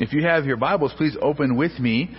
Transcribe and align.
If 0.00 0.12
you 0.12 0.22
have 0.22 0.44
your 0.44 0.56
Bibles, 0.56 0.92
please 0.96 1.16
open 1.20 1.56
with 1.56 1.76
me 1.80 2.14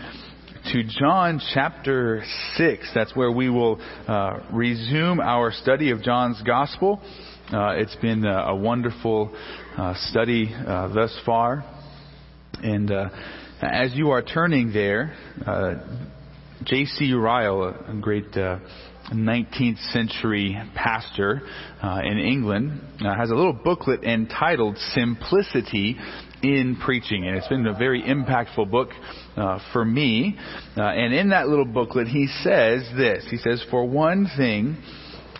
to 0.74 0.83
John 0.83 1.40
chapter 1.54 2.21
6. 2.55 2.91
That's 2.94 3.15
where 3.15 3.31
we 3.31 3.49
will 3.49 3.79
uh, 4.05 4.39
resume 4.52 5.21
our 5.21 5.54
study 5.54 5.92
of 5.92 6.02
John's 6.02 6.42
Gospel. 6.42 7.00
Uh, 7.50 7.76
it's 7.78 7.96
been 7.96 8.26
a, 8.26 8.47
a 8.47 8.55
wonderful 8.57 9.34
uh, 9.78 9.94
study 10.10 10.54
uh, 10.54 10.94
thus 10.94 11.18
far. 11.26 11.63
And 12.62 12.92
uh, 12.92 13.12
as 13.62 13.94
you 13.96 14.10
are 14.10 14.24
turning 14.24 14.74
there, 14.74 15.16
uh, 15.48 15.76
J.C. 16.66 17.14
Ryle, 17.14 17.64
a 17.64 17.93
great 18.02 18.36
19th 19.14 19.91
century 19.91 20.57
pastor 20.75 21.41
uh, 21.82 22.02
in 22.04 22.18
England, 22.20 22.82
uh, 23.02 23.16
has 23.16 23.32
a 23.32 23.36
little 23.36 23.54
booklet 23.54 24.04
entitled 24.04 24.77
Simplicity 24.93 25.98
in 26.41 26.77
Preaching. 26.83 27.27
And 27.27 27.37
it's 27.37 27.47
been 27.47 27.65
a 27.67 27.77
very 27.77 28.03
impactful 28.03 28.69
book 28.69 28.89
uh, 29.35 29.59
for 29.73 29.83
me. 29.83 30.37
Uh, 30.77 30.83
and 30.83 31.14
in 31.14 31.29
that 31.29 31.47
little 31.47 31.65
booklet, 31.65 32.08
he 32.08 32.27
says 32.44 32.84
this 32.98 33.26
He 33.30 33.38
says, 33.38 33.64
For 33.70 33.86
one 33.86 34.30
thing, 34.38 34.78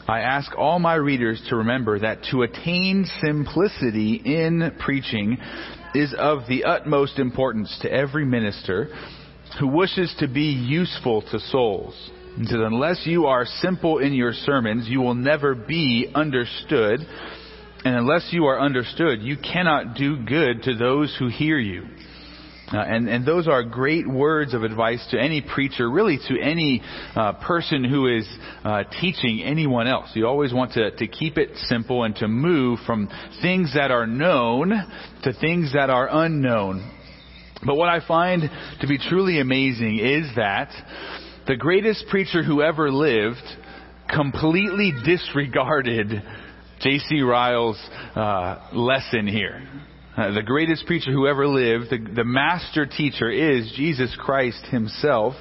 I 0.08 0.22
ask 0.22 0.52
all 0.58 0.80
my 0.80 0.96
readers 0.96 1.42
to 1.50 1.58
remember 1.58 2.00
that 2.00 2.24
to 2.32 2.42
attain 2.42 3.06
simplicity 3.22 4.22
in 4.26 4.76
preaching 4.80 5.38
is 5.94 6.16
of 6.18 6.40
the 6.48 6.64
utmost 6.64 7.20
importance 7.20 7.78
to 7.82 7.92
every 7.92 8.26
minister 8.26 8.90
who 9.60 9.68
wishes 9.68 10.14
to 10.20 10.28
be 10.28 10.46
useful 10.46 11.22
to 11.32 11.40
souls. 11.40 12.12
And 12.38 12.48
so 12.48 12.64
unless 12.64 13.06
you 13.06 13.26
are 13.26 13.46
simple 13.46 14.00
in 14.00 14.14
your 14.14 14.34
sermons, 14.34 14.88
you 14.88 15.02
will 15.02 15.16
never 15.16 15.56
be 15.56 16.10
understood. 16.14 17.02
And 17.86 17.96
unless 17.96 18.30
you 18.32 18.46
are 18.46 18.60
understood, 18.60 19.22
you 19.22 19.38
cannot 19.38 19.96
do 19.96 20.18
good 20.24 20.64
to 20.64 20.76
those 20.76 21.16
who 21.18 21.30
hear 21.30 21.58
you. 21.58 21.86
Uh, 22.72 22.78
and, 22.78 23.10
and 23.10 23.26
those 23.26 23.48
are 23.48 23.64
great 23.64 24.08
words 24.08 24.54
of 24.54 24.64
advice 24.64 25.06
to 25.10 25.20
any 25.20 25.42
preacher, 25.42 25.90
really 25.90 26.20
to 26.28 26.40
any 26.40 26.84
uh, 27.16 27.34
person 27.34 27.84
who 27.84 28.06
is 28.06 28.28
uh, 28.64 28.84
teaching 29.02 29.42
anyone 29.44 29.88
else. 29.88 30.10
You 30.14 30.28
always 30.28 30.54
want 30.54 30.74
to, 30.74 30.92
to 30.92 31.08
keep 31.08 31.38
it 31.38 31.50
simple 31.56 32.04
and 32.04 32.16
to 32.18 32.28
move 32.28 32.80
from 32.86 33.10
things 33.42 33.74
that 33.74 33.90
are 33.90 34.06
known 34.06 34.72
to 35.24 35.34
things 35.40 35.74
that 35.74 35.90
are 35.90 36.08
unknown. 36.12 36.98
But 37.66 37.76
what 37.76 37.90
I 37.90 38.06
find 38.08 38.44
to 38.82 38.88
be 38.88 39.00
truly 39.00 39.40
amazing 39.40 39.98
is 40.00 40.30
that 40.36 40.70
the 41.48 41.56
greatest 41.56 42.06
preacher 42.10 42.44
who 42.44 42.62
ever 42.62 42.92
lived 42.92 43.42
completely 44.08 44.94
disregarded 45.06 46.22
J.C. 46.82 47.22
Ryle's 47.22 47.78
uh, 48.16 48.70
lesson 48.74 49.28
here. 49.28 49.62
Uh, 50.16 50.32
the 50.32 50.44
greatest 50.44 50.86
preacher 50.86 51.12
who 51.12 51.28
ever 51.28 51.48
lived, 51.48 51.90
the, 51.90 51.98
the 52.16 52.24
master 52.24 52.86
teacher 52.86 53.30
is 53.30 53.72
Jesus 53.76 54.16
Christ 54.20 54.66
himself. 54.66 55.34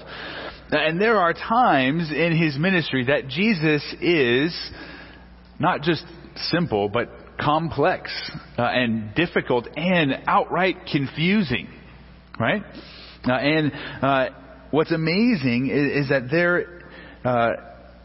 And 0.70 1.00
there 1.00 1.16
are 1.16 1.32
times 1.32 2.10
in 2.10 2.36
his 2.36 2.58
ministry 2.58 3.06
that 3.06 3.28
Jesus 3.28 3.82
is 4.00 4.70
not 5.58 5.82
just 5.82 6.04
simple, 6.50 6.88
but 6.88 7.08
complex 7.40 8.12
uh, 8.58 8.62
and 8.62 9.14
difficult 9.14 9.68
and 9.76 10.12
outright 10.26 10.76
confusing. 10.90 11.68
Right? 12.38 12.62
Uh, 13.26 13.32
and 13.32 13.72
uh, 14.02 14.28
what's 14.70 14.92
amazing 14.92 15.70
is, 15.72 16.04
is 16.04 16.08
that 16.10 16.30
there, 16.30 16.82
uh, 17.24 17.50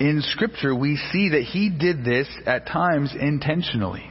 in 0.04 0.22
Scripture, 0.22 0.76
we 0.76 0.98
see 1.14 1.30
that 1.30 1.44
he 1.44 1.70
did 1.70 2.04
this 2.04 2.28
at 2.46 2.68
times 2.68 3.16
intentionally. 3.18 4.04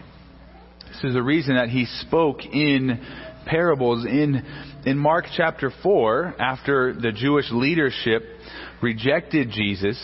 This 0.88 1.04
is 1.04 1.12
the 1.12 1.22
reason 1.22 1.56
that 1.56 1.68
he 1.68 1.84
spoke 2.00 2.46
in 2.46 2.98
parables. 3.44 4.06
In 4.06 4.42
in 4.86 4.96
Mark 4.96 5.26
chapter 5.36 5.70
4 5.82 6.36
after 6.38 6.94
the 6.94 7.12
Jewish 7.12 7.44
leadership 7.50 8.22
rejected 8.80 9.50
Jesus 9.50 9.98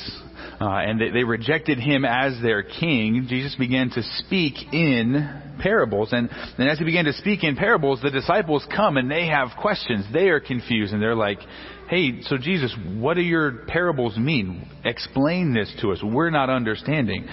uh, 0.61 0.69
and 0.69 1.01
they, 1.01 1.11
they 1.11 1.25
rejected 1.25 1.79
him 1.79 2.05
as 2.05 2.35
their 2.43 2.63
king 2.63 3.27
Jesus 3.27 3.55
began 3.57 3.89
to 3.91 4.03
speak 4.19 4.55
in 4.73 5.57
parables. 5.61 6.13
And, 6.13 6.29
and 6.59 6.69
as 6.69 6.79
he 6.79 6.85
began 6.85 7.07
to 7.07 7.15
speak 7.15 7.45
in 7.45 7.57
parables 7.57 8.03
the 8.03 8.11
disciples 8.11 8.67
come 8.75 8.99
and 8.99 9.11
they 9.11 9.29
have 9.29 9.49
questions. 9.59 10.05
They 10.13 10.29
are 10.29 10.41
confused 10.41 10.93
and 10.93 11.01
they're 11.01 11.17
like 11.17 11.39
hey, 11.89 12.23
so 12.23 12.37
Jesus, 12.37 12.75
what 12.97 13.15
do 13.15 13.23
your 13.23 13.65
parables 13.67 14.17
mean? 14.17 14.69
Explain 14.85 15.55
this 15.55 15.75
to 15.81 15.93
us. 15.93 16.01
We're 16.03 16.31
not 16.31 16.51
understanding. 16.51 17.27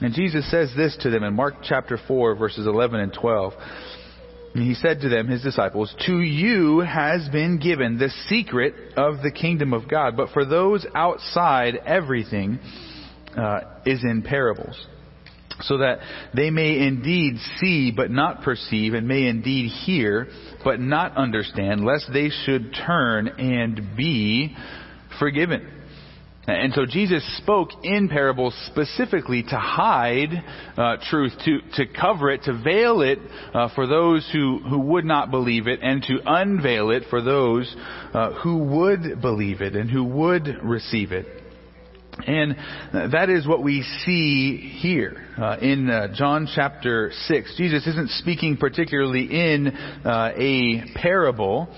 And 0.00 0.14
Jesus 0.14 0.50
says 0.50 0.72
this 0.76 0.96
to 1.02 1.10
them 1.10 1.22
in 1.22 1.34
Mark 1.34 1.56
chapter 1.62 1.98
4, 2.06 2.34
verses 2.34 2.66
11 2.66 3.00
and 3.00 3.12
12. 3.12 3.52
And 4.54 4.64
he 4.64 4.74
said 4.74 5.00
to 5.00 5.08
them, 5.08 5.28
his 5.28 5.42
disciples, 5.42 5.94
To 6.06 6.20
you 6.20 6.80
has 6.80 7.28
been 7.30 7.58
given 7.58 7.98
the 7.98 8.10
secret 8.28 8.74
of 8.96 9.22
the 9.22 9.30
kingdom 9.30 9.72
of 9.72 9.88
God, 9.88 10.16
but 10.16 10.30
for 10.30 10.44
those 10.44 10.86
outside, 10.94 11.76
everything 11.84 12.58
uh, 13.36 13.60
is 13.84 14.02
in 14.02 14.22
parables 14.22 14.86
so 15.62 15.78
that 15.78 15.98
they 16.34 16.50
may 16.50 16.86
indeed 16.86 17.38
see 17.58 17.90
but 17.90 18.10
not 18.10 18.42
perceive, 18.42 18.94
and 18.94 19.08
may 19.08 19.26
indeed 19.26 19.70
hear 19.70 20.28
but 20.64 20.80
not 20.80 21.16
understand, 21.16 21.84
lest 21.84 22.10
they 22.12 22.30
should 22.44 22.74
turn 22.86 23.28
and 23.28 23.96
be 23.96 24.54
forgiven. 25.18 25.72
And 26.48 26.72
so 26.74 26.86
Jesus 26.86 27.24
spoke 27.38 27.70
in 27.82 28.08
parables 28.08 28.54
specifically 28.66 29.42
to 29.42 29.56
hide 29.56 30.28
uh, 30.76 30.96
truth, 31.10 31.32
to, 31.44 31.58
to 31.74 31.86
cover 31.92 32.30
it, 32.30 32.44
to 32.44 32.62
veil 32.62 33.00
it 33.00 33.18
uh, 33.52 33.68
for 33.74 33.88
those 33.88 34.28
who, 34.32 34.60
who 34.60 34.78
would 34.78 35.04
not 35.04 35.32
believe 35.32 35.66
it, 35.66 35.80
and 35.82 36.02
to 36.04 36.18
unveil 36.24 36.90
it 36.90 37.04
for 37.10 37.20
those 37.20 37.74
uh, 38.14 38.32
who 38.44 38.58
would 38.58 39.20
believe 39.20 39.60
it 39.60 39.74
and 39.74 39.90
who 39.90 40.04
would 40.04 40.46
receive 40.62 41.10
it. 41.10 41.26
And 42.24 42.56
that 42.92 43.28
is 43.28 43.46
what 43.46 43.62
we 43.62 43.82
see 44.04 44.56
here 44.56 45.22
uh, 45.38 45.58
in 45.60 45.90
uh, 45.90 46.08
John 46.14 46.48
chapter 46.52 47.12
6. 47.26 47.54
Jesus 47.56 47.86
isn't 47.86 48.10
speaking 48.10 48.56
particularly 48.56 49.24
in 49.24 49.68
uh, 49.68 50.32
a 50.34 50.82
parable, 50.94 51.68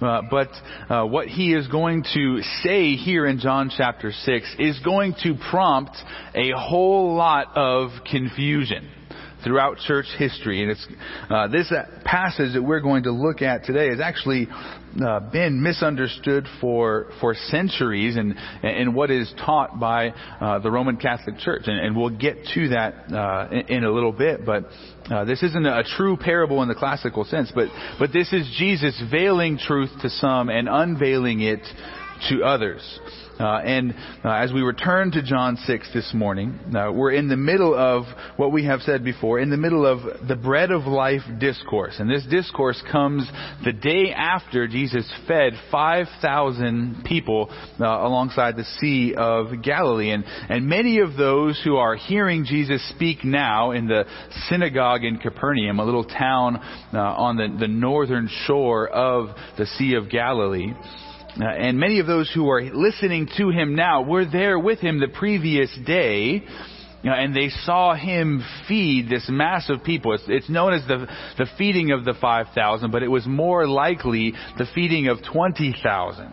uh, 0.00 0.22
but 0.30 0.48
uh, 0.90 1.06
what 1.06 1.28
he 1.28 1.54
is 1.54 1.66
going 1.68 2.04
to 2.14 2.42
say 2.62 2.94
here 2.96 3.26
in 3.26 3.38
John 3.38 3.70
chapter 3.74 4.12
6 4.12 4.56
is 4.58 4.78
going 4.84 5.14
to 5.22 5.34
prompt 5.50 5.96
a 6.34 6.50
whole 6.54 7.14
lot 7.14 7.56
of 7.56 7.90
confusion 8.10 8.90
throughout 9.44 9.78
church 9.78 10.06
history. 10.18 10.62
And 10.62 10.70
it's 10.70 10.86
uh, 11.30 11.48
this 11.48 11.72
passage 12.04 12.54
that 12.54 12.62
we're 12.62 12.80
going 12.80 13.04
to 13.04 13.12
look 13.12 13.42
at 13.42 13.64
today 13.64 13.88
has 13.88 14.00
actually 14.00 14.48
uh, 14.50 15.20
been 15.30 15.62
misunderstood 15.62 16.46
for 16.60 17.10
for 17.20 17.34
centuries, 17.34 18.16
and 18.16 18.34
and 18.62 18.94
what 18.94 19.10
is 19.10 19.32
taught 19.44 19.78
by 19.78 20.10
uh, 20.40 20.58
the 20.60 20.70
Roman 20.70 20.96
Catholic 20.96 21.38
Church. 21.38 21.62
And, 21.66 21.78
and 21.78 21.96
we'll 21.96 22.10
get 22.10 22.36
to 22.54 22.68
that 22.70 23.12
uh, 23.12 23.48
in, 23.50 23.78
in, 23.78 23.84
a 23.84 23.90
little 23.90 24.12
bit, 24.12 24.44
but. 24.44 24.64
Uh, 25.08 25.24
this 25.24 25.40
isn't 25.40 25.64
a 25.64 25.84
true 25.96 26.16
parable 26.16 26.62
in 26.62 26.68
the 26.68 26.74
classical 26.74 27.24
sense, 27.24 27.52
but, 27.54 27.68
but 27.96 28.12
this 28.12 28.32
is 28.32 28.52
Jesus 28.58 29.00
veiling 29.08 29.56
truth 29.56 29.90
to 30.02 30.10
some 30.10 30.48
and 30.48 30.68
unveiling 30.68 31.42
it 31.42 31.60
to 32.28 32.42
others. 32.42 32.82
Uh, 33.38 33.58
and 33.58 33.94
uh, 34.24 34.30
as 34.30 34.52
we 34.52 34.62
return 34.62 35.10
to 35.12 35.22
John 35.22 35.56
6 35.56 35.90
this 35.92 36.12
morning, 36.14 36.58
uh, 36.74 36.90
we're 36.92 37.12
in 37.12 37.28
the 37.28 37.36
middle 37.36 37.74
of 37.74 38.04
what 38.36 38.50
we 38.50 38.64
have 38.64 38.80
said 38.80 39.04
before, 39.04 39.38
in 39.40 39.50
the 39.50 39.58
middle 39.58 39.84
of 39.84 40.26
the 40.26 40.36
bread 40.36 40.70
of 40.70 40.82
life 40.82 41.20
discourse. 41.38 41.96
And 41.98 42.08
this 42.08 42.24
discourse 42.30 42.82
comes 42.90 43.28
the 43.64 43.72
day 43.72 44.12
after 44.12 44.66
Jesus 44.66 45.10
fed 45.28 45.52
5,000 45.70 47.02
people 47.04 47.48
uh, 47.78 47.84
alongside 47.84 48.56
the 48.56 48.64
Sea 48.78 49.14
of 49.16 49.62
Galilee. 49.62 50.12
And, 50.12 50.24
and 50.48 50.66
many 50.66 51.00
of 51.00 51.16
those 51.16 51.60
who 51.62 51.76
are 51.76 51.94
hearing 51.94 52.46
Jesus 52.46 52.86
speak 52.90 53.22
now 53.22 53.72
in 53.72 53.86
the 53.86 54.04
synagogue 54.48 55.04
in 55.04 55.18
Capernaum, 55.18 55.78
a 55.78 55.84
little 55.84 56.04
town 56.04 56.56
uh, 56.94 56.98
on 56.98 57.36
the, 57.36 57.54
the 57.60 57.68
northern 57.68 58.30
shore 58.46 58.88
of 58.88 59.28
the 59.58 59.66
Sea 59.66 59.94
of 59.94 60.08
Galilee, 60.10 60.72
and 61.44 61.78
many 61.78 62.00
of 62.00 62.06
those 62.06 62.30
who 62.34 62.48
are 62.50 62.62
listening 62.62 63.28
to 63.36 63.50
him 63.50 63.74
now 63.74 64.02
were 64.02 64.24
there 64.24 64.58
with 64.58 64.80
him 64.80 65.00
the 65.00 65.08
previous 65.08 65.70
day. 65.86 66.42
You 67.02 67.10
know, 67.10 67.16
and 67.16 67.36
they 67.36 67.50
saw 67.64 67.94
him 67.94 68.42
feed 68.66 69.08
this 69.08 69.26
mass 69.28 69.68
of 69.68 69.84
people. 69.84 70.14
It's, 70.14 70.24
it's 70.26 70.48
known 70.48 70.72
as 70.72 70.84
the, 70.88 71.06
the 71.38 71.46
feeding 71.56 71.92
of 71.92 72.04
the 72.04 72.14
5,000, 72.20 72.90
but 72.90 73.02
it 73.02 73.08
was 73.08 73.26
more 73.26 73.68
likely 73.68 74.32
the 74.58 74.66
feeding 74.74 75.06
of 75.06 75.18
20,000. 75.30 76.32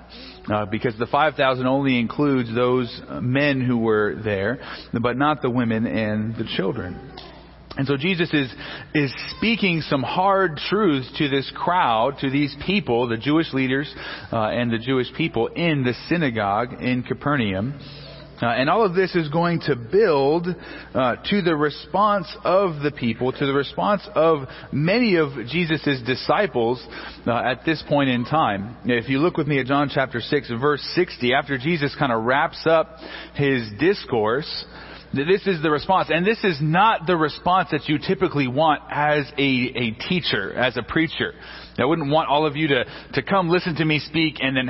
Uh, 0.51 0.65
because 0.65 0.97
the 0.97 1.05
5,000 1.05 1.65
only 1.67 1.99
includes 1.99 2.53
those 2.53 3.01
men 3.21 3.61
who 3.61 3.77
were 3.77 4.15
there, 4.23 4.59
but 5.01 5.15
not 5.15 5.41
the 5.41 5.49
women 5.49 5.85
and 5.85 6.35
the 6.35 6.45
children. 6.57 7.12
And 7.75 7.87
so 7.87 7.97
Jesus 7.97 8.31
is, 8.33 8.53
is 8.93 9.13
speaking 9.37 9.81
some 9.81 10.03
hard 10.03 10.57
truths 10.69 11.11
to 11.17 11.27
this 11.27 11.51
crowd, 11.55 12.17
to 12.21 12.29
these 12.29 12.55
people, 12.67 13.07
the 13.07 13.17
Jewish 13.17 13.51
leaders 13.53 13.93
uh, 14.31 14.37
and 14.47 14.71
the 14.71 14.77
Jewish 14.77 15.07
people 15.17 15.47
in 15.47 15.83
the 15.83 15.93
synagogue 16.07 16.81
in 16.81 17.01
Capernaum. 17.03 17.79
Uh, 18.41 18.47
and 18.47 18.69
all 18.69 18.85
of 18.85 18.93
this 18.93 19.15
is 19.15 19.29
going 19.29 19.61
to 19.61 19.75
build 19.75 20.47
uh, 20.93 21.15
to 21.29 21.41
the 21.41 21.55
response 21.55 22.27
of 22.43 22.81
the 22.81 22.91
people, 22.91 23.31
to 23.31 23.45
the 23.45 23.53
response 23.53 24.01
of 24.15 24.47
many 24.71 25.15
of 25.15 25.29
Jesus' 25.47 26.01
disciples 26.05 26.85
uh, 27.25 27.31
at 27.31 27.63
this 27.65 27.81
point 27.87 28.09
in 28.09 28.25
time. 28.25 28.75
If 28.85 29.07
you 29.07 29.19
look 29.19 29.37
with 29.37 29.47
me 29.47 29.59
at 29.59 29.67
John 29.67 29.89
chapter 29.93 30.19
6, 30.19 30.51
verse 30.59 30.81
60, 30.95 31.33
after 31.33 31.57
Jesus 31.57 31.95
kind 31.97 32.11
of 32.11 32.23
wraps 32.23 32.65
up 32.67 32.97
his 33.35 33.69
discourse, 33.79 34.65
this 35.13 35.45
is 35.45 35.61
the 35.61 35.69
response. 35.69 36.09
And 36.11 36.25
this 36.25 36.43
is 36.43 36.57
not 36.61 37.05
the 37.05 37.15
response 37.15 37.69
that 37.71 37.87
you 37.87 37.99
typically 37.99 38.47
want 38.47 38.81
as 38.89 39.31
a, 39.37 39.41
a 39.41 39.91
teacher, 40.09 40.53
as 40.53 40.75
a 40.77 40.83
preacher. 40.83 41.33
I 41.77 41.85
wouldn't 41.85 42.11
want 42.11 42.29
all 42.29 42.45
of 42.45 42.55
you 42.55 42.67
to, 42.69 42.85
to 43.13 43.23
come 43.23 43.49
listen 43.49 43.75
to 43.75 43.85
me 43.85 43.99
speak 43.99 44.37
and 44.41 44.57
then 44.57 44.69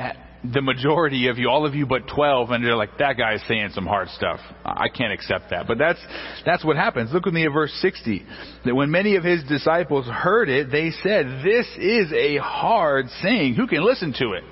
the 0.52 0.60
majority 0.60 1.28
of 1.28 1.38
you, 1.38 1.48
all 1.48 1.64
of 1.64 1.74
you 1.74 1.86
but 1.86 2.02
12, 2.14 2.50
and 2.50 2.64
they're 2.64 2.76
like, 2.76 2.98
that 2.98 3.16
guy's 3.16 3.40
saying 3.48 3.70
some 3.72 3.86
hard 3.86 4.08
stuff. 4.10 4.40
I 4.64 4.88
can't 4.88 5.12
accept 5.12 5.50
that. 5.50 5.66
But 5.66 5.78
that's, 5.78 5.98
that's 6.44 6.64
what 6.64 6.76
happens. 6.76 7.10
Look 7.12 7.24
with 7.24 7.32
me 7.32 7.46
at 7.46 7.52
verse 7.52 7.72
60. 7.80 8.22
That 8.66 8.74
when 8.74 8.90
many 8.90 9.16
of 9.16 9.24
his 9.24 9.42
disciples 9.44 10.06
heard 10.06 10.50
it, 10.50 10.70
they 10.70 10.90
said, 11.02 11.42
this 11.42 11.66
is 11.78 12.12
a 12.12 12.36
hard 12.36 13.06
saying. 13.22 13.54
Who 13.54 13.66
can 13.66 13.84
listen 13.84 14.12
to 14.18 14.32
it? 14.32 14.44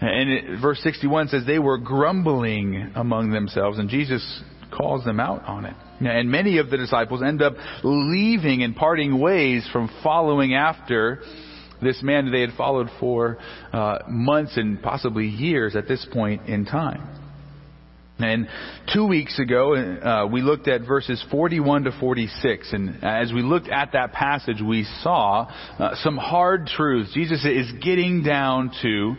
And 0.00 0.30
it, 0.30 0.60
verse 0.60 0.80
61 0.82 1.28
says 1.28 1.44
they 1.46 1.58
were 1.58 1.78
grumbling 1.78 2.92
among 2.94 3.30
themselves, 3.30 3.78
and 3.78 3.88
Jesus 3.88 4.42
calls 4.70 5.04
them 5.04 5.20
out 5.20 5.44
on 5.44 5.64
it. 5.64 5.74
And 6.00 6.30
many 6.30 6.58
of 6.58 6.70
the 6.70 6.76
disciples 6.76 7.22
end 7.22 7.40
up 7.40 7.54
leaving 7.82 8.62
and 8.62 8.74
parting 8.74 9.20
ways 9.20 9.68
from 9.72 9.90
following 10.02 10.54
after 10.54 11.20
this 11.82 12.02
man 12.02 12.30
they 12.32 12.40
had 12.40 12.52
followed 12.56 12.88
for 12.98 13.38
uh, 13.72 13.98
months 14.08 14.56
and 14.56 14.82
possibly 14.82 15.26
years 15.26 15.76
at 15.76 15.86
this 15.86 16.06
point 16.12 16.48
in 16.48 16.64
time. 16.64 17.14
And 18.18 18.46
two 18.92 19.06
weeks 19.06 19.40
ago, 19.40 19.74
uh, 19.74 20.28
we 20.30 20.40
looked 20.40 20.68
at 20.68 20.82
verses 20.82 21.22
41 21.32 21.84
to 21.84 21.92
46. 21.98 22.72
And 22.72 23.02
as 23.02 23.32
we 23.32 23.42
looked 23.42 23.68
at 23.68 23.92
that 23.92 24.12
passage, 24.12 24.62
we 24.64 24.84
saw 25.02 25.50
uh, 25.78 25.96
some 25.96 26.16
hard 26.16 26.66
truths. 26.68 27.12
Jesus 27.12 27.44
is 27.44 27.72
getting 27.82 28.22
down 28.22 28.70
to 28.82 29.16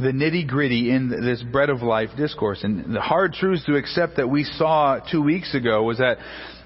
the 0.00 0.12
nitty 0.12 0.48
gritty 0.48 0.90
in 0.90 1.08
this 1.08 1.42
bread 1.42 1.70
of 1.70 1.82
life 1.82 2.10
discourse. 2.16 2.60
And 2.62 2.94
the 2.94 3.00
hard 3.00 3.34
truths 3.34 3.64
to 3.66 3.76
accept 3.76 4.16
that 4.16 4.28
we 4.28 4.44
saw 4.44 4.98
two 5.10 5.22
weeks 5.22 5.54
ago 5.54 5.82
was 5.82 5.98
that, 5.98 6.16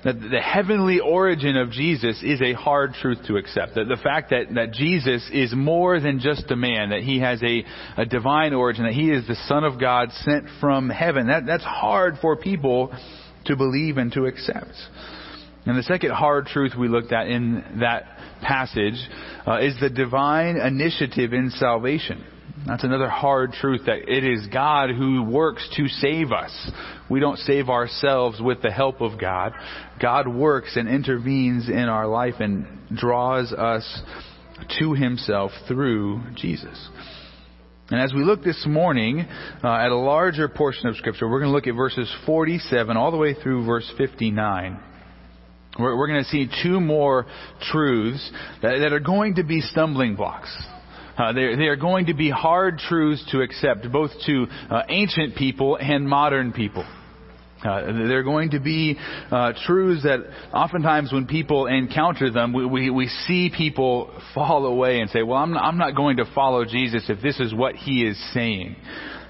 that 0.04 0.20
the 0.20 0.40
heavenly 0.40 1.00
origin 1.00 1.56
of 1.56 1.70
Jesus 1.70 2.22
is 2.22 2.40
a 2.40 2.52
hard 2.52 2.94
truth 2.94 3.18
to 3.26 3.36
accept. 3.36 3.74
That 3.74 3.88
the 3.88 3.96
fact 3.96 4.30
that, 4.30 4.54
that 4.54 4.72
Jesus 4.72 5.28
is 5.32 5.52
more 5.54 5.98
than 5.98 6.20
just 6.20 6.50
a 6.50 6.56
man, 6.56 6.90
that 6.90 7.02
he 7.02 7.18
has 7.20 7.42
a, 7.42 7.64
a 7.96 8.06
divine 8.06 8.54
origin, 8.54 8.84
that 8.84 8.94
he 8.94 9.10
is 9.10 9.26
the 9.26 9.36
Son 9.46 9.64
of 9.64 9.80
God 9.80 10.10
sent 10.24 10.44
from 10.60 10.88
heaven. 10.88 11.26
That, 11.26 11.46
that's 11.46 11.64
hard 11.64 12.18
for 12.22 12.36
people 12.36 12.96
to 13.46 13.56
believe 13.56 13.96
and 13.96 14.12
to 14.12 14.26
accept. 14.26 14.72
And 15.64 15.76
the 15.76 15.82
second 15.82 16.12
hard 16.12 16.46
truth 16.46 16.74
we 16.78 16.86
looked 16.86 17.12
at 17.12 17.26
in 17.26 17.80
that 17.80 18.04
passage 18.40 18.94
uh, 19.46 19.58
is 19.58 19.74
the 19.80 19.90
divine 19.90 20.56
initiative 20.56 21.32
in 21.32 21.50
salvation. 21.50 22.24
That's 22.64 22.84
another 22.84 23.08
hard 23.08 23.52
truth 23.52 23.82
that 23.86 24.08
it 24.08 24.24
is 24.24 24.46
God 24.52 24.90
who 24.90 25.22
works 25.22 25.68
to 25.76 25.88
save 25.88 26.32
us. 26.32 26.70
We 27.10 27.20
don't 27.20 27.38
save 27.38 27.68
ourselves 27.68 28.40
with 28.40 28.62
the 28.62 28.70
help 28.70 29.00
of 29.00 29.20
God. 29.20 29.52
God 30.00 30.26
works 30.26 30.76
and 30.76 30.88
intervenes 30.88 31.68
in 31.68 31.88
our 31.88 32.06
life 32.06 32.34
and 32.40 32.66
draws 32.96 33.52
us 33.52 34.02
to 34.78 34.94
himself 34.94 35.50
through 35.68 36.22
Jesus. 36.34 36.88
And 37.90 38.00
as 38.00 38.12
we 38.12 38.24
look 38.24 38.42
this 38.42 38.64
morning 38.66 39.20
uh, 39.20 39.68
at 39.68 39.92
a 39.92 39.96
larger 39.96 40.48
portion 40.48 40.88
of 40.88 40.96
Scripture, 40.96 41.28
we're 41.28 41.40
going 41.40 41.50
to 41.50 41.54
look 41.54 41.68
at 41.68 41.74
verses 41.76 42.12
47 42.24 42.96
all 42.96 43.12
the 43.12 43.16
way 43.16 43.34
through 43.34 43.64
verse 43.64 43.90
59. 43.96 44.80
We're, 45.78 46.08
going 46.08 46.24
to 46.24 46.28
see 46.30 46.48
two 46.62 46.80
more 46.80 47.26
truths 47.70 48.30
that 48.62 48.92
are 48.92 49.00
going 49.00 49.34
to 49.34 49.44
be 49.44 49.60
stumbling 49.60 50.16
blocks. 50.16 50.50
Uh, 51.16 51.32
they, 51.32 51.40
are 51.40 51.76
going 51.76 52.06
to 52.06 52.14
be 52.14 52.30
hard 52.30 52.78
truths 52.78 53.26
to 53.32 53.40
accept, 53.40 53.90
both 53.90 54.10
to 54.26 54.46
uh, 54.70 54.82
ancient 54.88 55.34
people 55.36 55.76
and 55.76 56.06
modern 56.06 56.52
people. 56.52 56.84
Uh, 57.64 57.86
they're 58.06 58.22
going 58.22 58.50
to 58.50 58.60
be 58.60 58.98
uh, 59.30 59.52
truths 59.64 60.02
that 60.02 60.20
oftentimes 60.52 61.10
when 61.12 61.26
people 61.26 61.66
encounter 61.66 62.30
them, 62.30 62.52
we, 62.52 62.66
we, 62.66 62.90
we, 62.90 63.08
see 63.26 63.50
people 63.54 64.12
fall 64.34 64.66
away 64.66 65.00
and 65.00 65.08
say, 65.10 65.22
well, 65.22 65.38
I'm 65.38 65.56
I'm 65.56 65.78
not 65.78 65.96
going 65.96 66.18
to 66.18 66.26
follow 66.34 66.66
Jesus 66.66 67.06
if 67.08 67.22
this 67.22 67.40
is 67.40 67.54
what 67.54 67.74
he 67.74 68.06
is 68.06 68.22
saying. 68.34 68.76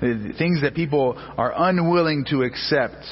Things 0.00 0.60
that 0.62 0.72
people 0.74 1.14
are 1.16 1.52
unwilling 1.56 2.26
to 2.30 2.42
accept 2.42 3.04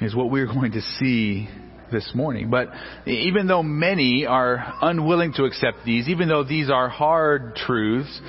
is 0.00 0.14
what 0.14 0.30
we're 0.30 0.46
going 0.46 0.72
to 0.72 0.82
see 1.00 1.48
this 1.90 2.10
morning. 2.14 2.50
But 2.50 2.68
even 3.06 3.46
though 3.46 3.62
many 3.62 4.26
are 4.26 4.74
unwilling 4.82 5.32
to 5.34 5.44
accept 5.44 5.78
these, 5.84 6.08
even 6.08 6.28
though 6.28 6.44
these 6.44 6.70
are 6.70 6.88
hard 6.88 7.56
truths, 7.56 8.20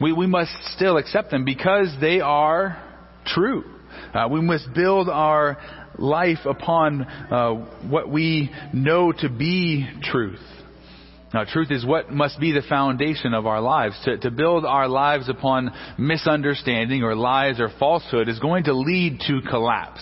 we, 0.00 0.12
we 0.12 0.26
must 0.26 0.52
still 0.74 0.96
accept 0.96 1.30
them 1.30 1.44
because 1.44 1.94
they 2.00 2.20
are 2.20 2.82
true. 3.26 3.64
Uh, 4.14 4.28
we 4.30 4.40
must 4.40 4.72
build 4.74 5.08
our 5.08 5.58
life 5.98 6.38
upon 6.44 7.02
uh, 7.02 7.54
what 7.88 8.08
we 8.08 8.50
know 8.72 9.12
to 9.12 9.28
be 9.28 9.88
truth. 10.02 10.40
Now, 11.34 11.44
truth 11.44 11.70
is 11.70 11.84
what 11.84 12.10
must 12.10 12.40
be 12.40 12.52
the 12.52 12.62
foundation 12.62 13.34
of 13.34 13.46
our 13.46 13.60
lives. 13.60 14.00
To, 14.04 14.16
to 14.18 14.30
build 14.30 14.64
our 14.64 14.88
lives 14.88 15.28
upon 15.28 15.70
misunderstanding 15.98 17.02
or 17.02 17.14
lies 17.14 17.60
or 17.60 17.68
falsehood 17.78 18.28
is 18.28 18.38
going 18.38 18.64
to 18.64 18.72
lead 18.72 19.20
to 19.26 19.40
collapse. 19.42 20.00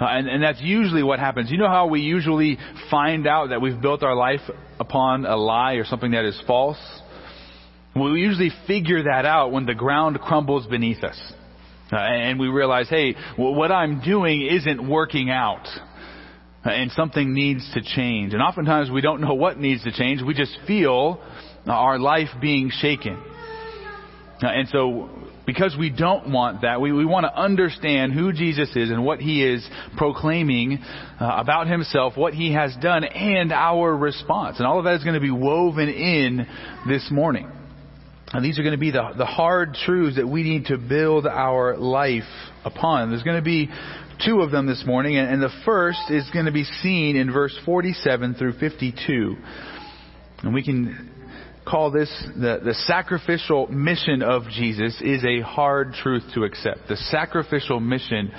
Uh, 0.00 0.06
and, 0.06 0.28
and 0.28 0.42
that's 0.42 0.60
usually 0.60 1.02
what 1.02 1.20
happens. 1.20 1.50
You 1.50 1.58
know 1.58 1.68
how 1.68 1.86
we 1.86 2.00
usually 2.00 2.58
find 2.90 3.26
out 3.26 3.50
that 3.50 3.60
we've 3.60 3.80
built 3.80 4.02
our 4.02 4.16
life 4.16 4.40
upon 4.80 5.24
a 5.24 5.36
lie 5.36 5.74
or 5.74 5.84
something 5.84 6.10
that 6.12 6.24
is 6.24 6.40
false? 6.46 6.78
We 7.94 8.20
usually 8.20 8.50
figure 8.66 9.04
that 9.04 9.24
out 9.24 9.52
when 9.52 9.66
the 9.66 9.74
ground 9.74 10.18
crumbles 10.20 10.66
beneath 10.66 11.04
us. 11.04 11.20
Uh, 11.92 11.96
and 11.96 12.40
we 12.40 12.48
realize, 12.48 12.88
hey, 12.88 13.14
what 13.36 13.70
I'm 13.70 14.00
doing 14.00 14.42
isn't 14.42 14.88
working 14.88 15.30
out. 15.30 15.66
And 16.64 16.90
something 16.92 17.34
needs 17.34 17.70
to 17.74 17.82
change. 17.82 18.32
And 18.32 18.42
oftentimes 18.42 18.90
we 18.90 19.00
don't 19.00 19.20
know 19.20 19.34
what 19.34 19.58
needs 19.58 19.84
to 19.84 19.92
change. 19.92 20.22
We 20.22 20.34
just 20.34 20.56
feel 20.66 21.22
our 21.66 21.98
life 21.98 22.28
being 22.40 22.70
shaken. 22.72 23.22
Uh, 24.42 24.46
and 24.48 24.68
so 24.68 25.08
because 25.46 25.76
we 25.78 25.90
don't 25.90 26.30
want 26.30 26.62
that. 26.62 26.80
We, 26.80 26.92
we 26.92 27.04
want 27.04 27.24
to 27.24 27.36
understand 27.36 28.12
who 28.12 28.32
Jesus 28.32 28.70
is 28.74 28.90
and 28.90 29.04
what 29.04 29.20
he 29.20 29.44
is 29.44 29.66
proclaiming 29.96 30.78
uh, 31.20 31.36
about 31.38 31.66
himself, 31.66 32.16
what 32.16 32.34
he 32.34 32.52
has 32.52 32.74
done, 32.80 33.04
and 33.04 33.52
our 33.52 33.94
response. 33.96 34.58
And 34.58 34.66
all 34.66 34.78
of 34.78 34.84
that 34.84 34.94
is 34.94 35.04
going 35.04 35.14
to 35.14 35.20
be 35.20 35.30
woven 35.30 35.88
in 35.88 36.46
this 36.88 37.08
morning. 37.10 37.50
And 38.32 38.44
these 38.44 38.58
are 38.58 38.62
going 38.62 38.72
to 38.74 38.78
be 38.78 38.90
the, 38.90 39.12
the 39.16 39.26
hard 39.26 39.74
truths 39.74 40.16
that 40.16 40.26
we 40.26 40.42
need 40.42 40.66
to 40.66 40.78
build 40.78 41.26
our 41.26 41.76
life 41.76 42.22
upon. 42.64 43.10
There's 43.10 43.22
going 43.22 43.36
to 43.36 43.44
be 43.44 43.70
two 44.24 44.40
of 44.40 44.50
them 44.50 44.66
this 44.66 44.82
morning, 44.86 45.16
and, 45.16 45.28
and 45.28 45.42
the 45.42 45.54
first 45.64 46.00
is 46.10 46.28
going 46.32 46.46
to 46.46 46.52
be 46.52 46.64
seen 46.64 47.16
in 47.16 47.32
verse 47.32 47.56
47 47.64 48.34
through 48.34 48.54
52. 48.58 49.36
And 50.42 50.52
we 50.52 50.64
can 50.64 51.13
call 51.66 51.90
this 51.90 52.10
the, 52.36 52.60
the 52.64 52.74
sacrificial 52.86 53.66
mission 53.68 54.22
of 54.22 54.42
Jesus 54.50 55.00
is 55.00 55.24
a 55.24 55.40
hard 55.40 55.94
truth 55.94 56.24
to 56.34 56.44
accept. 56.44 56.88
The 56.88 56.96
sacrificial 56.96 57.80
mission 57.80 58.32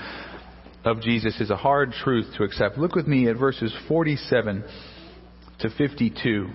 of 0.83 1.01
Jesus 1.01 1.39
is 1.41 1.49
a 1.49 1.55
hard 1.55 1.91
truth 1.91 2.27
to 2.37 2.43
accept. 2.43 2.77
Look 2.77 2.95
with 2.95 3.07
me 3.07 3.27
at 3.27 3.37
verses 3.37 3.75
47 3.87 4.63
to 5.59 5.69
52. 5.69 6.49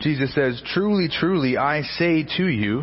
Jesus 0.00 0.34
says, 0.34 0.62
Truly, 0.66 1.08
truly, 1.08 1.56
I 1.56 1.80
say 1.82 2.26
to 2.36 2.46
you, 2.46 2.82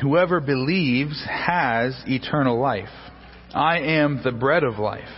whoever 0.00 0.40
believes 0.40 1.24
has 1.30 1.94
eternal 2.06 2.60
life. 2.60 2.88
I 3.54 3.78
am 3.78 4.22
the 4.24 4.32
bread 4.32 4.64
of 4.64 4.78
life. 4.78 5.08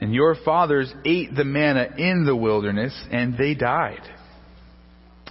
And 0.00 0.14
your 0.14 0.36
fathers 0.44 0.92
ate 1.04 1.34
the 1.34 1.44
manna 1.44 1.88
in 1.98 2.24
the 2.24 2.36
wilderness, 2.36 2.94
and 3.10 3.36
they 3.36 3.54
died. 3.54 4.02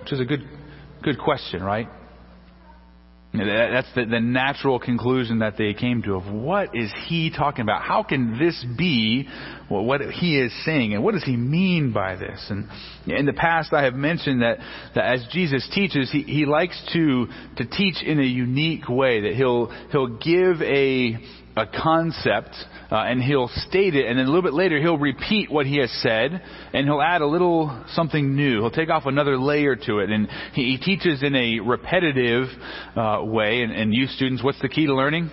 Which 0.00 0.12
is 0.12 0.20
a 0.20 0.24
good, 0.24 0.48
good 1.02 1.18
question, 1.18 1.62
right? 1.62 1.88
That's 3.32 3.86
the, 3.94 4.06
the, 4.06 4.18
natural 4.18 4.80
conclusion 4.80 5.38
that 5.38 5.56
they 5.56 5.72
came 5.72 6.02
to 6.02 6.14
of 6.14 6.32
what 6.32 6.74
is 6.74 6.90
he 7.06 7.30
talking 7.30 7.62
about? 7.62 7.80
How 7.80 8.02
can 8.02 8.40
this 8.40 8.64
be 8.76 9.28
what 9.68 10.00
he 10.00 10.36
is 10.36 10.52
saying? 10.64 10.94
And 10.94 11.04
what 11.04 11.14
does 11.14 11.22
he 11.22 11.36
mean 11.36 11.92
by 11.92 12.16
this? 12.16 12.44
And 12.50 12.68
in 13.06 13.26
the 13.26 13.32
past 13.32 13.72
I 13.72 13.84
have 13.84 13.94
mentioned 13.94 14.42
that, 14.42 14.58
that 14.96 15.04
as 15.04 15.24
Jesus 15.30 15.68
teaches, 15.72 16.10
he, 16.10 16.22
he 16.22 16.44
likes 16.44 16.76
to, 16.92 17.28
to 17.58 17.66
teach 17.66 18.02
in 18.02 18.18
a 18.18 18.24
unique 18.24 18.88
way, 18.88 19.20
that 19.20 19.34
he'll, 19.34 19.66
he'll 19.92 20.18
give 20.18 20.60
a, 20.62 21.16
a 21.56 21.66
concept 21.66 22.54
uh, 22.90 22.96
and 22.96 23.22
he'll 23.22 23.50
state 23.68 23.94
it, 23.94 24.06
and 24.06 24.18
then 24.18 24.26
a 24.26 24.28
little 24.28 24.42
bit 24.42 24.54
later 24.54 24.80
he'll 24.80 24.98
repeat 24.98 25.50
what 25.50 25.66
he 25.66 25.78
has 25.78 25.90
said, 26.02 26.42
and 26.72 26.86
he'll 26.86 27.02
add 27.02 27.22
a 27.22 27.26
little 27.26 27.84
something 27.90 28.34
new. 28.34 28.60
He'll 28.60 28.70
take 28.70 28.88
off 28.88 29.06
another 29.06 29.38
layer 29.38 29.76
to 29.76 29.98
it, 29.98 30.10
and 30.10 30.28
he, 30.54 30.76
he 30.76 30.78
teaches 30.78 31.22
in 31.22 31.34
a 31.34 31.60
repetitive 31.60 32.48
uh, 32.96 33.20
way. 33.22 33.62
And, 33.62 33.72
and 33.72 33.94
you 33.94 34.06
students, 34.06 34.42
what's 34.42 34.60
the 34.60 34.68
key 34.68 34.86
to 34.86 34.94
learning? 34.94 35.30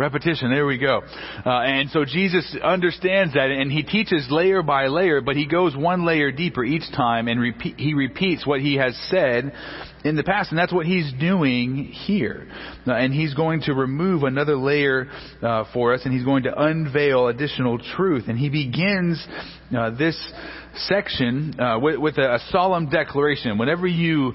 Repetition, 0.00 0.50
there 0.50 0.64
we 0.64 0.78
go. 0.78 1.02
Uh, 1.44 1.50
and 1.50 1.90
so 1.90 2.06
Jesus 2.06 2.56
understands 2.64 3.34
that 3.34 3.50
and 3.50 3.70
he 3.70 3.82
teaches 3.82 4.26
layer 4.30 4.62
by 4.62 4.86
layer, 4.86 5.20
but 5.20 5.36
he 5.36 5.46
goes 5.46 5.76
one 5.76 6.06
layer 6.06 6.32
deeper 6.32 6.64
each 6.64 6.90
time 6.96 7.28
and 7.28 7.38
repeat, 7.38 7.78
he 7.78 7.92
repeats 7.92 8.46
what 8.46 8.60
he 8.60 8.76
has 8.76 8.96
said 9.10 9.52
in 10.02 10.16
the 10.16 10.24
past. 10.24 10.52
And 10.52 10.58
that's 10.58 10.72
what 10.72 10.86
he's 10.86 11.12
doing 11.20 11.84
here. 11.84 12.48
Uh, 12.86 12.94
and 12.94 13.12
he's 13.12 13.34
going 13.34 13.60
to 13.64 13.74
remove 13.74 14.22
another 14.22 14.56
layer 14.56 15.06
uh, 15.42 15.64
for 15.74 15.92
us 15.92 16.00
and 16.06 16.14
he's 16.14 16.24
going 16.24 16.44
to 16.44 16.58
unveil 16.58 17.28
additional 17.28 17.78
truth. 17.78 18.24
And 18.26 18.38
he 18.38 18.48
begins 18.48 19.22
uh, 19.76 19.90
this 19.90 20.16
section 20.76 21.60
uh, 21.60 21.78
with, 21.78 21.98
with 21.98 22.16
a, 22.16 22.36
a 22.36 22.38
solemn 22.48 22.88
declaration. 22.88 23.58
Whenever 23.58 23.86
you 23.86 24.32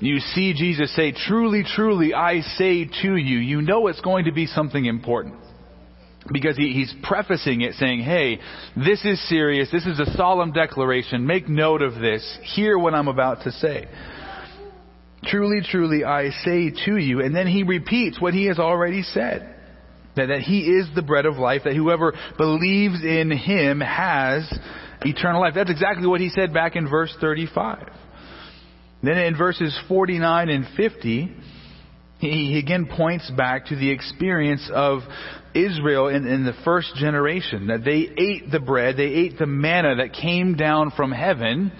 you 0.00 0.18
see 0.18 0.54
Jesus 0.54 0.94
say, 0.94 1.12
Truly, 1.12 1.64
truly, 1.64 2.14
I 2.14 2.40
say 2.40 2.84
to 3.02 3.16
you, 3.16 3.38
you 3.38 3.62
know 3.62 3.88
it's 3.88 4.00
going 4.00 4.26
to 4.26 4.32
be 4.32 4.46
something 4.46 4.84
important. 4.84 5.36
Because 6.30 6.56
he, 6.56 6.72
he's 6.72 6.94
prefacing 7.02 7.62
it 7.62 7.74
saying, 7.74 8.00
hey, 8.00 8.38
this 8.76 9.02
is 9.04 9.28
serious. 9.28 9.70
This 9.72 9.86
is 9.86 9.98
a 9.98 10.12
solemn 10.14 10.52
declaration. 10.52 11.26
Make 11.26 11.48
note 11.48 11.80
of 11.80 11.94
this. 11.94 12.38
Hear 12.54 12.78
what 12.78 12.92
I'm 12.92 13.08
about 13.08 13.44
to 13.44 13.52
say. 13.52 13.88
Truly, 15.24 15.60
truly, 15.62 16.04
I 16.04 16.30
say 16.44 16.70
to 16.84 16.96
you. 16.96 17.22
And 17.22 17.34
then 17.34 17.46
he 17.46 17.62
repeats 17.62 18.20
what 18.20 18.34
he 18.34 18.46
has 18.46 18.58
already 18.58 19.02
said. 19.02 19.54
That, 20.16 20.26
that 20.26 20.40
he 20.40 20.60
is 20.62 20.88
the 20.94 21.02
bread 21.02 21.26
of 21.26 21.36
life, 21.36 21.62
that 21.64 21.74
whoever 21.74 22.12
believes 22.36 23.02
in 23.04 23.30
him 23.30 23.80
has 23.80 24.52
eternal 25.02 25.40
life. 25.40 25.54
That's 25.54 25.70
exactly 25.70 26.06
what 26.06 26.20
he 26.20 26.28
said 26.28 26.52
back 26.52 26.76
in 26.76 26.90
verse 26.90 27.16
35. 27.20 27.88
Then 29.02 29.16
in 29.18 29.36
verses 29.36 29.78
49 29.88 30.48
and 30.48 30.66
50, 30.76 31.36
he 32.18 32.58
again 32.58 32.86
points 32.86 33.30
back 33.30 33.66
to 33.66 33.76
the 33.76 33.90
experience 33.90 34.68
of 34.72 35.00
Israel 35.54 36.08
in, 36.08 36.26
in, 36.26 36.44
the 36.44 36.54
first 36.64 36.94
generation, 36.96 37.68
that 37.68 37.84
they 37.84 38.10
ate 38.18 38.50
the 38.50 38.60
bread, 38.60 38.96
they 38.96 39.04
ate 39.04 39.38
the 39.38 39.46
manna 39.46 39.96
that 39.96 40.12
came 40.12 40.56
down 40.56 40.90
from 40.96 41.12
heaven, 41.12 41.72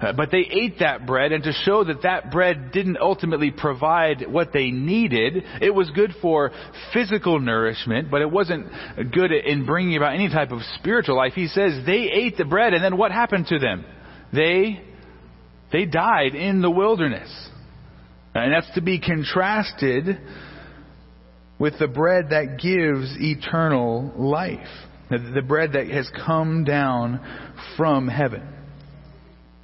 uh, 0.00 0.12
but 0.12 0.30
they 0.30 0.46
ate 0.50 0.78
that 0.78 1.06
bread, 1.06 1.32
and 1.32 1.42
to 1.44 1.52
show 1.64 1.82
that 1.82 2.02
that 2.02 2.30
bread 2.30 2.72
didn't 2.72 2.98
ultimately 2.98 3.50
provide 3.50 4.24
what 4.28 4.52
they 4.52 4.70
needed, 4.70 5.42
it 5.60 5.74
was 5.74 5.90
good 5.90 6.14
for 6.22 6.52
physical 6.92 7.40
nourishment, 7.40 8.10
but 8.10 8.20
it 8.20 8.30
wasn't 8.30 8.66
good 9.12 9.32
in 9.32 9.66
bringing 9.66 9.96
about 9.96 10.14
any 10.14 10.28
type 10.28 10.52
of 10.52 10.60
spiritual 10.78 11.16
life. 11.16 11.32
He 11.34 11.48
says 11.48 11.84
they 11.84 12.10
ate 12.12 12.36
the 12.36 12.44
bread, 12.44 12.74
and 12.74 12.84
then 12.84 12.96
what 12.96 13.12
happened 13.12 13.46
to 13.46 13.58
them? 13.58 13.84
They 14.32 14.84
they 15.72 15.84
died 15.84 16.34
in 16.34 16.62
the 16.62 16.70
wilderness. 16.70 17.30
And 18.34 18.52
that's 18.52 18.72
to 18.74 18.80
be 18.80 19.00
contrasted 19.00 20.18
with 21.58 21.78
the 21.78 21.88
bread 21.88 22.30
that 22.30 22.58
gives 22.62 23.16
eternal 23.18 24.12
life. 24.16 24.68
The 25.10 25.42
bread 25.46 25.72
that 25.72 25.88
has 25.88 26.10
come 26.26 26.64
down 26.64 27.20
from 27.76 28.08
heaven. 28.08 28.46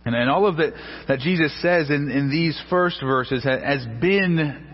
And, 0.04 0.14
and 0.14 0.28
all 0.30 0.46
of 0.46 0.56
that 0.56 0.72
that 1.08 1.20
Jesus 1.20 1.54
says 1.62 1.90
in, 1.90 2.10
in 2.10 2.30
these 2.30 2.60
first 2.68 3.00
verses 3.02 3.44
has 3.44 3.86
been 4.00 4.73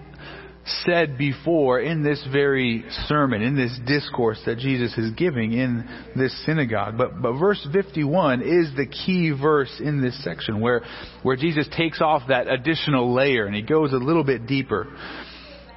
said 0.84 1.16
before 1.16 1.80
in 1.80 2.02
this 2.02 2.24
very 2.30 2.84
sermon, 3.06 3.42
in 3.42 3.56
this 3.56 3.78
discourse 3.86 4.40
that 4.46 4.58
Jesus 4.58 4.96
is 4.98 5.12
giving 5.12 5.52
in 5.52 5.88
this 6.16 6.34
synagogue. 6.44 6.96
But, 6.98 7.20
but 7.20 7.38
verse 7.38 7.66
51 7.72 8.42
is 8.42 8.74
the 8.76 8.86
key 8.86 9.30
verse 9.30 9.80
in 9.82 10.02
this 10.02 10.22
section 10.22 10.60
where, 10.60 10.82
where 11.22 11.36
Jesus 11.36 11.68
takes 11.76 12.00
off 12.00 12.22
that 12.28 12.46
additional 12.46 13.14
layer 13.14 13.46
and 13.46 13.54
he 13.54 13.62
goes 13.62 13.92
a 13.92 13.96
little 13.96 14.24
bit 14.24 14.46
deeper. 14.46 14.86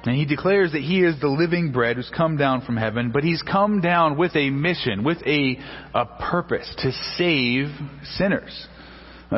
And 0.04 0.14
he 0.14 0.26
declares 0.26 0.72
that 0.72 0.82
he 0.82 1.02
is 1.02 1.18
the 1.18 1.28
living 1.28 1.72
bread 1.72 1.96
who's 1.96 2.10
come 2.14 2.36
down 2.36 2.60
from 2.60 2.76
heaven, 2.76 3.10
but 3.10 3.24
he's 3.24 3.42
come 3.42 3.80
down 3.80 4.18
with 4.18 4.36
a 4.36 4.50
mission, 4.50 5.02
with 5.02 5.18
a, 5.26 5.58
a 5.94 6.04
purpose 6.30 6.70
to 6.78 6.92
save 7.16 7.68
sinners. 8.16 8.68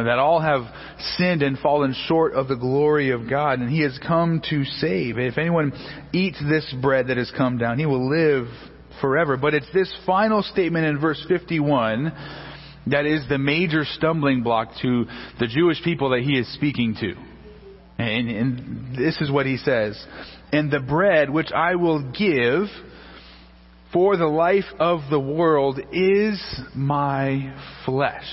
That 0.05 0.19
all 0.19 0.41
have 0.41 0.63
sinned 1.17 1.43
and 1.43 1.59
fallen 1.59 1.95
short 2.07 2.35
of 2.35 2.49
the 2.49 2.57
glory 2.57 3.11
of 3.11 3.29
God, 3.29 3.61
and 3.61 3.71
He 3.71 3.81
has 3.83 3.99
come 4.07 4.43
to 4.51 4.65
save. 4.65 5.19
If 5.19 5.39
anyone 5.39 5.73
eats 6.13 6.41
this 6.49 6.75
bread 6.81 7.09
that 7.09 7.17
has 7.17 7.33
come 7.37 7.59
down, 7.59 7.79
he 7.79 7.87
will 7.87 8.09
live 8.09 8.47
forever. 9.01 9.37
But 9.37 9.55
it's 9.55 9.73
this 9.73 9.95
final 10.07 10.43
statement 10.43 10.87
in 10.87 10.99
verse 11.01 11.25
51 11.29 12.13
that 12.89 13.05
is 13.05 13.29
the 13.29 13.39
major 13.39 13.85
stumbling 13.85 14.43
block 14.43 14.69
to 14.83 15.07
the 15.41 15.49
Jewish 15.49 15.83
people 15.83 16.11
that 16.11 16.21
He 16.21 16.39
is 16.39 16.53
speaking 16.55 16.95
to. 17.01 17.15
And, 17.99 18.29
and 18.29 18.97
this 18.97 19.21
is 19.21 19.31
what 19.31 19.47
He 19.47 19.57
says. 19.57 20.03
And 20.53 20.71
the 20.71 20.81
bread 20.81 21.31
which 21.31 21.51
I 21.53 21.75
will 21.75 22.13
give 22.13 22.69
for 23.93 24.17
the 24.17 24.27
life 24.27 24.65
of 24.79 25.01
the 25.11 25.19
world 25.19 25.81
is 25.93 26.41
my 26.75 27.57
flesh. 27.85 28.27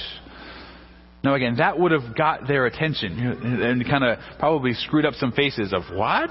Now 1.24 1.36
again, 1.36 1.56
that 1.58 1.80
would 1.80 1.94
have 1.94 2.16
got 2.18 2.48
their 2.48 2.66
attention 2.66 3.18
and 3.18 3.86
kind 3.86 4.04
of 4.04 4.20
probably 4.40 4.74
screwed 4.74 5.06
up 5.06 5.14
some 5.14 5.32
faces 5.32 5.74
of 5.74 5.84
what? 5.96 6.30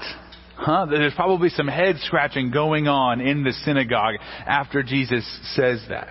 Huh? 0.55 0.85
There's 0.89 1.15
probably 1.15 1.49
some 1.49 1.67
head 1.67 1.95
scratching 2.01 2.51
going 2.51 2.87
on 2.87 3.19
in 3.19 3.43
the 3.43 3.53
synagogue 3.65 4.15
after 4.45 4.83
Jesus 4.83 5.25
says 5.55 5.83
that. 5.89 6.09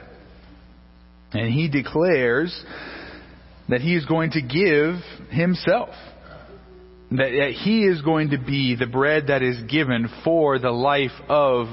And 1.33 1.53
he 1.53 1.69
declares 1.69 2.53
that 3.69 3.81
he 3.81 3.95
is 3.95 4.05
going 4.05 4.33
to 4.33 4.43
give 4.43 4.97
himself. 5.31 5.91
That, 7.13 7.55
he 7.63 7.85
is 7.85 8.03
going 8.03 8.31
to 8.31 8.39
be 8.39 8.75
the 8.75 8.87
bread 8.87 9.29
that 9.29 9.43
is 9.43 9.63
given 9.71 10.09
for 10.25 10.59
the 10.59 10.71
life 10.71 11.13
of 11.29 11.67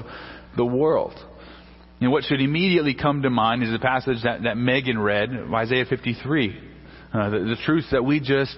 the 0.56 0.66
world. 0.66 1.16
And 2.02 2.12
what 2.12 2.24
should 2.24 2.40
immediately 2.40 2.94
come 2.94 3.24
to 3.24 3.30
mind 3.30 3.64
is 3.64 3.72
the 3.72 3.80
passage 3.80 4.20
that, 4.24 4.44
that 4.44 4.58
Megan 4.58 5.00
read, 5.00 5.32
Isaiah 5.54 5.86
53 5.86 6.69
uh, 7.14 7.30
the, 7.30 7.40
the 7.40 7.58
truth 7.66 7.86
that 7.92 8.04
we 8.04 8.20
just 8.20 8.58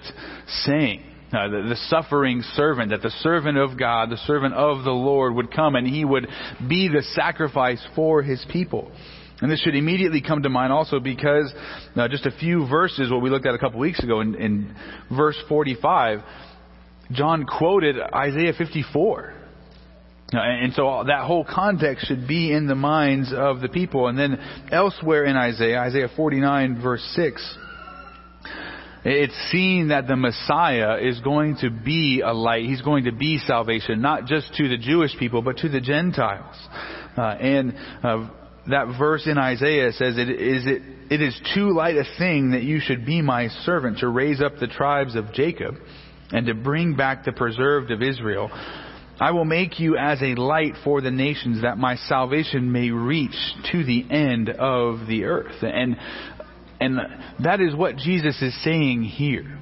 sang. 0.66 1.04
Uh, 1.34 1.48
the, 1.48 1.62
the, 1.70 1.78
suffering 1.88 2.42
servant, 2.56 2.90
that 2.90 3.02
the 3.02 3.14
servant 3.22 3.58
of 3.58 3.80
God, 3.80 4.10
the 4.10 4.18
servant 4.28 4.54
of 4.54 4.84
the 4.84 4.92
Lord 4.92 5.34
would 5.34 5.50
come 5.50 5.76
and 5.76 5.88
he 5.88 6.04
would 6.04 6.28
be 6.68 6.90
the 6.90 7.02
sacrifice 7.16 7.82
for 7.96 8.22
his 8.22 8.46
people. 8.52 8.92
And 9.40 9.50
this 9.50 9.62
should 9.62 9.76
immediately 9.76 10.22
come 10.22 10.44
to 10.44 10.50
mind 10.50 10.74
also 10.74 11.00
because 11.00 11.52
uh, 11.96 12.10
just 12.10 12.26
a 12.26 12.32
few 12.32 12.68
verses, 12.68 13.10
what 13.10 13.22
we 13.22 13.30
looked 13.30 13.46
at 13.46 13.56
a 13.56 13.58
couple 13.58 13.80
weeks 13.80 14.04
ago 14.04 14.20
in, 14.20 14.36
in 14.36 14.76
verse 15.10 15.38
45, 15.48 16.20
John 17.12 17.46
quoted 17.46 17.96
Isaiah 18.14 18.54
54. 18.58 19.34
Uh, 20.34 20.38
and 20.38 20.74
so 20.74 21.04
that 21.08 21.26
whole 21.26 21.44
context 21.44 22.08
should 22.08 22.28
be 22.28 22.54
in 22.54 22.68
the 22.68 22.76
minds 22.76 23.34
of 23.36 23.62
the 23.62 23.68
people. 23.68 24.08
And 24.08 24.18
then 24.18 24.38
elsewhere 24.72 25.26
in 25.26 25.36
Isaiah, 25.36 25.80
Isaiah 25.80 26.10
49 26.16 26.82
verse 26.82 27.04
6, 27.16 27.58
it's 29.04 29.52
seen 29.52 29.88
that 29.88 30.08
the 30.08 30.16
Messiah 30.16 30.98
is 30.98 31.20
going 31.22 31.58
to 31.62 31.72
be 31.72 32.22
a 32.24 32.34
light. 32.34 32.66
He's 32.66 32.82
going 32.82 33.06
to 33.06 33.12
be 33.12 33.40
salvation, 33.40 34.02
not 34.02 34.26
just 34.26 34.54
to 34.56 34.68
the 34.70 34.78
Jewish 34.78 35.18
people, 35.18 35.42
but 35.42 35.58
to 35.58 35.70
the 35.70 35.82
Gentiles. 35.82 36.56
Uh, 37.18 37.22
and 37.22 37.74
uh, 38.04 38.30
that 38.70 38.96
verse 39.00 39.26
in 39.26 39.38
Isaiah 39.38 39.92
says, 39.92 40.18
it 40.18 40.30
is, 40.30 40.66
it, 40.68 40.82
it 41.10 41.22
is 41.22 41.40
too 41.56 41.74
light 41.74 41.96
a 41.96 42.06
thing 42.20 42.52
that 42.52 42.62
you 42.62 42.80
should 42.80 43.06
be 43.06 43.22
my 43.22 43.48
servant 43.66 44.00
to 44.00 44.08
raise 44.08 44.40
up 44.40 44.58
the 44.60 44.68
tribes 44.68 45.16
of 45.16 45.34
Jacob 45.34 45.76
and 46.32 46.46
to 46.46 46.54
bring 46.54 46.96
back 46.96 47.26
the 47.26 47.32
preserved 47.32 47.92
of 47.92 48.02
Israel. 48.04 48.52
I 49.20 49.32
will 49.32 49.46
make 49.46 49.80
you 49.80 49.98
as 49.98 50.22
a 50.22 50.36
light 50.36 50.74
for 50.84 51.02
the 51.02 51.12
nations 51.12 51.62
that 51.62 51.78
my 51.78 51.96
salvation 51.96 52.72
may 52.72 52.90
reach 52.90 53.36
to 53.72 53.84
the 53.84 54.06
end 54.10 54.50
of 54.50 55.08
the 55.08 55.26
earth. 55.26 55.62
And 55.62 55.98
and 56.82 57.00
that 57.44 57.62
is 57.62 57.76
what 57.76 57.96
Jesus 57.96 58.42
is 58.42 58.64
saying 58.64 59.04
here. 59.04 59.60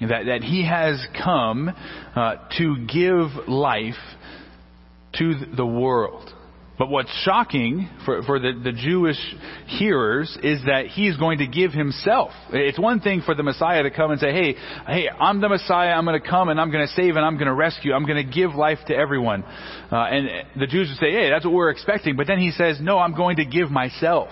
That, 0.00 0.26
that 0.26 0.42
he 0.42 0.66
has 0.66 1.06
come 1.22 1.68
uh, 1.68 2.34
to 2.58 2.86
give 2.92 3.46
life 3.46 3.94
to 5.18 5.34
the 5.54 5.64
world. 5.64 6.32
But 6.78 6.88
what's 6.88 7.12
shocking 7.22 7.88
for, 8.04 8.22
for 8.24 8.40
the, 8.40 8.60
the 8.64 8.72
Jewish 8.72 9.18
hearers 9.66 10.36
is 10.42 10.62
that 10.66 10.86
he's 10.86 11.16
going 11.16 11.38
to 11.38 11.46
give 11.46 11.72
himself. 11.72 12.30
It's 12.50 12.78
one 12.78 13.00
thing 13.00 13.22
for 13.24 13.36
the 13.36 13.44
Messiah 13.44 13.84
to 13.84 13.90
come 13.90 14.10
and 14.10 14.18
say, 14.18 14.32
hey, 14.32 14.56
hey, 14.88 15.08
I'm 15.08 15.40
the 15.40 15.48
Messiah, 15.48 15.90
I'm 15.90 16.04
going 16.04 16.20
to 16.20 16.28
come 16.28 16.48
and 16.48 16.60
I'm 16.60 16.72
going 16.72 16.84
to 16.84 16.92
save 16.94 17.14
and 17.14 17.24
I'm 17.24 17.34
going 17.34 17.46
to 17.46 17.54
rescue, 17.54 17.92
I'm 17.92 18.04
going 18.04 18.26
to 18.26 18.32
give 18.32 18.56
life 18.56 18.78
to 18.88 18.96
everyone. 18.96 19.44
Uh, 19.44 19.96
and 19.96 20.28
the 20.58 20.66
Jews 20.66 20.88
would 20.88 20.98
say, 20.98 21.12
hey, 21.12 21.30
that's 21.30 21.44
what 21.44 21.54
we're 21.54 21.70
expecting. 21.70 22.16
But 22.16 22.26
then 22.26 22.40
he 22.40 22.50
says, 22.50 22.78
no, 22.80 22.98
I'm 22.98 23.14
going 23.14 23.36
to 23.36 23.44
give 23.44 23.70
myself. 23.70 24.30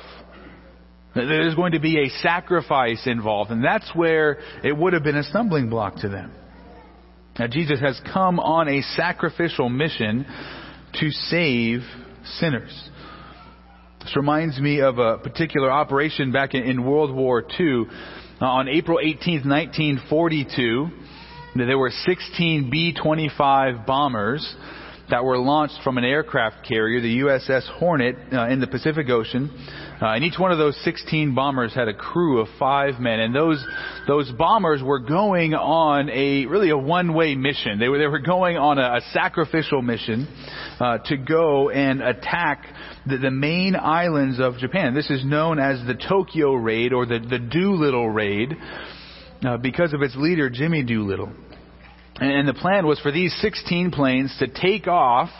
There's 1.14 1.54
going 1.56 1.72
to 1.72 1.80
be 1.80 1.98
a 1.98 2.08
sacrifice 2.22 3.06
involved, 3.06 3.50
and 3.50 3.64
that's 3.64 3.90
where 3.94 4.38
it 4.62 4.76
would 4.76 4.92
have 4.92 5.02
been 5.02 5.16
a 5.16 5.24
stumbling 5.24 5.68
block 5.68 5.96
to 5.96 6.08
them. 6.08 6.32
Now, 7.38 7.48
Jesus 7.48 7.80
has 7.80 8.00
come 8.12 8.38
on 8.38 8.68
a 8.68 8.82
sacrificial 8.82 9.68
mission 9.68 10.26
to 11.00 11.10
save 11.10 11.80
sinners. 12.38 12.90
This 14.00 14.14
reminds 14.16 14.58
me 14.60 14.80
of 14.80 14.98
a 14.98 15.18
particular 15.18 15.70
operation 15.70 16.32
back 16.32 16.54
in 16.54 16.84
World 16.84 17.14
War 17.14 17.44
II. 17.58 17.84
Uh, 18.40 18.46
on 18.46 18.68
April 18.68 18.98
18, 19.00 19.48
1942, 19.48 20.88
there 21.56 21.78
were 21.78 21.90
16 21.90 22.70
B-25 22.70 23.84
bombers 23.84 24.56
that 25.10 25.24
were 25.24 25.38
launched 25.38 25.78
from 25.82 25.98
an 25.98 26.04
aircraft 26.04 26.66
carrier, 26.66 27.00
the 27.00 27.18
USS 27.18 27.68
Hornet, 27.78 28.16
uh, 28.32 28.48
in 28.48 28.60
the 28.60 28.66
Pacific 28.66 29.08
Ocean. 29.10 29.50
Uh, 30.00 30.14
and 30.14 30.24
each 30.24 30.38
one 30.38 30.50
of 30.50 30.58
those 30.58 30.78
16 30.82 31.34
bombers 31.34 31.74
had 31.74 31.88
a 31.88 31.94
crew 31.94 32.40
of 32.40 32.48
five 32.58 32.98
men. 32.98 33.20
And 33.20 33.34
those, 33.34 33.62
those 34.06 34.30
bombers 34.32 34.82
were 34.82 34.98
going 34.98 35.52
on 35.52 36.08
a, 36.08 36.46
really 36.46 36.70
a 36.70 36.78
one-way 36.78 37.34
mission. 37.34 37.78
They 37.78 37.88
were, 37.88 37.98
they 37.98 38.06
were 38.06 38.20
going 38.20 38.56
on 38.56 38.78
a, 38.78 38.96
a 38.96 39.00
sacrificial 39.12 39.82
mission, 39.82 40.26
uh, 40.80 40.98
to 41.06 41.16
go 41.18 41.68
and 41.68 42.00
attack 42.00 42.64
the, 43.06 43.18
the 43.18 43.30
main 43.30 43.76
islands 43.76 44.40
of 44.40 44.56
Japan. 44.56 44.94
This 44.94 45.10
is 45.10 45.24
known 45.24 45.58
as 45.58 45.86
the 45.86 45.94
Tokyo 45.94 46.54
Raid 46.54 46.94
or 46.94 47.04
the, 47.04 47.18
the 47.18 47.38
Doolittle 47.38 48.08
Raid, 48.08 48.56
uh, 49.44 49.58
because 49.58 49.92
of 49.92 50.02
its 50.02 50.16
leader, 50.16 50.48
Jimmy 50.48 50.82
Doolittle. 50.82 51.30
And 52.16 52.46
the 52.46 52.54
plan 52.54 52.86
was 52.86 53.00
for 53.00 53.10
these 53.10 53.34
16 53.40 53.92
planes 53.92 54.34
to 54.40 54.46
take 54.46 54.86
off 54.86 55.30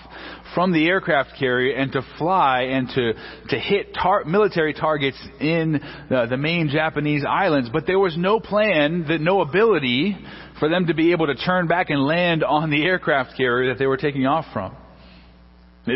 from 0.54 0.72
the 0.72 0.86
aircraft 0.86 1.30
carrier 1.38 1.76
and 1.76 1.92
to 1.92 2.02
fly 2.18 2.62
and 2.62 2.88
to, 2.88 3.12
to 3.48 3.58
hit 3.58 3.94
tar- 3.94 4.24
military 4.24 4.74
targets 4.74 5.18
in 5.40 5.80
the, 6.08 6.26
the 6.28 6.36
main 6.36 6.68
Japanese 6.68 7.24
islands. 7.28 7.70
But 7.72 7.86
there 7.86 7.98
was 7.98 8.16
no 8.16 8.40
plan, 8.40 9.06
that 9.08 9.20
no 9.20 9.40
ability 9.40 10.16
for 10.58 10.68
them 10.68 10.86
to 10.86 10.94
be 10.94 11.12
able 11.12 11.26
to 11.26 11.34
turn 11.34 11.66
back 11.66 11.90
and 11.90 12.04
land 12.04 12.44
on 12.44 12.70
the 12.70 12.84
aircraft 12.84 13.36
carrier 13.36 13.72
that 13.72 13.78
they 13.78 13.86
were 13.86 13.96
taking 13.96 14.26
off 14.26 14.46
from. 14.52 14.76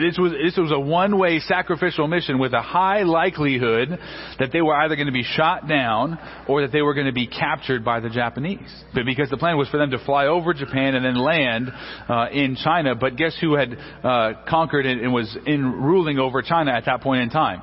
This 0.00 0.18
was, 0.18 0.32
this 0.32 0.56
was 0.56 0.72
a 0.72 0.78
one-way 0.78 1.40
sacrificial 1.40 2.08
mission 2.08 2.38
with 2.38 2.52
a 2.52 2.62
high 2.62 3.02
likelihood 3.02 3.90
that 4.38 4.50
they 4.52 4.60
were 4.60 4.74
either 4.74 4.96
going 4.96 5.06
to 5.06 5.12
be 5.12 5.24
shot 5.24 5.68
down 5.68 6.18
or 6.48 6.62
that 6.62 6.72
they 6.72 6.82
were 6.82 6.94
going 6.94 7.06
to 7.06 7.12
be 7.12 7.26
captured 7.26 7.84
by 7.84 8.00
the 8.00 8.08
Japanese. 8.08 8.68
But 8.94 9.04
because 9.04 9.30
the 9.30 9.36
plan 9.36 9.56
was 9.56 9.68
for 9.68 9.78
them 9.78 9.90
to 9.90 9.98
fly 10.04 10.26
over 10.26 10.54
Japan 10.54 10.94
and 10.94 11.04
then 11.04 11.16
land 11.16 11.70
uh, 12.08 12.26
in 12.32 12.56
China. 12.56 12.94
But 12.94 13.16
guess 13.16 13.36
who 13.40 13.54
had 13.54 13.76
uh, 14.02 14.32
conquered 14.48 14.86
and 14.86 15.12
was 15.12 15.36
in 15.46 15.64
ruling 15.64 16.18
over 16.18 16.42
China 16.42 16.72
at 16.72 16.86
that 16.86 17.00
point 17.00 17.22
in 17.22 17.30
time? 17.30 17.62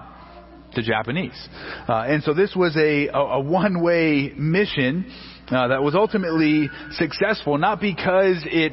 The 0.76 0.84
Japanese. 0.84 1.50
Uh, 1.88 2.04
and 2.08 2.24
so 2.24 2.34
this 2.34 2.56
was 2.56 2.78
a, 2.78 3.08
a, 3.08 3.20
a 3.20 3.42
one-way 3.42 4.34
mission 4.38 5.06
uh, 5.50 5.68
that 5.68 5.84
was 5.84 5.96
ultimately 5.96 6.70
successful, 6.92 7.58
not 7.58 7.82
because 7.82 8.38
it 8.46 8.72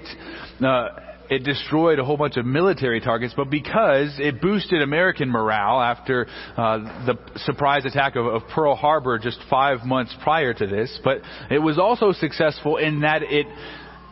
uh, 0.65 1.08
it 1.31 1.45
destroyed 1.45 1.99
a 1.99 2.05
whole 2.05 2.17
bunch 2.17 2.37
of 2.37 2.47
military 2.47 3.01
targets, 3.01 3.35
but 3.37 3.51
because 3.51 4.17
it 4.19 4.41
boosted 4.41 4.83
American 4.83 5.29
morale 5.29 5.81
after 5.81 6.27
uh, 6.57 6.79
the 7.07 7.19
surprise 7.37 7.85
attack 7.85 8.17
of, 8.17 8.27
of, 8.27 8.43
Pearl 8.55 8.75
Harbor 8.75 9.19
just 9.19 9.39
five 9.51 9.85
months 9.85 10.15
prior 10.23 10.55
to 10.55 10.67
this. 10.67 10.99
But 11.05 11.19
it 11.51 11.59
was 11.59 11.79
also 11.79 12.13
successful 12.13 12.77
in 12.77 13.01
that 13.01 13.23
it 13.23 13.47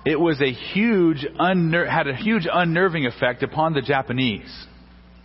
it 0.04 0.20
was 0.20 0.40
a 0.40 0.52
huge 0.52 1.26
unner- 1.40 1.90
had 1.90 2.06
a 2.06 2.14
huge 2.14 2.46
unnerving 2.50 3.06
effect 3.06 3.42
upon 3.42 3.72
the 3.74 3.82
Japanese. 3.82 4.66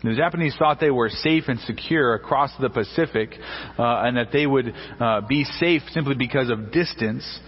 The 0.03 0.15
Japanese 0.15 0.55
thought 0.57 0.79
they 0.79 0.89
were 0.89 1.09
safe 1.09 1.43
and 1.47 1.59
secure 1.59 2.15
across 2.15 2.51
the 2.59 2.71
Pacific, 2.71 3.29
uh, 3.77 4.01
and 4.03 4.17
that 4.17 4.29
they 4.33 4.47
would 4.47 4.73
uh, 4.99 5.21
be 5.21 5.43
safe 5.43 5.83
simply 5.91 6.15
because 6.15 6.49
of 6.49 6.71
distance. 6.71 7.39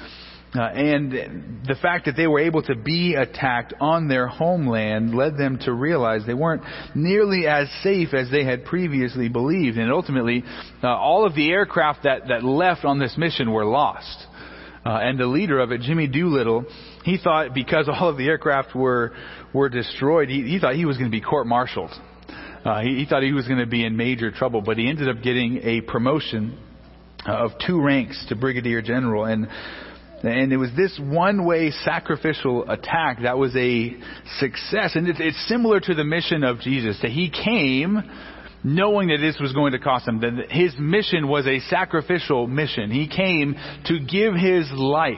Uh, 0.56 0.62
and 0.62 1.12
the 1.66 1.76
fact 1.82 2.06
that 2.06 2.16
they 2.16 2.28
were 2.28 2.40
able 2.40 2.62
to 2.62 2.76
be 2.76 3.16
attacked 3.16 3.74
on 3.80 4.08
their 4.08 4.28
homeland 4.28 5.16
led 5.16 5.36
them 5.36 5.58
to 5.58 5.74
realize 5.74 6.22
they 6.28 6.34
weren't 6.36 6.62
nearly 6.94 7.48
as 7.48 7.68
safe 7.82 8.14
as 8.14 8.30
they 8.30 8.44
had 8.44 8.64
previously 8.64 9.30
believed. 9.30 9.78
And 9.78 9.92
ultimately, 9.92 10.44
uh, 10.84 10.88
all 10.88 11.26
of 11.26 11.34
the 11.34 11.50
aircraft 11.50 12.04
that, 12.04 12.28
that 12.28 12.44
left 12.44 12.86
on 12.86 13.00
this 13.00 13.16
mission 13.18 13.52
were 13.52 13.66
lost. 13.66 14.28
Uh, 14.86 15.00
and 15.02 15.18
the 15.18 15.26
leader 15.26 15.60
of 15.60 15.72
it, 15.72 15.82
Jimmy 15.82 16.08
Doolittle, 16.08 16.66
he 17.04 17.18
thought 17.18 17.54
because 17.56 17.90
all 17.90 18.10
of 18.10 18.18
the 18.18 18.28
aircraft 18.28 18.76
were 18.76 19.14
were 19.54 19.70
destroyed, 19.70 20.30
he, 20.30 20.44
he 20.44 20.60
thought 20.60 20.76
he 20.76 20.86
was 20.86 20.98
going 20.98 21.10
to 21.10 21.16
be 21.16 21.22
court-martialed. 21.22 21.92
Uh, 22.66 22.82
he, 22.82 22.96
he 22.98 23.06
thought 23.06 23.24
he 23.24 23.34
was 23.34 23.48
going 23.48 23.60
to 23.60 23.66
be 23.66 23.86
in 23.86 23.96
major 23.96 24.32
trouble, 24.32 24.62
but 24.62 24.78
he 24.78 24.90
ended 24.90 25.08
up 25.10 25.24
getting 25.24 25.60
a 25.64 25.82
promotion 25.82 26.58
uh, 27.26 27.32
of 27.32 27.52
two 27.66 27.82
ranks 27.82 28.26
to 28.30 28.36
brigadier 28.36 28.82
general. 28.82 29.26
And 29.26 29.48
and 30.24 30.54
it 30.54 30.58
was 30.58 30.70
this 30.76 30.98
one 31.02 31.44
way 31.44 31.72
sacrificial 31.72 32.70
attack 32.70 33.20
that 33.24 33.38
was 33.38 33.54
a 33.58 33.96
success. 34.40 34.96
And 34.96 35.08
it's, 35.10 35.48
similar 35.48 35.82
to 35.82 35.94
the 35.94 36.06
mission 36.06 36.46
of 36.46 36.62
Jesus, 36.62 36.98
that 37.02 37.12
he 37.12 37.30
came 37.30 38.02
knowing 38.64 39.10
that 39.10 39.18
this 39.18 39.38
was 39.42 39.52
going 39.52 39.74
to 39.74 39.80
cost 39.80 40.08
him. 40.08 40.22
That 40.22 40.50
his 40.50 40.74
mission 40.80 41.28
was 41.28 41.46
a 41.46 41.60
sacrificial 41.60 42.48
mission. 42.48 42.90
He 42.90 43.10
came 43.10 43.56
to 43.86 44.00
give 44.00 44.34
his 44.34 44.72
life. 44.72 45.18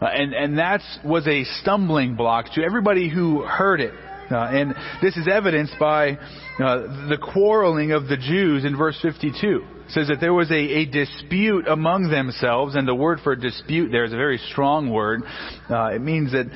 Uh, 0.00 0.06
and, 0.06 0.34
and 0.34 0.58
that 0.58 0.80
was 1.04 1.28
a 1.28 1.44
stumbling 1.60 2.16
block 2.16 2.46
to 2.54 2.62
everybody 2.62 3.08
who 3.08 3.42
heard 3.42 3.80
it. 3.80 3.94
Uh, 4.32 4.48
and 4.50 4.74
this 5.02 5.16
is 5.16 5.28
evidenced 5.28 5.74
by 5.78 6.12
uh, 6.12 7.08
the 7.08 7.18
quarreling 7.20 7.92
of 7.92 8.08
the 8.08 8.16
Jews 8.16 8.64
in 8.64 8.76
verse 8.76 8.98
52 9.02 9.64
It 9.86 9.90
says 9.90 10.08
that 10.08 10.20
there 10.20 10.32
was 10.32 10.50
a, 10.50 10.54
a 10.54 10.86
dispute 10.86 11.66
among 11.66 12.10
themselves, 12.10 12.74
and 12.74 12.88
the 12.88 12.94
word 12.94 13.20
for 13.22 13.36
dispute 13.36 13.90
there 13.90 14.04
is 14.04 14.12
a 14.12 14.16
very 14.16 14.38
strong 14.38 14.90
word. 14.90 15.22
Uh, 15.68 15.88
it 15.88 16.00
means 16.00 16.32
that 16.32 16.46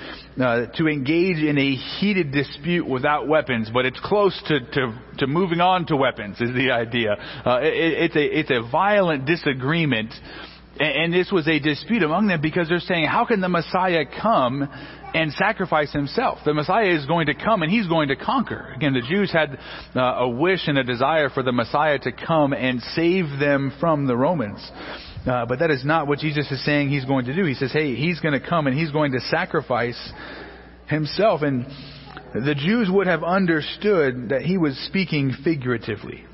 uh, 0.41 0.67
to 0.77 0.89
engage 0.89 1.39
in 1.39 1.59
a 1.59 1.75
heated 1.99 2.33
dispute 2.33 2.89
without 2.89 3.29
weapons, 3.29 3.71
but 3.73 3.85
it's 3.85 4.01
close 4.01 4.41
to, 4.49 4.61
to, 4.61 4.99
to 5.19 5.27
moving 5.27 5.61
on 5.61 5.87
to 5.87 5.97
weapons 5.97 6.41
is 6.41 6.55
the 6.55 6.71
idea. 6.71 7.13
Uh, 7.45 7.61
it, 7.63 8.13
it's 8.13 8.17
a 8.17 8.39
it's 8.39 8.51
a 8.51 8.71
violent 8.71 9.27
disagreement. 9.27 10.13
And 10.79 11.11
this 11.11 11.33
was 11.33 11.49
a 11.49 11.59
dispute 11.59 12.03
among 12.03 12.27
them 12.27 12.43
because 12.43 12.69
they're 12.69 12.81
saying, 12.81 13.07
how 13.07 13.25
can 13.25 13.41
the 13.41 13.49
Messiah 13.49 14.05
come 14.21 14.69
and 15.17 15.33
sacrifice 15.33 15.91
himself. 15.93 16.41
The 16.45 16.53
Messiah 16.53 16.95
is 16.95 17.07
going 17.07 17.27
to 17.27 17.35
come 17.35 17.63
and 17.63 17.73
he's 17.73 17.87
going 17.87 18.09
to 18.09 18.17
conquer. 18.17 18.71
Again, 18.77 18.93
the 18.93 19.01
Jews 19.01 19.33
had 19.33 19.59
uh, 19.95 20.01
a 20.01 20.29
wish 20.29 20.69
and 20.69 20.77
a 20.77 20.85
desire 20.85 21.31
for 21.31 21.43
the 21.43 21.53
Messiah 21.53 21.99
to 22.01 22.13
come 22.13 22.53
and 22.53 22.83
save 22.95 23.25
them 23.41 23.73
from 23.81 24.07
the 24.07 24.15
Romans. 24.15 24.61
Uh, 25.27 25.47
but 25.47 25.61
that 25.61 25.71
is 25.71 25.87
not 25.87 26.07
what 26.07 26.19
Jesus 26.19 26.51
is 26.51 26.63
saying 26.67 26.91
he's 26.91 27.07
going 27.07 27.25
to 27.25 27.35
do. 27.35 27.47
He 27.47 27.55
says, 27.55 27.73
hey, 27.73 27.97
he's 27.97 28.21
going 28.21 28.39
to 28.39 28.47
come 28.47 28.67
and 28.67 28.79
he's 28.79 28.93
going 28.93 29.13
to 29.13 29.21
sacrifice 29.21 30.13
himself. 30.87 31.41
And 31.41 31.65
the 32.35 32.55
Jews 32.55 32.89
would 32.91 33.07
have 33.07 33.25
understood 33.25 34.29
that 34.29 34.43
he 34.43 34.59
was 34.59 34.77
speaking 34.87 35.33
figuratively. 35.43 36.27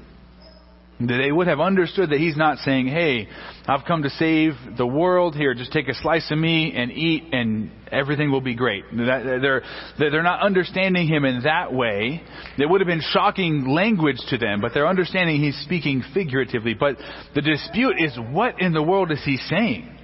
They 1.07 1.33
would 1.33 1.47
have 1.47 1.61
understood 1.61 2.11
that 2.11 2.19
he's 2.19 2.37
not 2.37 2.59
saying, 2.59 2.89
hey, 2.89 3.29
I've 3.67 3.85
come 3.87 4.03
to 4.03 4.11
save 4.11 4.53
the 4.77 4.87
world. 4.87 5.35
Here, 5.35 5.55
just 5.55 5.73
take 5.73 5.89
a 5.89 5.95
slice 5.95 6.31
of 6.31 6.39
me 6.39 6.73
and 6.77 6.91
eat 6.91 7.25
and 7.33 7.71
everything 7.91 8.31
will 8.31 8.41
be 8.41 8.55
great. 8.55 8.85
They're, 8.93 9.63
they're 9.99 10.23
not 10.23 10.43
understanding 10.43 11.09
him 11.09 11.25
in 11.25 11.43
that 11.43 11.73
way. 11.73 12.23
It 12.59 12.69
would 12.69 12.81
have 12.81 12.89
been 12.89 13.03
shocking 13.13 13.69
language 13.69 14.19
to 14.31 14.39
them, 14.39 14.61
but 14.61 14.73
they're 14.75 14.89
understanding 14.89 15.41
he's 15.41 15.59
speaking 15.65 16.03
figuratively. 16.15 16.75
But 16.75 16.97
the 17.35 17.43
dispute 17.43 17.97
is, 17.99 18.17
what 18.31 18.61
in 18.61 18.73
the 18.73 18.83
world 18.83 19.11
is 19.13 19.23
he 19.25 19.37
saying? 19.37 19.99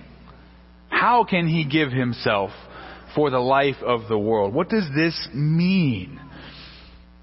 How 0.88 1.24
can 1.24 1.46
he 1.48 1.64
give 1.64 1.90
himself 1.92 2.50
for 3.14 3.30
the 3.30 3.38
life 3.38 3.76
of 3.84 4.08
the 4.08 4.18
world? 4.18 4.54
What 4.54 4.68
does 4.68 4.88
this 4.94 5.28
mean? 5.34 6.20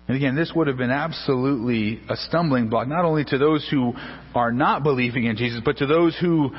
And 0.08 0.16
again, 0.16 0.36
this 0.36 0.52
would 0.56 0.68
have 0.68 0.78
been 0.78 0.92
absolutely 0.92 2.00
a 2.10 2.16
stumbling 2.16 2.70
block, 2.70 2.88
not 2.88 3.06
only 3.06 3.24
to 3.26 3.38
those 3.38 3.68
who 3.70 3.94
are 4.36 4.52
not 4.52 4.84
believing 4.84 5.26
in 5.26 5.36
Jesus, 5.36 5.62
but 5.66 5.78
to 5.78 5.88
those 5.88 6.16
who 6.20 6.52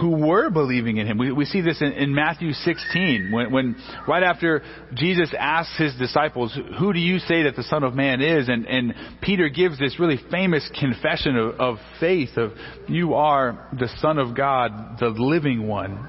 who 0.00 0.10
were 0.16 0.48
believing 0.50 0.96
in 0.96 1.06
him. 1.06 1.18
We, 1.18 1.30
we 1.30 1.44
see 1.44 1.60
this 1.60 1.80
in, 1.82 1.92
in 1.92 2.14
Matthew 2.14 2.52
16, 2.52 3.30
when, 3.32 3.52
when 3.52 3.76
right 4.08 4.22
after 4.22 4.62
Jesus 4.94 5.30
asks 5.38 5.76
his 5.76 5.94
disciples, 5.96 6.58
"Who 6.78 6.92
do 6.92 6.98
you 6.98 7.18
say 7.18 7.42
that 7.42 7.56
the 7.56 7.62
Son 7.64 7.82
of 7.82 7.94
Man 7.94 8.22
is?" 8.22 8.48
and, 8.48 8.66
and 8.66 8.94
Peter 9.20 9.48
gives 9.48 9.78
this 9.78 9.98
really 10.00 10.18
famous 10.30 10.68
confession 10.78 11.36
of, 11.36 11.60
of 11.60 11.76
faith 11.98 12.36
of, 12.36 12.52
"You 12.88 13.14
are 13.14 13.68
the 13.78 13.88
Son 14.00 14.18
of 14.18 14.34
God, 14.34 14.98
the 14.98 15.08
living 15.08 15.68
one, 15.68 16.08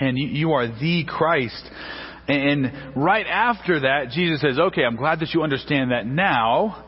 and 0.00 0.16
you, 0.16 0.28
you 0.28 0.52
are 0.52 0.66
the 0.66 1.04
Christ." 1.06 1.70
And 2.28 2.94
right 2.96 3.26
after 3.26 3.80
that, 3.80 4.10
Jesus 4.10 4.40
says, 4.40 4.58
okay, 4.58 4.84
I'm 4.84 4.96
glad 4.96 5.20
that 5.20 5.30
you 5.34 5.42
understand 5.42 5.90
that 5.90 6.06
now. 6.06 6.86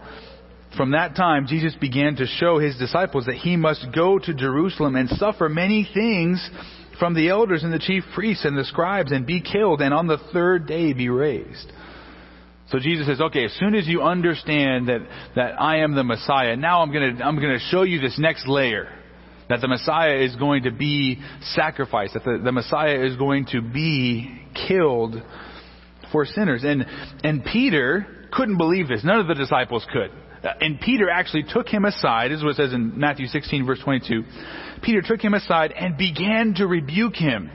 From 0.77 0.93
that 0.93 1.17
time, 1.17 1.47
Jesus 1.47 1.75
began 1.79 2.17
to 2.17 2.27
show 2.27 2.59
his 2.59 2.79
disciples 2.79 3.27
that 3.27 3.35
he 3.35 3.57
must 3.57 3.87
go 3.95 4.19
to 4.19 4.35
Jerusalem 4.35 4.97
and 4.97 5.09
suffer 5.11 5.49
many 5.49 5.87
things 5.93 6.49
from 6.99 7.15
the 7.15 7.29
elders 7.29 7.63
and 7.63 7.73
the 7.73 7.79
chief 7.79 8.05
priests 8.15 8.45
and 8.45 8.57
the 8.57 8.65
scribes 8.65 9.13
and 9.13 9.27
be 9.27 9.43
killed 9.43 9.83
and 9.83 9.93
on 9.93 10.07
the 10.07 10.19
third 10.33 10.67
day 10.67 10.93
be 10.93 11.09
raised. 11.09 11.71
So 12.71 12.79
Jesus 12.79 13.07
says, 13.07 13.21
okay, 13.21 13.45
as 13.45 13.53
soon 13.59 13.75
as 13.75 13.87
you 13.87 14.03
understand 14.03 14.89
that, 14.89 15.01
that 15.37 15.61
I 15.61 15.79
am 15.79 15.95
the 15.95 16.05
Messiah, 16.05 16.57
now 16.57 16.81
I'm 16.81 16.91
gonna, 16.91 17.23
I'm 17.23 17.37
gonna 17.37 17.59
show 17.71 17.83
you 17.83 18.01
this 18.01 18.19
next 18.19 18.49
layer. 18.49 18.89
That 19.49 19.61
the 19.61 19.69
Messiah 19.69 20.19
is 20.19 20.37
going 20.37 20.65
to 20.65 20.71
be 20.71 21.21
sacrificed, 21.55 22.15
that 22.15 22.25
the, 22.25 22.41
the 22.43 22.53
Messiah 22.53 23.05
is 23.05 23.17
going 23.17 23.47
to 23.47 23.61
be 23.61 24.41
killed 24.69 25.17
for 26.11 26.25
sinners. 26.25 26.63
And, 26.65 26.87
and 27.25 27.45
Peter 27.45 28.07
couldn't 28.33 28.59
believe 28.59 28.89
this. 28.89 29.03
None 29.05 29.19
of 29.19 29.27
the 29.27 29.35
disciples 29.35 29.85
could. 29.93 30.11
And 30.61 30.81
Peter 30.81 31.09
actually 31.09 31.45
took 31.45 31.69
him 31.69 31.85
aside, 31.85 32.31
this 32.31 32.39
is 32.39 32.45
what 32.45 32.53
it 32.53 32.57
says 32.57 32.73
in 32.73 32.99
Matthew 32.99 33.27
16 33.27 33.65
verse 33.65 33.81
22. 33.85 34.25
Peter 34.83 35.01
took 35.01 35.21
him 35.21 35.35
aside 35.35 35.73
and 35.73 35.97
began 35.97 36.55
to 36.57 36.67
rebuke 36.67 37.15
him. 37.15 37.51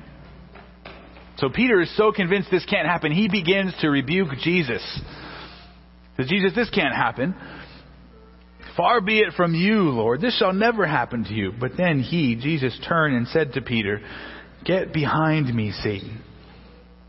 So 1.38 1.50
Peter 1.50 1.82
is 1.82 1.96
so 1.98 2.12
convinced 2.12 2.50
this 2.50 2.66
can't 2.66 2.88
happen, 2.88 3.12
he 3.12 3.28
begins 3.28 3.74
to 3.82 3.90
rebuke 3.90 4.30
Jesus. 4.42 4.82
Says, 6.16 6.28
Jesus, 6.28 6.54
this 6.56 6.70
can't 6.70 6.96
happen. 6.96 7.36
Far 8.78 9.02
be 9.02 9.20
it 9.20 9.34
from 9.36 9.56
you, 9.56 9.90
Lord. 9.90 10.22
This 10.22 10.38
shall 10.38 10.54
never 10.54 10.86
happen 10.86 11.24
to 11.26 11.34
you. 11.34 11.52
But 11.60 11.72
then 11.76 12.00
he, 12.00 12.36
Jesus, 12.36 12.80
turned 12.88 13.16
and 13.16 13.28
said 13.28 13.54
to 13.54 13.62
Peter, 13.62 14.00
Get 14.64 14.94
behind 14.94 15.54
me, 15.54 15.72
Satan. 15.72 16.24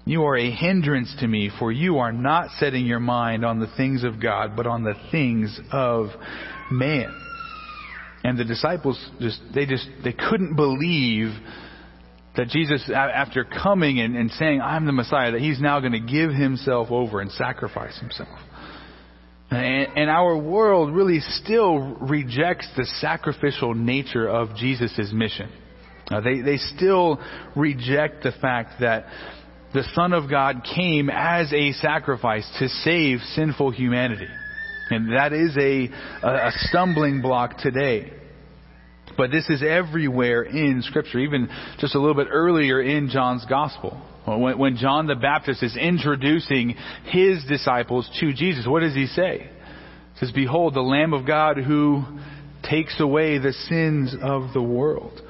You 0.06 0.24
are 0.24 0.38
a 0.38 0.50
hindrance 0.50 1.14
to 1.20 1.28
me, 1.28 1.50
for 1.58 1.70
you 1.70 1.98
are 1.98 2.12
not 2.12 2.48
setting 2.58 2.86
your 2.86 3.00
mind 3.00 3.44
on 3.44 3.60
the 3.60 3.66
things 3.76 4.04
of 4.04 4.22
God, 4.22 4.56
but 4.56 4.66
on 4.66 4.82
the 4.82 4.94
things 5.10 5.60
of 5.70 6.06
man. 6.70 7.14
And 8.24 8.38
the 8.38 8.44
disciples 8.44 8.98
just, 9.20 9.38
they 9.54 9.66
just, 9.66 9.86
they 10.02 10.14
couldn't 10.14 10.56
believe 10.56 11.34
that 12.36 12.48
Jesus, 12.48 12.90
after 12.94 13.44
coming 13.44 14.00
and, 14.00 14.16
and 14.16 14.30
saying, 14.30 14.62
I'm 14.62 14.86
the 14.86 14.92
Messiah, 14.92 15.32
that 15.32 15.40
he's 15.40 15.60
now 15.60 15.80
going 15.80 15.92
to 15.92 16.00
give 16.00 16.30
himself 16.30 16.90
over 16.90 17.20
and 17.20 17.30
sacrifice 17.32 17.98
himself. 17.98 18.38
And, 19.50 20.10
our 20.10 20.36
world 20.36 20.94
really 20.94 21.20
still 21.20 21.78
rejects 21.78 22.68
the 22.76 22.84
sacrificial 23.00 23.74
nature 23.74 24.28
of 24.28 24.56
Jesus' 24.56 25.10
mission. 25.12 25.50
Uh, 26.10 26.20
they, 26.20 26.40
they 26.40 26.56
still 26.56 27.18
reject 27.56 28.22
the 28.22 28.32
fact 28.40 28.80
that 28.80 29.06
the 29.72 29.84
Son 29.94 30.12
of 30.12 30.30
God 30.30 30.66
came 30.74 31.10
as 31.10 31.52
a 31.52 31.72
sacrifice 31.72 32.48
to 32.58 32.68
save 32.68 33.20
sinful 33.34 33.70
humanity. 33.70 34.28
And 34.90 35.12
that 35.12 35.32
is 35.32 35.56
a, 35.58 35.88
a 36.26 36.50
stumbling 36.68 37.20
block 37.20 37.58
today. 37.58 38.12
But 39.16 39.30
this 39.30 39.48
is 39.50 39.62
everywhere 39.62 40.42
in 40.42 40.82
Scripture, 40.82 41.18
even 41.18 41.48
just 41.78 41.94
a 41.94 41.98
little 41.98 42.14
bit 42.14 42.28
earlier 42.30 42.80
in 42.80 43.10
John's 43.10 43.44
Gospel. 43.46 44.00
When, 44.36 44.76
John 44.76 45.06
the 45.06 45.14
Baptist 45.14 45.62
is 45.62 45.76
introducing 45.76 46.74
his 47.04 47.44
disciples 47.44 48.08
to 48.20 48.32
Jesus, 48.32 48.66
what 48.66 48.80
does 48.80 48.94
he 48.94 49.06
say? 49.06 49.48
He 50.14 50.18
says, 50.18 50.32
Behold, 50.32 50.74
the 50.74 50.82
Lamb 50.82 51.14
of 51.14 51.26
God 51.26 51.56
who 51.56 52.04
takes 52.68 52.98
away 53.00 53.38
the 53.38 53.52
sins 53.52 54.14
of 54.20 54.52
the 54.52 54.62
world. 54.62 55.20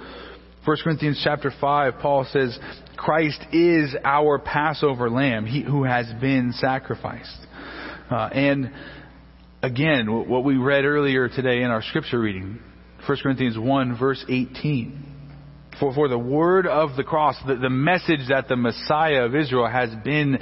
1 0.65 0.77
Corinthians 0.83 1.21
chapter 1.23 1.53
5, 1.61 1.95
Paul 2.01 2.27
says, 2.31 2.59
Christ 2.97 3.41
is 3.53 3.95
our 4.05 4.39
Passover 4.39 5.09
lamb, 5.09 5.47
he 5.47 5.63
who 5.63 5.85
has 5.85 6.07
been 6.21 6.53
sacrificed. 6.53 7.39
Uh, 8.11 8.29
and 8.33 8.73
again, 9.63 10.29
what 10.29 10.45
we 10.45 10.57
read 10.57 10.85
earlier 10.85 11.29
today 11.29 11.63
in 11.63 11.71
our 11.71 11.83
scripture 11.83 12.19
reading, 12.19 12.59
1 13.07 13.19
Corinthians 13.23 13.57
1 13.57 13.99
verse 13.99 14.25
18. 14.29 15.08
For, 15.81 15.95
for 15.95 16.09
the 16.09 16.19
word 16.19 16.67
of 16.67 16.97
the 16.97 17.05
cross, 17.05 17.37
the, 17.47 17.55
the 17.55 17.71
message 17.71 18.29
that 18.29 18.49
the 18.49 18.57
Messiah 18.57 19.25
of 19.25 19.35
Israel 19.35 19.69
has 19.69 19.91
been 20.05 20.39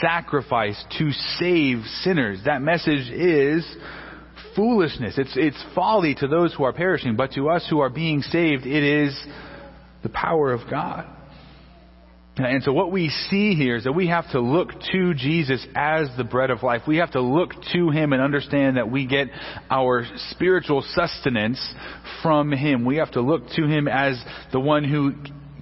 sacrificed 0.00 0.84
to 0.98 1.10
save 1.38 1.84
sinners, 2.02 2.40
that 2.44 2.62
message 2.62 3.10
is 3.10 3.66
foolishness. 4.54 5.18
It's, 5.18 5.34
it's 5.36 5.62
folly 5.74 6.14
to 6.16 6.28
those 6.28 6.54
who 6.54 6.64
are 6.64 6.72
perishing, 6.72 7.16
but 7.16 7.32
to 7.32 7.48
us 7.48 7.66
who 7.68 7.80
are 7.80 7.90
being 7.90 8.22
saved, 8.22 8.66
it 8.66 8.82
is 8.82 9.26
the 10.02 10.08
power 10.08 10.52
of 10.52 10.68
God. 10.70 11.06
And 12.38 12.62
so 12.62 12.72
what 12.72 12.92
we 12.92 13.08
see 13.08 13.54
here 13.54 13.76
is 13.76 13.84
that 13.84 13.92
we 13.92 14.08
have 14.08 14.30
to 14.32 14.40
look 14.40 14.68
to 14.92 15.14
Jesus 15.14 15.66
as 15.74 16.08
the 16.18 16.24
bread 16.24 16.50
of 16.50 16.62
life. 16.62 16.82
We 16.86 16.98
have 16.98 17.12
to 17.12 17.22
look 17.22 17.52
to 17.72 17.90
Him 17.90 18.12
and 18.12 18.20
understand 18.20 18.76
that 18.76 18.90
we 18.90 19.06
get 19.06 19.28
our 19.70 20.04
spiritual 20.30 20.84
sustenance 20.94 21.74
from 22.22 22.52
Him. 22.52 22.84
We 22.84 22.96
have 22.96 23.12
to 23.12 23.22
look 23.22 23.48
to 23.56 23.66
Him 23.66 23.88
as 23.88 24.22
the 24.52 24.60
one 24.60 24.84
who 24.84 25.14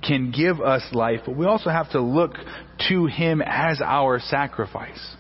can 0.03 0.33
give 0.33 0.61
us 0.61 0.83
life, 0.93 1.21
but 1.25 1.37
we 1.37 1.47
also 1.47 1.71
have 1.71 1.91
to 1.93 2.01
look 2.01 2.33
to 2.89 3.07
Him 3.07 3.41
as 3.41 3.81
our 3.81 4.19
sacrifice. 4.19 5.17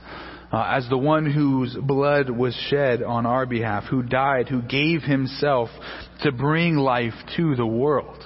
Uh, 0.52 0.76
as 0.76 0.88
the 0.88 0.98
one 0.98 1.28
whose 1.28 1.76
blood 1.82 2.30
was 2.30 2.54
shed 2.68 3.02
on 3.02 3.26
our 3.26 3.44
behalf, 3.44 3.84
who 3.90 4.02
died, 4.02 4.48
who 4.48 4.62
gave 4.62 5.02
himself 5.02 5.68
to 6.22 6.30
bring 6.30 6.76
life 6.76 7.14
to 7.36 7.56
the 7.56 7.66
world. 7.66 8.24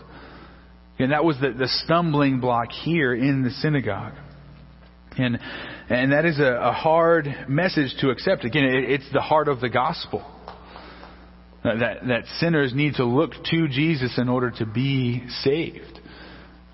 And 0.99 1.13
that 1.13 1.25
was 1.25 1.37
the, 1.41 1.53
the 1.53 1.69
stumbling 1.85 2.41
block 2.41 2.71
here 2.73 3.15
in 3.15 3.43
the 3.43 3.51
synagogue. 3.51 4.15
And, 5.17 5.39
and 5.89 6.13
that 6.13 6.25
is 6.25 6.39
a, 6.39 6.59
a 6.63 6.73
hard 6.73 7.47
message 7.49 7.95
to 8.01 8.11
accept. 8.11 8.45
Again, 8.45 8.65
it, 8.65 8.91
it's 8.91 9.13
the 9.13 9.21
heart 9.21 9.49
of 9.49 9.61
the 9.61 9.69
gospel. 9.69 10.25
That, 11.65 12.07
that 12.07 12.25
sinners 12.39 12.73
need 12.75 12.95
to 12.95 13.05
look 13.05 13.33
to 13.51 13.69
Jesus 13.69 14.17
in 14.17 14.29
order 14.29 14.51
to 14.53 14.67
be 14.67 15.29
saved. 15.43 15.98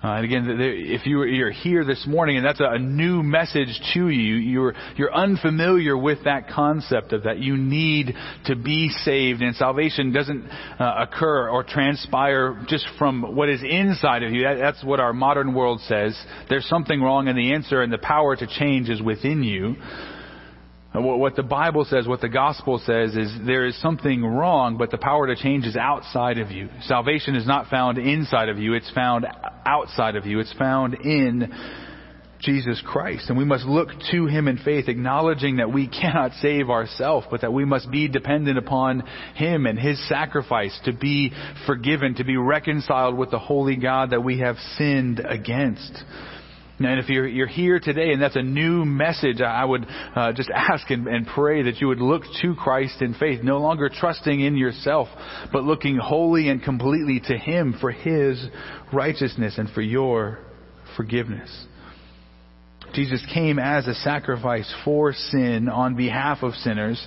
Uh, 0.03 0.17
and 0.17 0.25
again, 0.25 0.57
if 0.59 1.05
you 1.07 1.21
are 1.21 1.51
here 1.51 1.83
this 1.83 2.05
morning 2.05 2.37
and 2.37 2.45
that's 2.45 2.59
a 2.59 2.77
new 2.77 3.23
message 3.23 3.79
to 3.93 4.09
you, 4.09 4.35
you're, 4.35 4.73
you're 4.97 5.13
unfamiliar 5.13 5.97
with 5.97 6.23
that 6.25 6.47
concept 6.49 7.11
of 7.11 7.23
that 7.23 7.39
you 7.39 7.57
need 7.57 8.13
to 8.45 8.55
be 8.55 8.89
saved 9.03 9.41
and 9.41 9.55
salvation 9.55 10.11
doesn't 10.11 10.45
uh, 10.79 11.07
occur 11.07 11.49
or 11.49 11.63
transpire 11.63 12.63
just 12.67 12.85
from 12.99 13.35
what 13.35 13.49
is 13.49 13.61
inside 13.63 14.21
of 14.21 14.31
you. 14.31 14.43
That, 14.43 14.57
that's 14.59 14.83
what 14.83 14.99
our 14.99 15.13
modern 15.13 15.55
world 15.55 15.79
says. 15.87 16.15
There's 16.49 16.67
something 16.67 17.01
wrong 17.01 17.27
and 17.27 17.37
the 17.37 17.53
answer 17.53 17.81
and 17.81 17.91
the 17.91 17.97
power 17.97 18.35
to 18.35 18.45
change 18.45 18.89
is 18.89 19.01
within 19.01 19.43
you. 19.43 19.75
What 20.97 21.35
the 21.35 21.43
Bible 21.43 21.83
says, 21.85 22.07
what 22.07 22.21
the 22.21 22.29
gospel 22.29 22.79
says 22.79 23.15
is 23.15 23.31
there 23.45 23.65
is 23.65 23.79
something 23.81 24.23
wrong, 24.23 24.77
but 24.77 24.91
the 24.91 24.97
power 24.97 25.27
to 25.27 25.35
change 25.35 25.65
is 25.65 25.75
outside 25.75 26.37
of 26.37 26.51
you. 26.51 26.69
Salvation 26.83 27.35
is 27.35 27.45
not 27.45 27.67
found 27.67 27.97
inside 27.97 28.49
of 28.49 28.57
you, 28.57 28.73
it's 28.73 28.89
found 28.91 29.25
outside 29.65 30.15
of 30.15 30.25
you. 30.25 30.39
It's 30.39 30.53
found 30.53 30.93
in 30.93 31.51
Jesus 32.39 32.81
Christ. 32.85 33.29
And 33.29 33.37
we 33.37 33.45
must 33.45 33.65
look 33.65 33.89
to 34.11 34.27
Him 34.27 34.47
in 34.47 34.57
faith, 34.57 34.87
acknowledging 34.87 35.57
that 35.57 35.73
we 35.73 35.87
cannot 35.87 36.31
save 36.41 36.69
ourselves, 36.69 37.27
but 37.29 37.41
that 37.41 37.51
we 37.51 37.65
must 37.65 37.89
be 37.91 38.07
dependent 38.07 38.57
upon 38.57 39.03
Him 39.35 39.65
and 39.65 39.79
His 39.79 40.07
sacrifice 40.07 40.79
to 40.85 40.93
be 40.93 41.31
forgiven, 41.65 42.15
to 42.15 42.23
be 42.23 42.37
reconciled 42.37 43.17
with 43.17 43.31
the 43.31 43.39
holy 43.39 43.75
God 43.75 44.11
that 44.11 44.23
we 44.23 44.39
have 44.39 44.57
sinned 44.77 45.19
against. 45.19 46.03
And 46.79 46.99
if 46.99 47.07
you're, 47.07 47.27
you're 47.27 47.47
here 47.47 47.79
today 47.79 48.11
and 48.11 48.21
that's 48.21 48.35
a 48.35 48.41
new 48.41 48.83
message, 48.83 49.39
I 49.39 49.63
would 49.63 49.85
uh, 50.15 50.33
just 50.33 50.49
ask 50.49 50.89
and, 50.89 51.07
and 51.07 51.25
pray 51.25 51.63
that 51.63 51.77
you 51.79 51.87
would 51.87 52.01
look 52.01 52.23
to 52.41 52.53
Christ 52.55 53.01
in 53.01 53.13
faith, 53.13 53.41
no 53.43 53.59
longer 53.59 53.89
trusting 53.89 54.41
in 54.41 54.57
yourself, 54.57 55.07
but 55.53 55.63
looking 55.63 55.97
wholly 55.97 56.49
and 56.49 56.61
completely 56.61 57.21
to 57.27 57.37
Him 57.37 57.75
for 57.79 57.91
His 57.91 58.45
righteousness 58.91 59.57
and 59.57 59.69
for 59.69 59.81
your 59.81 60.39
forgiveness. 60.97 61.65
Jesus 62.93 63.25
came 63.33 63.57
as 63.59 63.87
a 63.87 63.93
sacrifice 63.93 64.73
for 64.83 65.13
sin 65.13 65.69
on 65.69 65.95
behalf 65.95 66.43
of 66.43 66.53
sinners. 66.55 67.05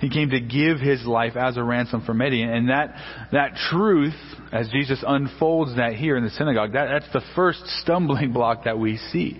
He 0.00 0.10
came 0.10 0.30
to 0.30 0.40
give 0.40 0.78
his 0.78 1.04
life 1.04 1.36
as 1.36 1.56
a 1.56 1.62
ransom 1.62 2.02
for 2.04 2.14
many. 2.14 2.42
And 2.42 2.68
that, 2.68 2.94
that 3.32 3.54
truth, 3.70 4.14
as 4.52 4.68
Jesus 4.68 5.02
unfolds 5.06 5.76
that 5.76 5.94
here 5.94 6.16
in 6.16 6.24
the 6.24 6.30
synagogue, 6.30 6.72
that, 6.72 6.86
that's 6.86 7.12
the 7.12 7.22
first 7.34 7.66
stumbling 7.82 8.32
block 8.34 8.64
that 8.64 8.78
we 8.78 8.96
see. 8.96 9.38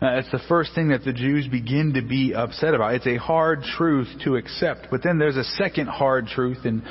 Uh, 0.00 0.18
it's 0.18 0.30
the 0.30 0.42
first 0.48 0.74
thing 0.74 0.88
that 0.88 1.04
the 1.04 1.12
Jews 1.12 1.48
begin 1.48 1.94
to 1.94 2.02
be 2.02 2.34
upset 2.34 2.74
about. 2.74 2.94
It's 2.94 3.06
a 3.06 3.16
hard 3.16 3.62
truth 3.62 4.08
to 4.24 4.36
accept. 4.36 4.88
But 4.90 5.02
then 5.02 5.18
there's 5.18 5.36
a 5.36 5.44
second 5.44 5.88
hard 5.88 6.26
truth 6.26 6.64
in, 6.64 6.82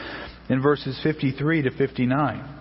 in 0.50 0.62
verses 0.62 1.00
53 1.04 1.64
to 1.64 1.72
59 1.72 2.60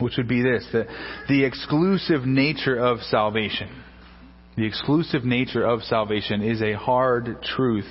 which 0.00 0.14
would 0.16 0.28
be 0.28 0.42
this 0.42 0.66
the, 0.72 0.84
the 1.28 1.44
exclusive 1.44 2.24
nature 2.24 2.76
of 2.76 3.00
salvation. 3.02 3.68
The 4.56 4.66
exclusive 4.66 5.24
nature 5.24 5.64
of 5.64 5.82
salvation 5.82 6.42
is 6.42 6.60
a 6.60 6.74
hard 6.74 7.42
truth 7.42 7.90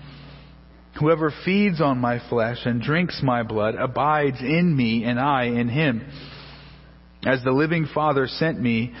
Whoever 1.01 1.33
feeds 1.43 1.81
on 1.81 1.97
my 1.97 2.19
flesh 2.29 2.59
and 2.63 2.79
drinks 2.79 3.21
my 3.23 3.41
blood 3.41 3.73
abides 3.73 4.39
in 4.39 4.77
me, 4.77 5.03
and 5.03 5.19
I 5.19 5.45
in 5.45 5.67
him. 5.67 6.07
As 7.25 7.43
the 7.43 7.51
living 7.51 7.87
Father 7.91 8.27
sent 8.27 8.61
me, 8.61 8.93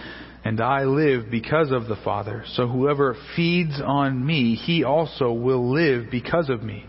and 0.43 0.59
I 0.59 0.85
live 0.85 1.29
because 1.29 1.71
of 1.71 1.85
the 1.85 1.97
Father. 2.03 2.43
So 2.53 2.67
whoever 2.67 3.15
feeds 3.35 3.79
on 3.79 4.25
me, 4.25 4.55
he 4.55 4.83
also 4.83 5.31
will 5.31 5.71
live 5.71 6.09
because 6.09 6.49
of 6.49 6.63
me. 6.63 6.85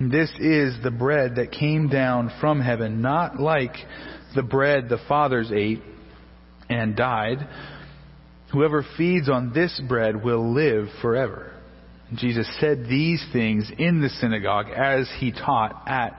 This 0.00 0.32
is 0.40 0.74
the 0.82 0.90
bread 0.90 1.36
that 1.36 1.52
came 1.52 1.88
down 1.88 2.32
from 2.40 2.60
heaven, 2.60 3.02
not 3.02 3.38
like 3.38 3.76
the 4.34 4.42
bread 4.42 4.88
the 4.88 4.98
fathers 5.06 5.52
ate 5.54 5.80
and 6.68 6.96
died. 6.96 7.38
Whoever 8.50 8.84
feeds 8.98 9.30
on 9.30 9.52
this 9.52 9.80
bread 9.88 10.24
will 10.24 10.52
live 10.52 10.88
forever. 11.00 11.51
Jesus 12.16 12.48
said 12.60 12.86
these 12.88 13.24
things 13.32 13.70
in 13.78 14.00
the 14.00 14.08
synagogue 14.08 14.66
as 14.68 15.10
he 15.18 15.32
taught 15.32 15.82
at 15.86 16.18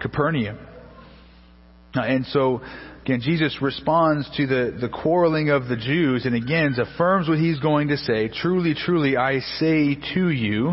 Capernaum. 0.00 0.58
And 1.94 2.26
so 2.26 2.60
Again, 3.04 3.20
Jesus 3.20 3.58
responds 3.60 4.26
to 4.38 4.46
the, 4.46 4.78
the 4.80 4.88
quarreling 4.88 5.50
of 5.50 5.68
the 5.68 5.76
Jews 5.76 6.24
and 6.24 6.34
again 6.34 6.74
affirms 6.78 7.28
what 7.28 7.38
he's 7.38 7.60
going 7.60 7.88
to 7.88 7.98
say. 7.98 8.28
Truly, 8.28 8.74
truly, 8.74 9.14
I 9.14 9.40
say 9.40 9.94
to 10.14 10.30
you. 10.30 10.68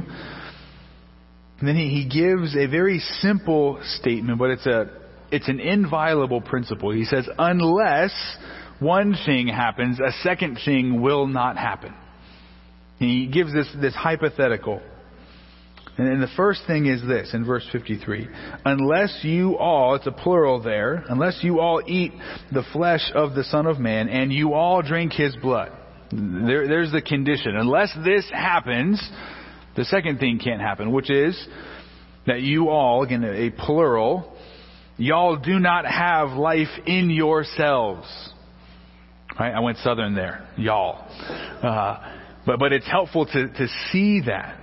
And 1.59 1.67
then 1.67 1.75
he, 1.75 1.89
he 1.89 2.07
gives 2.07 2.55
a 2.55 2.67
very 2.67 2.99
simple 3.19 3.81
statement, 3.97 4.39
but 4.39 4.51
it's 4.51 4.65
a, 4.65 4.91
it's 5.29 5.49
an 5.49 5.59
inviolable 5.59 6.39
principle. 6.39 6.91
He 6.91 7.03
says, 7.03 7.27
unless 7.37 8.13
one 8.79 9.13
thing 9.25 9.49
happens, 9.49 9.99
a 9.99 10.13
second 10.23 10.57
thing 10.63 11.01
will 11.01 11.27
not 11.27 11.57
happen. 11.57 11.93
He 13.01 13.25
gives 13.25 13.51
this, 13.51 13.67
this 13.81 13.95
hypothetical. 13.95 14.79
And 15.97 16.21
the 16.21 16.29
first 16.37 16.61
thing 16.67 16.85
is 16.85 17.01
this 17.01 17.33
in 17.33 17.43
verse 17.43 17.67
53. 17.71 18.27
Unless 18.63 19.21
you 19.23 19.57
all, 19.57 19.95
it's 19.95 20.05
a 20.05 20.11
plural 20.11 20.61
there, 20.61 21.03
unless 21.09 21.39
you 21.41 21.59
all 21.59 21.81
eat 21.87 22.13
the 22.53 22.61
flesh 22.71 23.11
of 23.15 23.33
the 23.33 23.43
Son 23.43 23.65
of 23.65 23.79
Man 23.79 24.07
and 24.07 24.31
you 24.31 24.53
all 24.53 24.83
drink 24.83 25.13
his 25.13 25.35
blood. 25.37 25.71
There, 26.11 26.67
there's 26.67 26.91
the 26.91 27.01
condition. 27.01 27.55
Unless 27.55 27.97
this 28.05 28.29
happens, 28.31 29.01
the 29.75 29.85
second 29.85 30.19
thing 30.19 30.37
can't 30.37 30.61
happen, 30.61 30.91
which 30.91 31.09
is 31.09 31.35
that 32.27 32.41
you 32.41 32.69
all, 32.69 33.01
again, 33.01 33.23
a 33.23 33.49
plural, 33.49 34.37
y'all 34.97 35.37
do 35.37 35.57
not 35.57 35.87
have 35.87 36.33
life 36.33 36.69
in 36.85 37.09
yourselves. 37.09 38.07
Right? 39.39 39.55
I 39.55 39.59
went 39.61 39.79
southern 39.79 40.13
there. 40.13 40.47
Y'all. 40.55 41.03
Uh, 41.63 42.19
but, 42.45 42.59
but 42.59 42.73
it's 42.73 42.87
helpful 42.89 43.25
to, 43.25 43.47
to 43.47 43.67
see 43.91 44.21
that. 44.25 44.57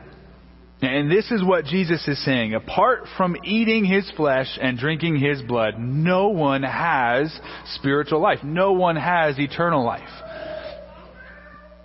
And 0.81 1.11
this 1.11 1.31
is 1.33 1.43
what 1.45 1.65
Jesus 1.65 2.07
is 2.07 2.25
saying. 2.25 2.55
Apart 2.55 3.05
from 3.17 3.37
eating 3.45 3.85
his 3.85 4.09
flesh 4.17 4.59
and 4.61 4.79
drinking 4.79 5.19
his 5.19 5.43
blood, 5.43 5.75
no 5.79 6.29
one 6.29 6.63
has 6.63 7.37
spiritual 7.75 8.21
life. 8.21 8.39
No 8.45 8.73
one 8.73 8.95
has 8.95 9.39
eternal 9.41 9.85
life. 9.85 10.09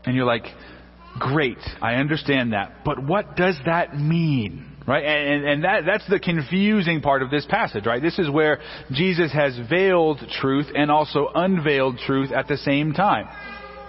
And 0.06 0.16
you're 0.16 0.26
like, 0.26 0.46
great, 1.18 1.58
I 1.82 1.96
understand 1.96 2.54
that. 2.54 2.84
But 2.86 3.04
what 3.04 3.36
does 3.36 3.58
that 3.66 3.98
mean? 3.98 4.70
Right? 4.86 5.06
And, 5.06 5.46
and 5.46 5.64
that, 5.64 5.86
that's 5.86 6.08
the 6.10 6.20
confusing 6.20 7.02
part 7.02 7.24
of 7.24 7.32
this 7.32 7.46
passage, 7.50 7.86
right? 7.86 8.02
This 8.02 8.20
is 8.20 8.30
where 8.30 8.60
Jesus 8.92 9.32
has 9.32 9.58
veiled 9.70 10.20
truth 10.42 10.68
and 10.76 10.92
also 10.92 11.30
unveiled 11.34 12.00
truth 12.06 12.32
at 12.32 12.48
the 12.48 12.58
same 12.58 12.94
time. 12.94 13.28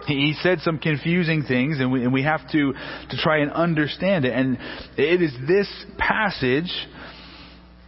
He 0.07 0.35
said 0.43 0.61
some 0.61 0.79
confusing 0.79 1.45
things, 1.45 1.81
and 1.81 1.91
we, 1.91 2.05
and 2.05 2.13
we 2.13 2.23
have 2.23 2.49
to, 2.53 2.73
to 2.73 3.17
try 3.17 3.39
and 3.39 3.51
understand 3.51 4.25
it. 4.25 4.33
And 4.33 4.59
it 4.97 5.23
is 5.23 5.33
this 5.47 5.69
passage 5.99 6.71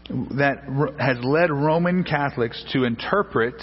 that 0.09 0.63
has 0.99 1.19
led 1.23 1.51
Roman 1.51 2.05
Catholics 2.05 2.65
to 2.73 2.85
interpret 2.85 3.55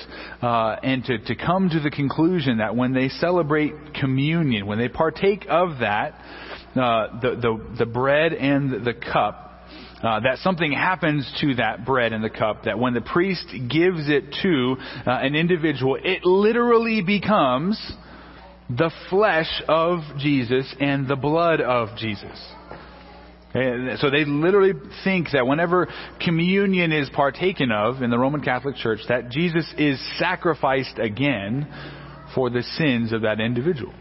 uh, 0.42 0.76
and 0.84 1.04
to, 1.06 1.18
to 1.20 1.36
come 1.36 1.70
to 1.70 1.80
the 1.80 1.90
conclusion 1.90 2.58
that 2.58 2.76
when 2.76 2.94
they 2.94 3.10
celebrate 3.10 3.74
communion, 4.00 4.66
when 4.66 4.78
they 4.78 4.90
partake 4.90 5.46
of 5.50 5.80
that, 5.80 6.14
uh, 6.76 7.20
the, 7.22 7.36
the, 7.42 7.76
the 7.80 7.86
bread 7.86 8.34
and 8.34 8.86
the 8.86 8.94
cup, 8.94 9.52
uh, 10.04 10.20
that 10.20 10.38
something 10.40 10.74
happens 10.74 11.32
to 11.40 11.56
that 11.56 11.86
bread 11.86 12.12
and 12.12 12.24
the 12.24 12.30
cup, 12.30 12.66
that 12.66 12.78
when 12.78 12.94
the 12.94 13.02
priest 13.02 13.46
gives 13.72 14.10
it 14.10 14.36
to 14.42 14.76
uh, 15.08 15.12
an 15.12 15.36
individual, 15.36 15.98
it 16.04 16.26
literally 16.26 17.02
becomes 17.02 17.80
the 18.78 18.92
flesh 19.10 19.62
of 19.68 20.00
Jesus 20.18 20.74
and 20.80 21.08
the 21.08 21.16
blood 21.16 21.62
of 21.62 21.98
Jesus. 21.98 22.40
So 23.54 24.10
they 24.10 24.26
literally 24.26 24.74
think 25.04 25.28
that 25.34 25.46
whenever 25.46 25.88
communion 26.20 26.92
is 26.92 27.10
partaken 27.12 27.72
of 27.72 28.02
in 28.02 28.10
the 28.10 28.18
Roman 28.18 28.42
Catholic 28.42 28.76
Church, 28.78 29.00
that 29.10 29.30
Jesus 29.30 29.72
is 29.78 30.00
sacrificed 30.18 30.98
again 30.98 31.68
for 32.34 32.50
the 32.50 32.64
sins 32.64 33.14
of 33.14 33.22
that 33.22 33.40
individual 33.40 33.94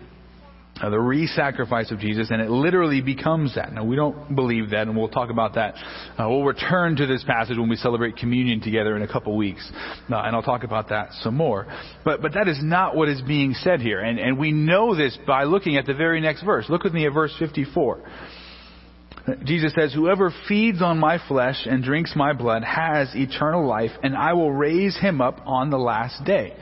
uh, 0.83 0.91
the 0.91 0.99
re-sacrifice 0.99 1.91
of 1.93 2.01
Jesus, 2.01 2.31
and 2.31 2.43
it 2.43 2.51
literally 2.51 3.01
becomes 3.01 3.55
that. 3.55 3.73
Now, 3.73 3.85
we 3.85 3.97
don't 3.97 4.35
believe 4.35 4.71
that, 4.71 4.89
and 4.89 4.97
we'll 4.97 5.09
talk 5.09 5.31
about 5.31 5.55
that. 5.55 5.75
Uh, 6.19 6.29
we'll 6.29 6.45
return 6.45 6.97
to 6.97 7.07
this 7.07 7.23
passage 7.25 7.57
when 7.57 7.69
we 7.69 7.77
celebrate 7.77 8.17
communion 8.17 8.61
together 8.61 8.97
in 8.97 9.03
a 9.03 9.09
couple 9.09 9.37
weeks, 9.37 9.71
uh, 10.11 10.17
and 10.17 10.35
I'll 10.35 10.43
talk 10.43 10.65
about 10.65 10.89
that 10.89 11.11
some 11.21 11.37
more. 11.37 11.67
But, 12.05 12.21
but 12.21 12.35
that 12.35 12.49
is 12.49 12.59
not 12.61 12.97
what 12.97 13.09
is 13.09 13.23
being 13.23 13.55
said 13.55 13.81
here, 13.81 14.01
and, 14.01 14.19
and 14.19 14.39
we 14.39 14.51
know 14.51 14.97
this 14.97 15.17
by 15.27 15.45
looking 15.45 15.77
at 15.77 15.87
the 15.87 15.95
very 15.95 16.21
next 16.21 16.43
verse. 16.43 16.67
Look 16.69 16.83
with 16.83 16.93
me 16.93 17.07
at 17.07 17.13
verse 17.13 17.35
54. 17.39 18.03
Jesus 19.45 19.73
says, 19.79 19.93
Whoever 19.95 20.33
feeds 20.49 20.83
on 20.83 20.99
my 20.99 21.19
flesh 21.29 21.67
and 21.67 21.85
drinks 21.85 22.15
my 22.17 22.33
blood 22.33 22.65
has 22.65 23.09
eternal 23.15 23.67
life, 23.67 23.93
and 24.03 24.17
I 24.17 24.33
will 24.33 24.53
raise 24.53 24.99
him 24.99 25.21
up 25.21 25.41
on 25.47 25.71
the 25.71 25.79
last 25.79 26.25
day. 26.25 26.55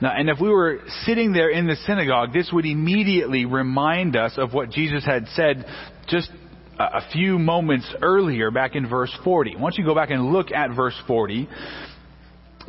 Now, 0.00 0.12
and 0.16 0.30
if 0.30 0.40
we 0.40 0.48
were 0.48 0.80
sitting 1.04 1.32
there 1.32 1.50
in 1.50 1.66
the 1.66 1.76
synagogue, 1.86 2.32
this 2.32 2.50
would 2.52 2.64
immediately 2.64 3.44
remind 3.44 4.16
us 4.16 4.32
of 4.38 4.54
what 4.54 4.70
Jesus 4.70 5.04
had 5.04 5.26
said 5.34 5.66
just 6.08 6.30
a 6.78 7.10
few 7.12 7.38
moments 7.38 7.86
earlier 8.02 8.50
back 8.50 8.74
in 8.74 8.88
verse 8.88 9.14
40. 9.24 9.56
Once 9.56 9.76
you 9.78 9.84
go 9.84 9.94
back 9.94 10.10
and 10.10 10.32
look 10.32 10.50
at 10.50 10.74
verse 10.74 10.98
40, 11.06 11.48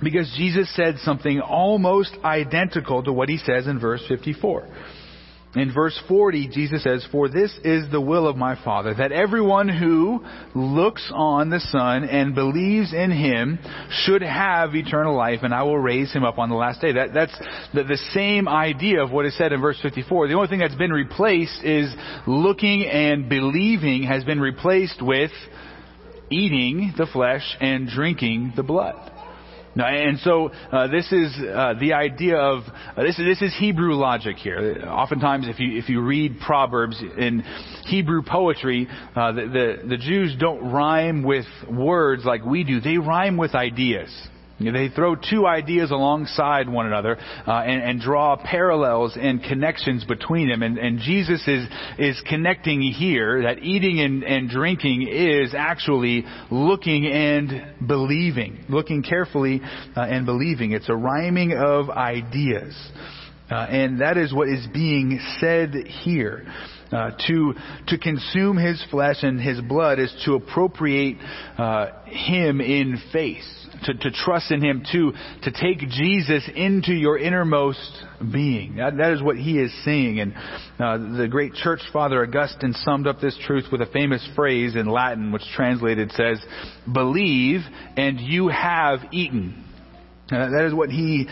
because 0.03 0.33
Jesus 0.37 0.73
said 0.75 0.97
something 0.99 1.39
almost 1.41 2.15
identical 2.23 3.03
to 3.03 3.11
what 3.11 3.29
he 3.29 3.37
says 3.37 3.67
in 3.67 3.79
verse 3.79 4.03
54. 4.07 4.67
In 5.57 5.73
verse 5.73 5.99
40, 6.07 6.49
Jesus 6.49 6.83
says, 6.83 7.03
For 7.11 7.29
this 7.29 7.51
is 7.63 7.89
the 7.91 7.99
will 7.99 8.27
of 8.27 8.37
my 8.37 8.63
Father, 8.63 8.93
that 8.93 9.11
everyone 9.11 9.67
who 9.67 10.23
looks 10.53 11.11
on 11.11 11.49
the 11.49 11.59
Son 11.59 12.03
and 12.03 12.35
believes 12.35 12.93
in 12.93 13.09
Him 13.09 13.57
should 13.89 14.21
have 14.21 14.75
eternal 14.75 15.15
life, 15.15 15.39
and 15.41 15.55
I 15.55 15.63
will 15.63 15.79
raise 15.79 16.13
him 16.13 16.23
up 16.23 16.37
on 16.37 16.49
the 16.49 16.55
last 16.55 16.79
day. 16.79 16.91
That, 16.91 17.11
that's 17.11 17.35
the, 17.73 17.83
the 17.83 17.97
same 18.13 18.47
idea 18.47 19.01
of 19.01 19.11
what 19.11 19.25
is 19.25 19.35
said 19.35 19.51
in 19.51 19.59
verse 19.59 19.79
54. 19.81 20.27
The 20.27 20.35
only 20.35 20.47
thing 20.47 20.59
that's 20.59 20.75
been 20.75 20.93
replaced 20.93 21.63
is 21.63 21.91
looking 22.27 22.85
and 22.85 23.27
believing 23.27 24.03
has 24.03 24.23
been 24.23 24.39
replaced 24.39 25.01
with 25.01 25.31
eating 26.29 26.93
the 26.99 27.07
flesh 27.07 27.57
and 27.59 27.87
drinking 27.87 28.53
the 28.55 28.63
blood. 28.63 29.16
And 29.79 30.19
so 30.19 30.49
uh, 30.71 30.87
this 30.87 31.11
is 31.11 31.35
uh, 31.37 31.73
the 31.79 31.93
idea 31.93 32.37
of 32.37 32.63
uh, 32.95 33.03
this. 33.03 33.17
This 33.17 33.41
is 33.41 33.55
Hebrew 33.57 33.93
logic 33.93 34.37
here. 34.37 34.85
Oftentimes, 34.87 35.47
if 35.47 35.59
you 35.59 35.77
if 35.77 35.89
you 35.89 36.01
read 36.01 36.39
Proverbs 36.39 37.01
in 37.17 37.43
Hebrew 37.85 38.23
poetry, 38.23 38.87
uh, 39.15 39.31
the, 39.31 39.41
the 39.41 39.87
the 39.89 39.97
Jews 39.97 40.35
don't 40.39 40.71
rhyme 40.71 41.23
with 41.23 41.45
words 41.69 42.25
like 42.25 42.43
we 42.43 42.63
do. 42.63 42.79
They 42.79 42.97
rhyme 42.97 43.37
with 43.37 43.55
ideas. 43.55 44.09
They 44.59 44.89
throw 44.89 45.15
two 45.15 45.45
ideas 45.45 45.91
alongside 45.91 46.67
one 46.67 46.87
another 46.87 47.17
uh, 47.47 47.51
and, 47.51 47.83
and, 47.83 48.01
draw 48.01 48.35
parallels 48.37 49.15
and 49.19 49.43
connections 49.43 50.03
between 50.03 50.49
them. 50.49 50.63
And, 50.63 50.79
and, 50.79 50.99
Jesus 50.99 51.47
is 51.47 51.67
is 51.99 52.19
connecting 52.27 52.81
here 52.81 53.43
that 53.43 53.59
eating 53.59 53.99
and, 53.99 54.23
and 54.23 54.49
drinking 54.49 55.07
is 55.09 55.53
actually 55.55 56.25
looking 56.49 57.05
and 57.05 57.87
believing, 57.87 58.65
looking 58.67 59.03
carefully 59.03 59.61
uh, 59.95 60.01
and 60.01 60.25
believing. 60.25 60.71
It's 60.71 60.89
a 60.89 60.95
rhyming 60.95 61.53
of 61.53 61.91
ideas. 61.91 62.75
Uh, 63.49 63.55
and 63.55 64.01
that 64.01 64.17
is 64.17 64.33
what 64.33 64.49
is 64.49 64.65
being 64.73 65.19
said 65.39 65.73
here. 66.03 66.45
Uh, 66.91 67.11
to 67.27 67.53
to 67.87 67.97
consume 67.97 68.55
his 68.55 68.81
flesh 68.89 69.17
and 69.21 69.41
his 69.41 69.59
blood 69.59 69.99
is 69.99 70.13
to 70.23 70.35
appropriate 70.35 71.17
uh, 71.57 71.87
him 72.05 72.61
in 72.61 72.97
faith, 73.11 73.43
to, 73.83 73.93
to 73.93 74.09
trust 74.09 74.51
in 74.51 74.63
him, 74.63 74.83
to 74.89 75.11
to 75.43 75.51
take 75.51 75.79
Jesus 75.79 76.49
into 76.55 76.93
your 76.93 77.17
innermost 77.17 77.91
being. 78.31 78.77
That, 78.77 78.95
that 78.97 79.11
is 79.11 79.21
what 79.21 79.35
he 79.35 79.59
is 79.59 79.73
saying. 79.83 80.21
And 80.21 80.33
uh, 80.79 81.17
the 81.17 81.27
great 81.29 81.53
church 81.55 81.81
father 81.91 82.23
Augustine 82.23 82.71
summed 82.71 83.05
up 83.05 83.19
this 83.19 83.37
truth 83.45 83.65
with 83.69 83.81
a 83.81 83.87
famous 83.87 84.25
phrase 84.33 84.77
in 84.77 84.87
Latin, 84.87 85.33
which 85.33 85.43
translated 85.55 86.13
says, 86.13 86.41
"Believe, 86.91 87.61
and 87.97 88.17
you 88.17 88.47
have 88.47 88.99
eaten." 89.11 89.65
That 90.29 90.65
is 90.67 90.73
what 90.73 90.89
he 90.89 91.27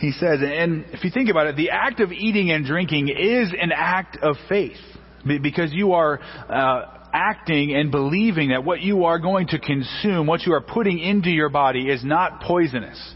he 0.00 0.12
says. 0.12 0.40
And 0.42 0.86
if 0.92 1.04
you 1.04 1.10
think 1.10 1.28
about 1.28 1.46
it, 1.46 1.56
the 1.56 1.70
act 1.70 2.00
of 2.00 2.10
eating 2.10 2.50
and 2.50 2.64
drinking 2.64 3.08
is 3.08 3.52
an 3.58 3.70
act 3.72 4.18
of 4.22 4.36
faith 4.48 4.78
because 5.24 5.72
you 5.72 5.92
are 5.92 6.18
uh, 6.20 7.00
acting 7.12 7.74
and 7.74 7.90
believing 7.90 8.50
that 8.50 8.64
what 8.64 8.80
you 8.80 9.04
are 9.04 9.18
going 9.18 9.48
to 9.48 9.58
consume, 9.58 10.26
what 10.26 10.42
you 10.42 10.54
are 10.54 10.62
putting 10.62 10.98
into 10.98 11.30
your 11.30 11.50
body, 11.50 11.88
is 11.88 12.04
not 12.04 12.40
poisonous. 12.40 13.14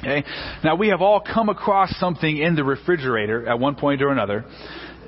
Okay? 0.00 0.24
Now 0.62 0.76
we 0.76 0.88
have 0.88 1.02
all 1.02 1.20
come 1.20 1.48
across 1.48 1.90
something 1.98 2.38
in 2.38 2.54
the 2.54 2.64
refrigerator 2.64 3.48
at 3.48 3.58
one 3.58 3.74
point 3.74 4.02
or 4.02 4.10
another, 4.10 4.44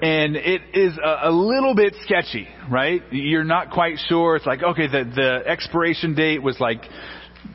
and 0.02 0.36
it 0.36 0.62
is 0.74 0.96
a, 0.98 1.28
a, 1.28 1.30
little 1.30 1.74
bit 1.74 1.94
sketchy, 2.04 2.48
right? 2.70 3.02
You're 3.10 3.44
not 3.44 3.70
quite 3.70 3.98
sure. 4.08 4.36
It's 4.36 4.46
like, 4.46 4.62
okay, 4.62 4.86
the, 4.86 5.04
the 5.04 5.42
expiration 5.46 6.14
date 6.14 6.42
was 6.42 6.58
like 6.60 6.82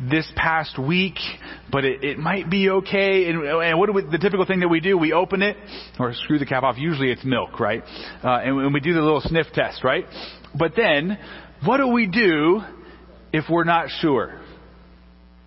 this 0.10 0.32
past 0.36 0.78
week, 0.80 1.18
but 1.72 1.86
it, 1.86 2.04
it 2.04 2.18
might 2.18 2.50
be 2.50 2.70
okay. 2.70 3.30
And, 3.30 3.44
and 3.44 3.80
what 3.80 3.88
do 3.88 3.94
we, 3.94 4.02
the 4.04 4.18
typical 4.18 4.46
thing 4.46 4.60
that 4.62 4.68
we 4.68 4.80
do? 4.80 4.98
We 4.98 5.14
open 5.14 5.42
it 5.42 5.58
or 6.00 6.14
screw 6.14 6.40
the 6.40 6.46
cap 6.46 6.64
off. 6.64 6.76
Usually 6.78 7.12
it's 7.12 7.24
milk, 7.24 7.60
right? 7.60 7.84
Uh, 8.24 8.40
and, 8.44 8.60
and 8.60 8.74
we 8.74 8.80
do 8.80 8.94
the 8.94 9.02
little 9.02 9.22
sniff 9.22 9.48
test, 9.54 9.84
right? 9.84 10.06
But 10.58 10.74
then, 10.76 11.18
what 11.66 11.78
do 11.78 11.88
we 11.88 12.08
do 12.08 12.62
if 13.32 13.46
we're 13.50 13.64
not 13.64 13.90
sure? 14.00 14.43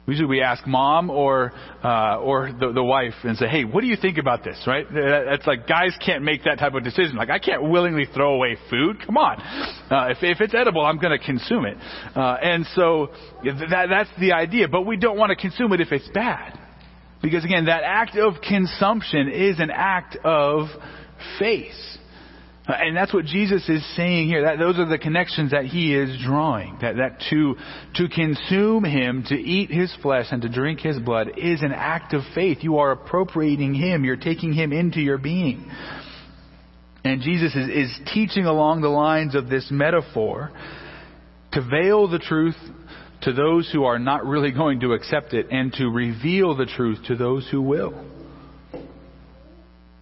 Usually 0.06 0.28
we 0.28 0.40
ask 0.40 0.64
mom 0.66 1.10
or 1.10 1.52
uh, 1.82 2.18
or 2.18 2.52
the, 2.52 2.70
the 2.72 2.82
wife 2.82 3.14
and 3.24 3.36
say, 3.36 3.48
"Hey, 3.48 3.64
what 3.64 3.80
do 3.80 3.88
you 3.88 3.96
think 3.96 4.18
about 4.18 4.44
this?" 4.44 4.56
Right? 4.64 4.86
That's 4.92 5.46
like 5.46 5.66
guys 5.66 5.96
can't 6.04 6.22
make 6.22 6.44
that 6.44 6.60
type 6.60 6.74
of 6.74 6.84
decision. 6.84 7.16
Like 7.16 7.30
I 7.30 7.40
can't 7.40 7.68
willingly 7.68 8.06
throw 8.14 8.34
away 8.34 8.56
food. 8.70 8.98
Come 9.04 9.16
on, 9.16 9.40
uh, 9.90 10.10
if 10.10 10.18
if 10.22 10.40
it's 10.40 10.54
edible, 10.54 10.86
I'm 10.86 10.98
going 10.98 11.18
to 11.18 11.24
consume 11.24 11.66
it. 11.66 11.76
Uh, 12.14 12.36
and 12.40 12.64
so 12.76 13.08
that 13.42 13.86
that's 13.90 14.10
the 14.20 14.32
idea. 14.32 14.68
But 14.68 14.82
we 14.82 14.96
don't 14.96 15.18
want 15.18 15.30
to 15.30 15.36
consume 15.36 15.72
it 15.72 15.80
if 15.80 15.90
it's 15.90 16.08
bad, 16.14 16.56
because 17.20 17.44
again, 17.44 17.64
that 17.64 17.82
act 17.84 18.16
of 18.16 18.34
consumption 18.40 19.28
is 19.28 19.58
an 19.58 19.70
act 19.72 20.16
of 20.22 20.68
faith. 21.40 21.74
Uh, 22.68 22.72
and 22.72 22.96
that's 22.96 23.14
what 23.14 23.24
Jesus 23.24 23.68
is 23.68 23.84
saying 23.96 24.26
here. 24.26 24.42
That, 24.42 24.58
those 24.58 24.78
are 24.78 24.86
the 24.86 24.98
connections 24.98 25.52
that 25.52 25.66
he 25.66 25.94
is 25.94 26.18
drawing. 26.24 26.78
That, 26.80 26.96
that 26.96 27.20
to, 27.30 27.54
to 27.94 28.08
consume 28.08 28.84
him, 28.84 29.24
to 29.28 29.34
eat 29.34 29.70
his 29.70 29.94
flesh, 30.02 30.26
and 30.30 30.42
to 30.42 30.48
drink 30.48 30.80
his 30.80 30.98
blood 30.98 31.32
is 31.36 31.62
an 31.62 31.72
act 31.72 32.12
of 32.12 32.22
faith. 32.34 32.58
You 32.62 32.78
are 32.78 32.90
appropriating 32.90 33.74
him. 33.74 34.04
You're 34.04 34.16
taking 34.16 34.52
him 34.52 34.72
into 34.72 35.00
your 35.00 35.18
being. 35.18 35.70
And 37.04 37.22
Jesus 37.22 37.54
is, 37.54 37.68
is 37.68 38.00
teaching 38.12 38.46
along 38.46 38.80
the 38.80 38.88
lines 38.88 39.36
of 39.36 39.48
this 39.48 39.68
metaphor 39.70 40.50
to 41.52 41.62
veil 41.62 42.08
the 42.08 42.18
truth 42.18 42.56
to 43.22 43.32
those 43.32 43.70
who 43.72 43.84
are 43.84 44.00
not 44.00 44.26
really 44.26 44.50
going 44.52 44.80
to 44.80 44.92
accept 44.92 45.32
it 45.34 45.46
and 45.52 45.72
to 45.74 45.88
reveal 45.88 46.56
the 46.56 46.66
truth 46.66 46.98
to 47.06 47.14
those 47.14 47.48
who 47.48 47.62
will. 47.62 48.15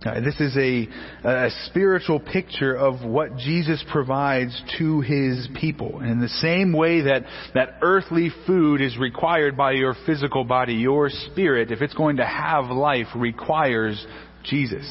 This 0.05 0.39
is 0.39 0.55
a, 0.57 0.89
a 1.27 1.49
spiritual 1.67 2.21
picture 2.21 2.75
of 2.75 3.05
what 3.05 3.39
Jesus 3.39 3.83
provides 3.91 4.61
to 4.79 5.01
his 5.01 5.49
people. 5.59 6.01
And 6.01 6.11
in 6.11 6.21
the 6.21 6.29
same 6.29 6.75
way 6.75 7.03
that, 7.03 7.23
that 7.55 7.79
earthly 7.81 8.31
food 8.47 8.83
is 8.83 8.99
required 8.99 9.57
by 9.57 9.73
your 9.73 9.95
physical 10.05 10.45
body, 10.45 10.75
your 10.75 11.09
spirit, 11.09 11.71
if 11.71 11.81
it's 11.81 11.95
going 11.95 12.19
to 12.19 12.27
have 12.27 12.67
life, 12.67 13.07
requires 13.17 14.07
Jesus. 14.45 14.87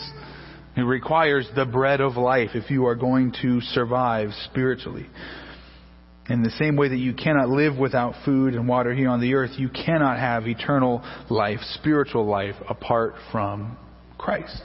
It 0.75 0.81
requires 0.81 1.47
the 1.55 1.65
bread 1.65 2.01
of 2.01 2.17
life 2.17 2.51
if 2.55 2.71
you 2.71 2.87
are 2.87 2.95
going 2.95 3.33
to 3.43 3.61
survive 3.61 4.29
spiritually. 4.49 5.05
In 6.27 6.41
the 6.41 6.49
same 6.51 6.75
way 6.75 6.87
that 6.87 6.97
you 6.97 7.13
cannot 7.13 7.49
live 7.49 7.77
without 7.77 8.15
food 8.25 8.55
and 8.55 8.67
water 8.67 8.93
here 8.93 9.09
on 9.09 9.21
the 9.21 9.35
earth, 9.35 9.51
you 9.57 9.69
cannot 9.69 10.17
have 10.17 10.47
eternal 10.47 11.03
life, 11.29 11.59
spiritual 11.75 12.25
life, 12.25 12.55
apart 12.67 13.13
from 13.31 13.77
Christ. 14.17 14.59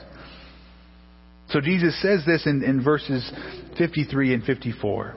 So 1.49 1.61
Jesus 1.61 1.99
says 2.01 2.23
this 2.25 2.45
in, 2.45 2.63
in 2.63 2.83
verses 2.83 3.29
53 3.77 4.33
and 4.35 4.43
54. 4.43 5.15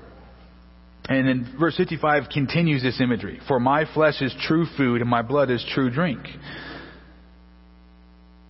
And 1.08 1.26
then 1.26 1.56
verse 1.58 1.76
55 1.76 2.24
continues 2.32 2.82
this 2.82 3.00
imagery. 3.00 3.40
For 3.48 3.58
my 3.58 3.84
flesh 3.92 4.22
is 4.22 4.34
true 4.46 4.66
food 4.76 5.00
and 5.00 5.10
my 5.10 5.22
blood 5.22 5.50
is 5.50 5.64
true 5.74 5.90
drink. 5.90 6.20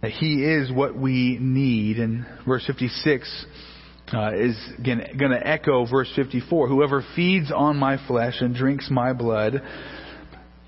He 0.02 0.44
is 0.44 0.70
what 0.70 0.96
we 0.96 1.38
need. 1.40 1.98
And 1.98 2.26
verse 2.46 2.64
56 2.66 3.46
uh, 4.12 4.32
is 4.34 4.56
going 4.84 5.30
to 5.30 5.40
echo 5.46 5.86
verse 5.86 6.12
54. 6.14 6.68
Whoever 6.68 7.04
feeds 7.16 7.50
on 7.50 7.76
my 7.76 8.04
flesh 8.06 8.34
and 8.40 8.54
drinks 8.54 8.90
my 8.90 9.12
blood 9.12 9.62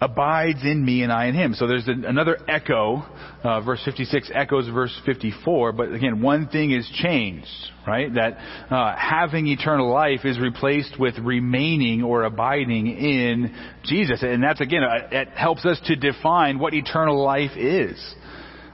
abides 0.04 0.62
in 0.62 0.84
me 0.84 1.02
and 1.02 1.10
I 1.10 1.26
in 1.26 1.34
him. 1.34 1.54
So 1.54 1.66
there's 1.66 1.88
another 1.88 2.38
echo. 2.46 3.04
Uh, 3.42 3.60
verse 3.60 3.80
56 3.84 4.30
echoes 4.34 4.68
verse 4.68 4.98
54. 5.06 5.72
But 5.72 5.92
again, 5.92 6.22
one 6.22 6.48
thing 6.48 6.72
is 6.72 6.88
changed, 7.02 7.48
right? 7.86 8.12
That 8.14 8.38
uh, 8.70 8.94
having 8.96 9.46
eternal 9.48 9.90
life 9.90 10.20
is 10.24 10.38
replaced 10.38 10.98
with 10.98 11.18
remaining 11.18 12.02
or 12.02 12.24
abiding 12.24 12.86
in 12.86 13.54
Jesus. 13.84 14.22
And 14.22 14.42
that's 14.42 14.60
again, 14.60 14.82
uh, 14.82 15.08
it 15.10 15.28
helps 15.28 15.64
us 15.64 15.80
to 15.86 15.96
define 15.96 16.58
what 16.58 16.74
eternal 16.74 17.22
life 17.22 17.56
is. 17.56 17.98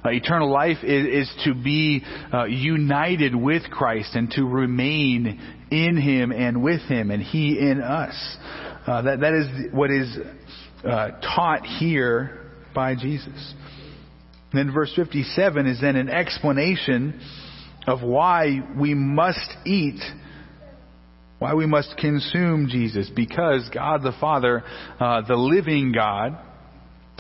Uh, 0.05 0.11
eternal 0.11 0.51
life 0.51 0.79
is, 0.83 1.29
is 1.29 1.45
to 1.45 1.55
be 1.55 2.03
uh, 2.33 2.45
united 2.45 3.35
with 3.35 3.63
Christ 3.71 4.15
and 4.15 4.31
to 4.33 4.45
remain 4.45 5.39
in 5.71 5.97
Him 5.97 6.33
and 6.33 6.63
with 6.63 6.81
Him 6.83 7.11
and 7.11 7.23
He 7.23 7.59
in 7.59 7.83
us. 7.83 8.15
Uh, 8.87 9.03
that, 9.03 9.21
that 9.21 9.35
is 9.35 9.73
what 9.75 9.91
is 9.91 10.17
uh, 10.85 11.11
taught 11.21 11.65
here 11.65 12.39
by 12.75 12.95
Jesus. 12.95 13.55
And 14.53 14.59
then 14.59 14.75
verse 14.75 14.93
57 14.95 15.67
is 15.67 15.81
then 15.81 15.97
an 15.97 16.09
explanation 16.09 17.21
of 17.87 18.03
why 18.03 18.61
we 18.79 18.95
must 18.95 19.49
eat, 19.65 20.01
why 21.39 21.55
we 21.55 21.67
must 21.67 21.97
consume 21.97 22.69
Jesus, 22.69 23.11
because 23.15 23.69
God 23.73 24.03
the 24.03 24.13
Father, 24.21 24.63
uh, 24.99 25.23
the 25.27 25.37
living 25.37 25.93
God, 25.93 26.39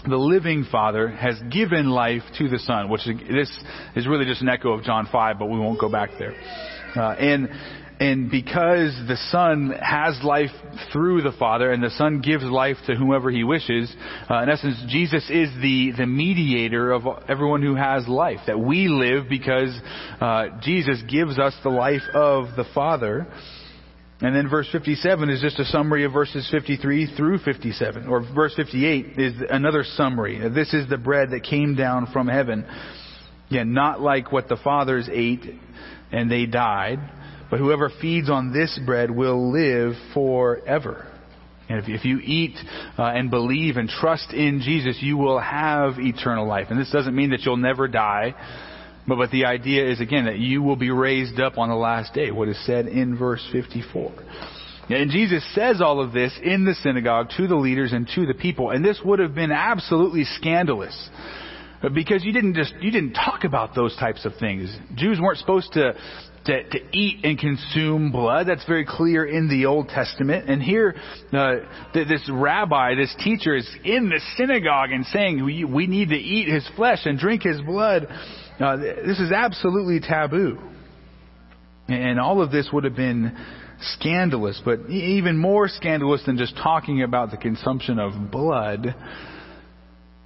the 0.08 0.16
living 0.16 0.66
Father 0.70 1.08
has 1.08 1.36
given 1.50 1.90
life 1.90 2.22
to 2.38 2.48
the 2.48 2.58
Son, 2.58 2.88
which 2.88 3.02
this 3.04 3.50
is 3.96 4.06
really 4.06 4.24
just 4.24 4.42
an 4.42 4.48
echo 4.48 4.72
of 4.72 4.82
John 4.82 5.08
5, 5.10 5.38
but 5.38 5.46
we 5.46 5.58
won't 5.58 5.80
go 5.80 5.90
back 5.90 6.10
there. 6.18 6.34
Uh, 6.96 7.12
and 7.12 7.48
and 8.00 8.30
because 8.30 8.98
the 9.08 9.18
Son 9.30 9.74
has 9.78 10.18
life 10.24 10.48
through 10.90 11.20
the 11.20 11.32
Father, 11.38 11.70
and 11.70 11.82
the 11.82 11.90
Son 11.90 12.22
gives 12.22 12.42
life 12.44 12.78
to 12.86 12.94
whomever 12.94 13.30
He 13.30 13.44
wishes, 13.44 13.94
uh, 14.30 14.42
in 14.42 14.48
essence, 14.48 14.82
Jesus 14.88 15.22
is 15.28 15.50
the, 15.60 15.92
the 15.98 16.06
mediator 16.06 16.92
of 16.92 17.02
everyone 17.28 17.60
who 17.60 17.74
has 17.74 18.08
life. 18.08 18.38
That 18.46 18.58
we 18.58 18.88
live 18.88 19.28
because 19.28 19.78
uh, 20.18 20.46
Jesus 20.62 21.02
gives 21.10 21.38
us 21.38 21.54
the 21.62 21.68
life 21.68 22.00
of 22.14 22.56
the 22.56 22.64
Father. 22.74 23.26
And 24.22 24.34
then 24.34 24.48
verse 24.48 24.68
57 24.72 25.28
is 25.28 25.42
just 25.42 25.58
a 25.58 25.66
summary 25.66 26.04
of 26.04 26.12
verses 26.14 26.48
53 26.50 27.14
through 27.18 27.40
57. 27.40 28.08
Or 28.08 28.22
verse 28.34 28.54
58 28.56 29.18
is 29.18 29.34
another 29.50 29.84
summary. 29.84 30.38
This 30.48 30.72
is 30.72 30.88
the 30.88 30.96
bread 30.96 31.32
that 31.32 31.42
came 31.42 31.76
down 31.76 32.06
from 32.14 32.28
heaven. 32.28 32.64
Yeah, 33.50 33.64
not 33.64 34.00
like 34.00 34.32
what 34.32 34.48
the 34.48 34.56
fathers 34.56 35.06
ate 35.12 35.44
and 36.12 36.30
they 36.30 36.46
died 36.46 36.98
but 37.50 37.58
whoever 37.58 37.90
feeds 38.00 38.30
on 38.30 38.52
this 38.52 38.78
bread 38.86 39.10
will 39.10 39.52
live 39.52 39.94
forever. 40.14 41.06
And 41.68 41.78
if, 41.78 41.88
if 41.88 42.04
you 42.04 42.18
eat 42.18 42.56
uh, 42.98 43.04
and 43.04 43.30
believe 43.30 43.76
and 43.76 43.88
trust 43.88 44.32
in 44.32 44.60
Jesus, 44.60 44.98
you 45.00 45.16
will 45.16 45.38
have 45.38 45.98
eternal 45.98 46.46
life. 46.46 46.66
And 46.70 46.80
this 46.80 46.90
doesn't 46.90 47.14
mean 47.14 47.30
that 47.30 47.42
you'll 47.42 47.56
never 47.56 47.86
die. 47.86 48.34
But, 49.06 49.16
but 49.16 49.30
the 49.30 49.44
idea 49.44 49.88
is, 49.88 50.00
again, 50.00 50.24
that 50.24 50.38
you 50.38 50.62
will 50.62 50.76
be 50.76 50.90
raised 50.90 51.38
up 51.38 51.58
on 51.58 51.68
the 51.68 51.76
last 51.76 52.12
day, 52.12 52.30
what 52.30 52.48
is 52.48 52.66
said 52.66 52.86
in 52.86 53.16
verse 53.16 53.46
54. 53.52 54.12
And 54.88 55.10
Jesus 55.12 55.44
says 55.54 55.80
all 55.80 56.02
of 56.02 56.12
this 56.12 56.36
in 56.42 56.64
the 56.64 56.74
synagogue 56.74 57.30
to 57.36 57.46
the 57.46 57.54
leaders 57.54 57.92
and 57.92 58.08
to 58.16 58.26
the 58.26 58.34
people. 58.34 58.70
And 58.70 58.84
this 58.84 59.00
would 59.04 59.20
have 59.20 59.34
been 59.34 59.52
absolutely 59.52 60.24
scandalous. 60.24 61.08
Because 61.94 62.24
you 62.24 62.32
didn't 62.32 62.54
just, 62.54 62.74
you 62.80 62.90
didn't 62.90 63.14
talk 63.14 63.44
about 63.44 63.74
those 63.74 63.96
types 63.96 64.26
of 64.26 64.32
things. 64.38 64.76
Jews 64.96 65.18
weren't 65.20 65.38
supposed 65.38 65.72
to 65.74 65.94
to, 66.46 66.68
to 66.70 66.78
eat 66.92 67.24
and 67.24 67.38
consume 67.38 68.12
blood. 68.12 68.46
That's 68.46 68.64
very 68.66 68.86
clear 68.86 69.24
in 69.26 69.48
the 69.48 69.66
Old 69.66 69.88
Testament. 69.88 70.48
And 70.48 70.62
here, 70.62 70.94
uh, 71.32 71.56
this 71.92 72.28
rabbi, 72.32 72.94
this 72.94 73.14
teacher 73.22 73.54
is 73.56 73.68
in 73.84 74.08
the 74.08 74.20
synagogue 74.36 74.90
and 74.90 75.04
saying 75.06 75.44
we, 75.44 75.64
we 75.64 75.86
need 75.86 76.08
to 76.10 76.16
eat 76.16 76.48
his 76.48 76.68
flesh 76.76 77.00
and 77.04 77.18
drink 77.18 77.42
his 77.42 77.60
blood. 77.60 78.06
Uh, 78.58 78.76
this 78.76 79.20
is 79.20 79.32
absolutely 79.32 80.00
taboo. 80.00 80.58
And 81.88 82.20
all 82.20 82.40
of 82.40 82.50
this 82.50 82.68
would 82.72 82.84
have 82.84 82.96
been 82.96 83.36
scandalous, 83.80 84.60
but 84.64 84.88
even 84.88 85.36
more 85.36 85.68
scandalous 85.68 86.22
than 86.24 86.38
just 86.38 86.56
talking 86.56 87.02
about 87.02 87.30
the 87.30 87.36
consumption 87.36 87.98
of 87.98 88.30
blood 88.30 88.94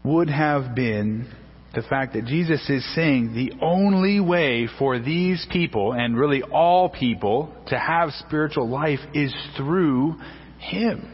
would 0.05 0.29
have 0.29 0.75
been 0.75 1.27
the 1.75 1.83
fact 1.83 2.15
that 2.15 2.27
Jesus 2.27 2.69
is 2.69 2.85
saying 2.95 3.35
the 3.35 3.53
only 3.63 4.21
way 4.21 4.69
for 4.79 4.99
these 4.99 5.47
people, 5.51 5.93
and 5.93 6.17
really 6.17 6.43
all 6.43 6.89
people, 6.89 7.55
to 7.69 7.79
have 7.79 8.11
spiritual 8.27 8.69
life 8.69 9.01
is 9.13 9.35
through 9.57 10.17
Him. 10.59 11.11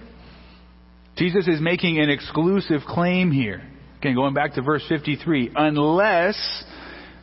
Jesus 1.16 1.46
is 1.48 1.60
making 1.60 1.98
an 1.98 2.08
exclusive 2.08 2.80
claim 2.86 3.30
here. 3.30 3.62
Again, 3.98 4.14
going 4.14 4.34
back 4.34 4.54
to 4.54 4.62
verse 4.62 4.84
53, 4.88 5.50
unless 5.54 6.64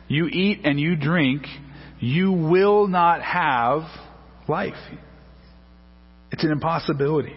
you 0.06 0.26
eat 0.26 0.60
and 0.64 0.78
you 0.78 0.94
drink, 0.94 1.42
you 1.98 2.30
will 2.32 2.86
not 2.86 3.20
have 3.22 3.82
life. 4.46 4.74
It's 6.30 6.44
an 6.44 6.52
impossibility. 6.52 7.34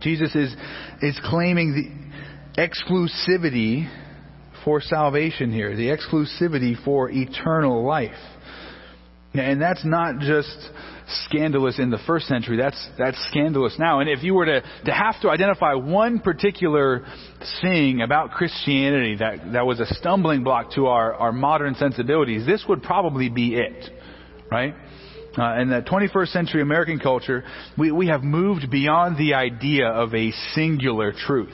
Jesus 0.00 0.34
is, 0.34 0.54
is 1.02 1.18
claiming 1.24 2.04
the 2.54 2.62
exclusivity 2.62 3.88
for 4.64 4.80
salvation 4.80 5.52
here, 5.52 5.76
the 5.76 5.88
exclusivity 5.88 6.82
for 6.84 7.10
eternal 7.10 7.84
life. 7.84 8.12
And 9.34 9.60
that's 9.60 9.84
not 9.84 10.20
just 10.20 10.70
scandalous 11.26 11.78
in 11.78 11.90
the 11.90 11.98
first 12.06 12.26
century. 12.26 12.56
That's, 12.56 12.88
that's 12.96 13.18
scandalous 13.30 13.74
now. 13.78 14.00
And 14.00 14.08
if 14.08 14.22
you 14.22 14.34
were 14.34 14.46
to, 14.46 14.60
to 14.60 14.92
have 14.92 15.20
to 15.22 15.28
identify 15.28 15.74
one 15.74 16.20
particular 16.20 17.04
thing 17.60 18.00
about 18.00 18.30
Christianity 18.30 19.16
that, 19.16 19.52
that 19.52 19.66
was 19.66 19.80
a 19.80 19.86
stumbling 19.96 20.44
block 20.44 20.72
to 20.74 20.86
our, 20.86 21.14
our 21.14 21.32
modern 21.32 21.74
sensibilities, 21.74 22.46
this 22.46 22.64
would 22.68 22.82
probably 22.82 23.28
be 23.28 23.56
it. 23.56 23.90
Right? 24.50 24.74
Uh, 25.36 25.60
in 25.60 25.68
the 25.68 25.80
21st 25.80 26.28
century 26.28 26.62
American 26.62 27.00
culture, 27.00 27.42
we, 27.76 27.90
we 27.90 28.06
have 28.06 28.22
moved 28.22 28.70
beyond 28.70 29.18
the 29.18 29.34
idea 29.34 29.88
of 29.88 30.14
a 30.14 30.30
singular 30.54 31.12
truth. 31.12 31.52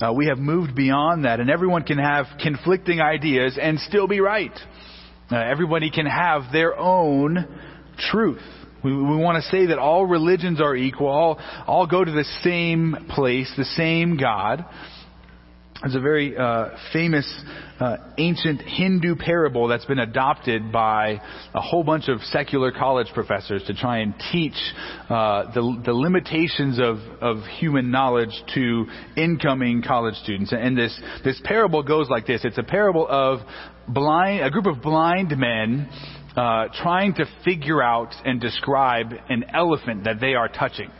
Uh, 0.00 0.12
we 0.12 0.26
have 0.26 0.38
moved 0.38 0.74
beyond 0.74 1.24
that, 1.24 1.40
and 1.40 1.50
everyone 1.50 1.82
can 1.82 1.98
have 1.98 2.26
conflicting 2.42 3.00
ideas 3.00 3.58
and 3.60 3.78
still 3.80 4.06
be 4.06 4.20
right. 4.20 4.56
Uh, 5.30 5.36
everybody 5.36 5.90
can 5.90 6.06
have 6.06 6.52
their 6.52 6.76
own 6.78 7.46
truth. 8.10 8.42
We, 8.82 8.92
we 8.92 9.16
want 9.16 9.42
to 9.42 9.50
say 9.50 9.66
that 9.66 9.78
all 9.78 10.06
religions 10.06 10.60
are 10.60 10.74
equal, 10.74 11.08
all, 11.08 11.38
all 11.66 11.86
go 11.86 12.04
to 12.04 12.10
the 12.10 12.24
same 12.42 12.96
place, 13.10 13.52
the 13.56 13.64
same 13.64 14.16
God. 14.16 14.64
There's 15.82 15.94
a 15.94 16.00
very 16.00 16.36
uh, 16.36 16.70
famous 16.92 17.26
uh, 17.78 17.96
ancient 18.18 18.60
Hindu 18.60 19.16
parable 19.16 19.66
that's 19.66 19.86
been 19.86 19.98
adopted 19.98 20.70
by 20.70 21.22
a 21.54 21.60
whole 21.60 21.82
bunch 21.82 22.08
of 22.08 22.20
secular 22.24 22.70
college 22.70 23.06
professors 23.14 23.62
to 23.66 23.72
try 23.72 24.00
and 24.00 24.14
teach 24.30 24.52
uh, 25.08 25.50
the, 25.54 25.82
the 25.86 25.94
limitations 25.94 26.78
of, 26.78 26.98
of 27.22 27.44
human 27.58 27.90
knowledge 27.90 28.42
to 28.54 28.84
incoming 29.16 29.82
college 29.82 30.16
students. 30.16 30.52
And 30.52 30.76
this, 30.76 31.00
this 31.24 31.40
parable 31.44 31.82
goes 31.82 32.10
like 32.10 32.26
this. 32.26 32.42
It's 32.44 32.58
a 32.58 32.62
parable 32.62 33.06
of 33.08 33.40
blind, 33.88 34.44
a 34.44 34.50
group 34.50 34.66
of 34.66 34.82
blind 34.82 35.34
men 35.38 35.88
uh, 36.36 36.66
trying 36.82 37.14
to 37.14 37.24
figure 37.42 37.82
out 37.82 38.14
and 38.26 38.38
describe 38.38 39.12
an 39.30 39.44
elephant 39.54 40.04
that 40.04 40.20
they 40.20 40.34
are 40.34 40.48
touching. 40.48 40.90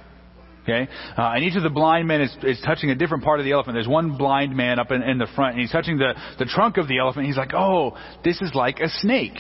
Okay? 0.63 0.89
Uh, 1.17 1.33
and 1.35 1.45
each 1.45 1.57
of 1.57 1.63
the 1.63 1.71
blind 1.71 2.07
men 2.07 2.21
is, 2.21 2.37
is 2.43 2.61
touching 2.65 2.91
a 2.91 2.95
different 2.95 3.25
part 3.25 3.41
of 3.41 3.45
the 3.45 3.53
elephant. 3.53 3.75
There's 3.75 3.89
one 3.89 4.17
blind 4.17 4.55
man 4.57 4.79
up 4.79 4.91
in, 4.91 5.03
in 5.03 5.19
the 5.19 5.27
front, 5.35 5.53
and 5.53 5.61
he's 5.61 5.73
touching 5.73 5.99
the, 5.99 6.15
the 6.39 6.45
trunk 6.45 6.77
of 6.77 6.89
the 6.89 6.99
elephant. 6.99 7.27
He's 7.27 7.37
like, 7.37 7.55
oh, 7.55 7.97
this 8.25 8.41
is 8.43 8.53
like 8.55 8.81
a 8.81 8.89
snake. 8.89 9.39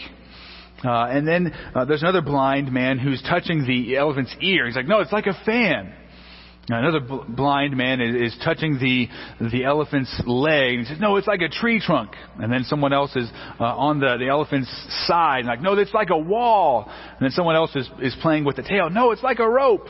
Uh, 0.83 1.05
and 1.05 1.29
then 1.29 1.53
uh, 1.75 1.85
there's 1.85 2.03
another 2.03 2.23
blind 2.23 2.73
man 2.73 2.99
who's 2.99 3.23
touching 3.23 3.66
the 3.66 3.97
elephant's 3.97 4.35
ear. 4.41 4.66
He's 4.66 4.77
like, 4.77 4.89
no, 4.89 5.01
it's 5.01 5.12
like 5.12 5.27
a 5.27 5.39
fan. 5.45 5.93
Another 6.73 7.01
bl- 7.01 7.23
blind 7.29 7.77
man 7.77 8.01
is, 8.01 8.33
is, 8.33 8.39
touching 8.45 8.79
the 8.79 9.09
the 9.51 9.64
elephant's 9.64 10.23
leg. 10.27 10.79
He 10.79 10.85
says, 10.85 11.01
"No, 11.01 11.16
it's 11.16 11.27
like 11.27 11.41
a 11.41 11.49
tree 11.49 11.81
trunk." 11.81 12.12
And 12.39 12.53
then 12.53 12.64
someone 12.64 12.93
else 12.93 13.14
is 13.16 13.29
uh, 13.59 13.64
on 13.64 13.99
the 13.99 14.16
the 14.18 14.29
elephant's 14.29 14.71
side, 15.07 15.47
like, 15.47 15.61
"No, 15.61 15.75
it's 15.75 15.95
like 15.95 16.11
a 16.11 16.18
wall." 16.18 16.87
And 16.89 17.21
then 17.21 17.31
someone 17.31 17.57
else 17.57 17.75
is 17.75 17.89
is 18.01 18.16
playing 18.23 18.45
with 18.45 18.57
the 18.57 18.62
tail. 18.62 18.89
"No, 18.91 19.11
it's 19.11 19.23
like 19.23 19.41
a 19.41 19.49
rope." 19.49 19.87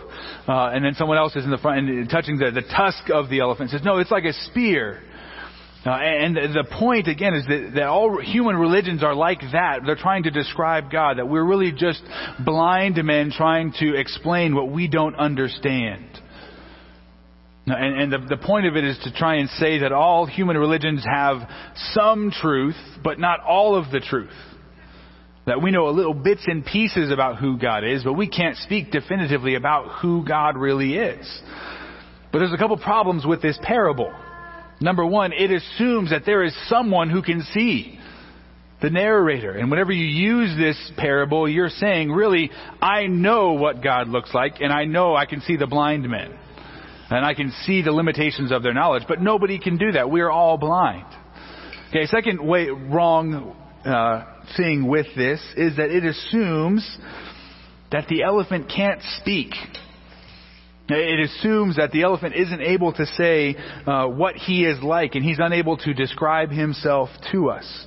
Uh, 0.48 0.70
and 0.72 0.84
then 0.84 0.94
someone 0.94 1.18
else 1.18 1.36
is 1.36 1.44
in 1.44 1.50
the 1.50 1.58
front 1.58 1.88
and 1.88 2.08
touching 2.08 2.38
the 2.38 2.50
the 2.50 2.62
tusk 2.62 3.10
of 3.12 3.28
the 3.28 3.40
elephant. 3.40 3.70
Says, 3.70 3.84
"No, 3.84 3.98
it's 3.98 4.10
like 4.10 4.24
a 4.24 4.32
spear." 4.32 5.02
Uh, 5.84 5.92
and 5.92 6.36
the 6.36 6.64
point 6.78 7.08
again 7.08 7.32
is 7.32 7.46
that, 7.46 7.72
that 7.74 7.86
all 7.86 8.20
human 8.20 8.54
religions 8.54 9.02
are 9.02 9.14
like 9.14 9.40
that. 9.52 9.80
They're 9.86 9.96
trying 9.96 10.24
to 10.24 10.30
describe 10.30 10.90
God. 10.90 11.16
That 11.16 11.26
we're 11.26 11.44
really 11.44 11.72
just 11.72 12.02
blind 12.44 13.02
men 13.02 13.30
trying 13.30 13.72
to 13.80 13.94
explain 13.94 14.54
what 14.54 14.70
we 14.70 14.88
don't 14.88 15.14
understand. 15.16 16.20
And, 17.66 18.00
and 18.00 18.12
the, 18.12 18.36
the 18.36 18.42
point 18.42 18.66
of 18.66 18.76
it 18.76 18.84
is 18.84 18.98
to 19.04 19.12
try 19.12 19.36
and 19.36 19.48
say 19.50 19.78
that 19.78 19.92
all 19.92 20.26
human 20.26 20.56
religions 20.56 21.04
have 21.04 21.38
some 21.92 22.30
truth, 22.30 22.76
but 23.04 23.18
not 23.18 23.40
all 23.40 23.76
of 23.76 23.90
the 23.90 24.00
truth. 24.00 24.30
That 25.46 25.62
we 25.62 25.70
know 25.70 25.88
a 25.88 25.90
little 25.90 26.14
bits 26.14 26.42
and 26.46 26.64
pieces 26.64 27.10
about 27.10 27.38
who 27.38 27.58
God 27.58 27.84
is, 27.84 28.04
but 28.04 28.14
we 28.14 28.28
can't 28.28 28.56
speak 28.58 28.90
definitively 28.90 29.54
about 29.54 30.00
who 30.00 30.24
God 30.24 30.56
really 30.56 30.94
is. 30.94 31.42
But 32.32 32.38
there's 32.38 32.52
a 32.52 32.58
couple 32.58 32.76
problems 32.76 33.26
with 33.26 33.42
this 33.42 33.58
parable. 33.62 34.12
Number 34.80 35.04
one, 35.04 35.32
it 35.32 35.50
assumes 35.50 36.10
that 36.10 36.22
there 36.24 36.44
is 36.44 36.56
someone 36.68 37.10
who 37.10 37.22
can 37.22 37.42
see 37.52 37.98
the 38.80 38.90
narrator. 38.90 39.52
And 39.52 39.70
whenever 39.70 39.92
you 39.92 40.06
use 40.06 40.56
this 40.56 40.92
parable, 40.96 41.48
you're 41.48 41.68
saying, 41.68 42.10
really, 42.10 42.50
I 42.80 43.06
know 43.06 43.52
what 43.52 43.82
God 43.82 44.08
looks 44.08 44.32
like, 44.32 44.60
and 44.60 44.72
I 44.72 44.84
know 44.84 45.14
I 45.14 45.26
can 45.26 45.42
see 45.42 45.56
the 45.56 45.66
blind 45.66 46.08
men 46.08 46.38
and 47.10 47.24
I 47.24 47.34
can 47.34 47.52
see 47.64 47.82
the 47.82 47.92
limitations 47.92 48.52
of 48.52 48.62
their 48.62 48.74
knowledge, 48.74 49.04
but 49.08 49.20
nobody 49.20 49.58
can 49.58 49.76
do 49.76 49.92
that. 49.92 50.10
We 50.10 50.20
are 50.20 50.30
all 50.30 50.58
blind. 50.58 51.06
Okay, 51.90 52.06
second 52.06 52.46
way, 52.46 52.68
wrong 52.68 53.56
uh, 53.84 54.24
thing 54.56 54.86
with 54.86 55.06
this 55.16 55.40
is 55.56 55.76
that 55.76 55.90
it 55.90 56.04
assumes 56.04 56.98
that 57.90 58.06
the 58.08 58.22
elephant 58.22 58.70
can't 58.74 59.00
speak. 59.20 59.52
It 60.88 61.30
assumes 61.30 61.76
that 61.76 61.92
the 61.92 62.02
elephant 62.02 62.34
isn't 62.34 62.60
able 62.60 62.92
to 62.92 63.06
say 63.06 63.56
uh, 63.86 64.06
what 64.06 64.36
he 64.36 64.64
is 64.64 64.82
like, 64.82 65.14
and 65.14 65.24
he's 65.24 65.38
unable 65.40 65.76
to 65.78 65.94
describe 65.94 66.50
himself 66.50 67.08
to 67.32 67.50
us. 67.50 67.86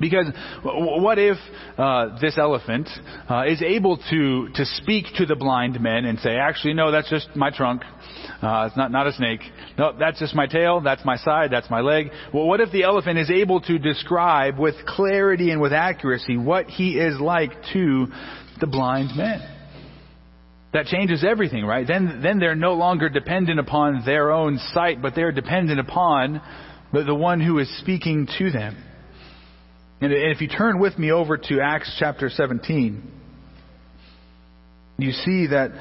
Because 0.00 0.26
what 0.64 1.18
if 1.18 1.36
uh, 1.76 2.18
this 2.20 2.38
elephant 2.38 2.88
uh, 3.28 3.44
is 3.46 3.62
able 3.62 3.96
to 4.10 4.48
to 4.54 4.64
speak 4.64 5.06
to 5.16 5.26
the 5.26 5.36
blind 5.36 5.80
men 5.80 6.04
and 6.04 6.18
say, 6.20 6.36
actually, 6.36 6.74
no, 6.74 6.90
that's 6.90 7.10
just 7.10 7.28
my 7.34 7.50
trunk. 7.50 7.82
Uh, 8.42 8.66
it's 8.68 8.76
not 8.76 8.92
not 8.92 9.06
a 9.06 9.12
snake. 9.12 9.40
No, 9.76 9.92
that's 9.98 10.18
just 10.18 10.34
my 10.34 10.46
tail. 10.46 10.80
That's 10.80 11.04
my 11.04 11.16
side. 11.16 11.50
That's 11.50 11.68
my 11.70 11.80
leg. 11.80 12.10
Well, 12.32 12.46
what 12.46 12.60
if 12.60 12.70
the 12.70 12.84
elephant 12.84 13.18
is 13.18 13.30
able 13.30 13.60
to 13.62 13.78
describe 13.78 14.58
with 14.58 14.74
clarity 14.86 15.50
and 15.50 15.60
with 15.60 15.72
accuracy 15.72 16.36
what 16.36 16.66
he 16.66 16.98
is 16.98 17.18
like 17.20 17.50
to 17.72 18.06
the 18.60 18.66
blind 18.66 19.16
men? 19.16 19.40
That 20.72 20.86
changes 20.86 21.24
everything, 21.26 21.64
right? 21.64 21.86
Then 21.86 22.20
then 22.22 22.38
they're 22.38 22.54
no 22.54 22.74
longer 22.74 23.08
dependent 23.08 23.58
upon 23.58 24.02
their 24.04 24.30
own 24.30 24.58
sight, 24.74 25.00
but 25.00 25.14
they're 25.14 25.32
dependent 25.32 25.80
upon 25.80 26.40
the, 26.92 27.04
the 27.04 27.14
one 27.14 27.40
who 27.40 27.58
is 27.58 27.78
speaking 27.78 28.28
to 28.38 28.50
them. 28.50 28.76
And 30.00 30.12
if 30.12 30.40
you 30.40 30.46
turn 30.46 30.78
with 30.78 30.96
me 30.96 31.10
over 31.10 31.36
to 31.36 31.60
Acts 31.60 31.96
chapter 31.98 32.28
17, 32.30 33.02
you 34.98 35.10
see 35.10 35.48
that 35.48 35.72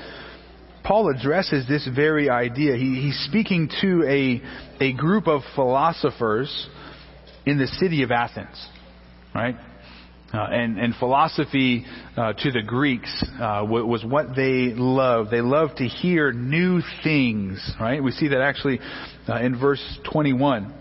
Paul 0.83 1.13
addresses 1.15 1.67
this 1.67 1.87
very 1.93 2.27
idea. 2.29 2.75
He, 2.75 3.01
he's 3.01 3.25
speaking 3.29 3.69
to 3.81 4.03
a, 4.07 4.83
a 4.83 4.93
group 4.93 5.27
of 5.27 5.41
philosophers 5.53 6.67
in 7.45 7.59
the 7.59 7.67
city 7.67 8.01
of 8.01 8.11
Athens, 8.11 8.67
right? 9.35 9.55
Uh, 10.33 10.45
and, 10.49 10.79
and 10.79 10.95
philosophy 10.95 11.85
uh, 12.17 12.33
to 12.33 12.51
the 12.51 12.61
Greeks 12.61 13.23
uh, 13.39 13.63
was 13.65 14.03
what 14.03 14.35
they 14.35 14.73
loved. 14.73 15.29
They 15.29 15.41
loved 15.41 15.77
to 15.77 15.85
hear 15.87 16.31
new 16.33 16.81
things, 17.03 17.71
right? 17.79 18.03
We 18.03 18.11
see 18.11 18.29
that 18.29 18.41
actually 18.41 18.79
uh, 19.29 19.39
in 19.41 19.59
verse 19.59 19.81
21 20.11 20.73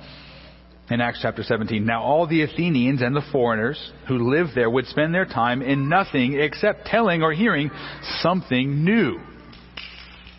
in 0.89 1.01
Acts 1.01 1.18
chapter 1.20 1.43
17. 1.43 1.84
Now 1.84 2.03
all 2.03 2.26
the 2.26 2.43
Athenians 2.43 3.03
and 3.03 3.14
the 3.14 3.22
foreigners 3.32 3.93
who 4.09 4.30
lived 4.32 4.51
there 4.55 4.70
would 4.70 4.87
spend 4.87 5.14
their 5.14 5.24
time 5.24 5.62
in 5.62 5.89
nothing 5.89 6.39
except 6.39 6.87
telling 6.87 7.22
or 7.22 7.32
hearing 7.32 7.70
something 8.20 8.84
new. 8.84 9.18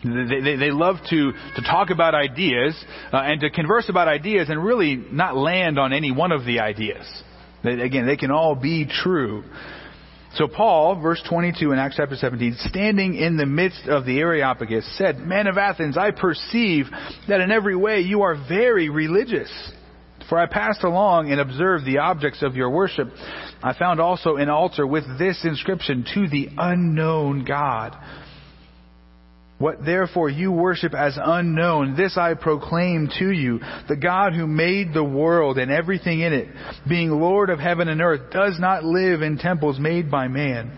They, 0.04 0.42
they, 0.42 0.56
they 0.56 0.72
love 0.72 0.98
to, 1.10 1.32
to 1.32 1.62
talk 1.64 1.90
about 1.90 2.16
ideas 2.16 2.82
uh, 3.12 3.18
and 3.18 3.42
to 3.42 3.50
converse 3.50 3.90
about 3.90 4.08
ideas 4.08 4.48
and 4.50 4.64
really 4.64 4.96
not 4.96 5.36
land 5.36 5.80
on 5.80 5.92
any 5.92 6.12
one 6.12 6.32
of 6.32 6.46
the 6.46 6.60
ideas. 6.60 7.06
They, 7.64 7.74
again, 7.74 8.06
they 8.06 8.16
can 8.16 8.32
all 8.32 8.56
be 8.56 8.86
true. 8.86 9.44
So 10.36 10.48
Paul, 10.48 11.02
verse 11.02 11.22
22 11.28 11.72
in 11.72 11.80
Acts 11.80 11.96
chapter 11.98 12.16
17, 12.16 12.58
standing 12.70 13.16
in 13.16 13.38
the 13.38 13.46
midst 13.46 13.88
of 13.88 14.06
the 14.06 14.20
Areopagus, 14.20 14.98
said, 14.98 15.18
Men 15.18 15.48
of 15.48 15.58
Athens, 15.58 15.98
I 15.98 16.12
perceive 16.12 16.86
that 17.28 17.42
in 17.42 17.52
every 17.52 17.76
way 17.76 18.02
you 18.02 18.22
are 18.22 18.36
very 18.48 18.90
religious. 18.90 19.50
For 20.30 20.38
I 20.38 20.46
passed 20.46 20.84
along 20.84 21.32
and 21.32 21.40
observed 21.40 21.86
the 21.86 22.00
objects 22.00 22.44
of 22.44 22.56
your 22.56 22.70
worship. 22.70 23.10
I 23.64 23.74
found 23.74 24.00
also 24.00 24.36
an 24.36 24.50
altar 24.50 24.86
with 24.86 25.06
this 25.18 25.40
inscription, 25.44 26.06
To 26.14 26.28
the 26.28 26.50
unknown 26.58 27.46
God. 27.46 27.96
What 29.60 29.84
therefore 29.84 30.30
you 30.30 30.52
worship 30.52 30.94
as 30.94 31.18
unknown, 31.20 31.96
this 31.96 32.16
I 32.16 32.36
proclaim 32.36 33.10
to 33.18 33.32
you. 33.32 33.60
The 33.90 33.96
God 33.96 34.34
who 34.34 34.46
made 34.46 34.94
the 34.94 35.04
world 35.04 35.58
and 35.58 35.72
everything 35.72 36.20
in 36.20 36.32
it, 36.32 36.48
being 36.88 37.10
Lord 37.10 37.50
of 37.50 37.60
heaven 37.60 37.88
and 37.88 38.00
earth, 38.00 38.32
does 38.32 38.60
not 38.60 38.84
live 38.84 39.24
in 39.24 39.40
temples 39.40 39.80
made 39.80 40.12
by 40.12 40.28
man. 40.28 40.78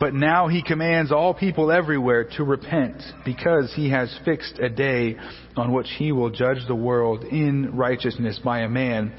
but 0.00 0.12
now 0.12 0.48
he 0.48 0.62
commands 0.62 1.12
all 1.12 1.34
people 1.34 1.70
everywhere 1.70 2.24
to 2.36 2.44
repent 2.44 3.00
because 3.24 3.72
he 3.74 3.90
has 3.90 4.12
fixed 4.24 4.58
a 4.58 4.68
day 4.68 5.16
on 5.56 5.72
which 5.72 5.86
he 5.98 6.10
will 6.10 6.30
judge 6.30 6.58
the 6.66 6.74
world 6.74 7.22
in 7.24 7.76
righteousness 7.76 8.40
by 8.44 8.60
a 8.60 8.68
man 8.68 9.14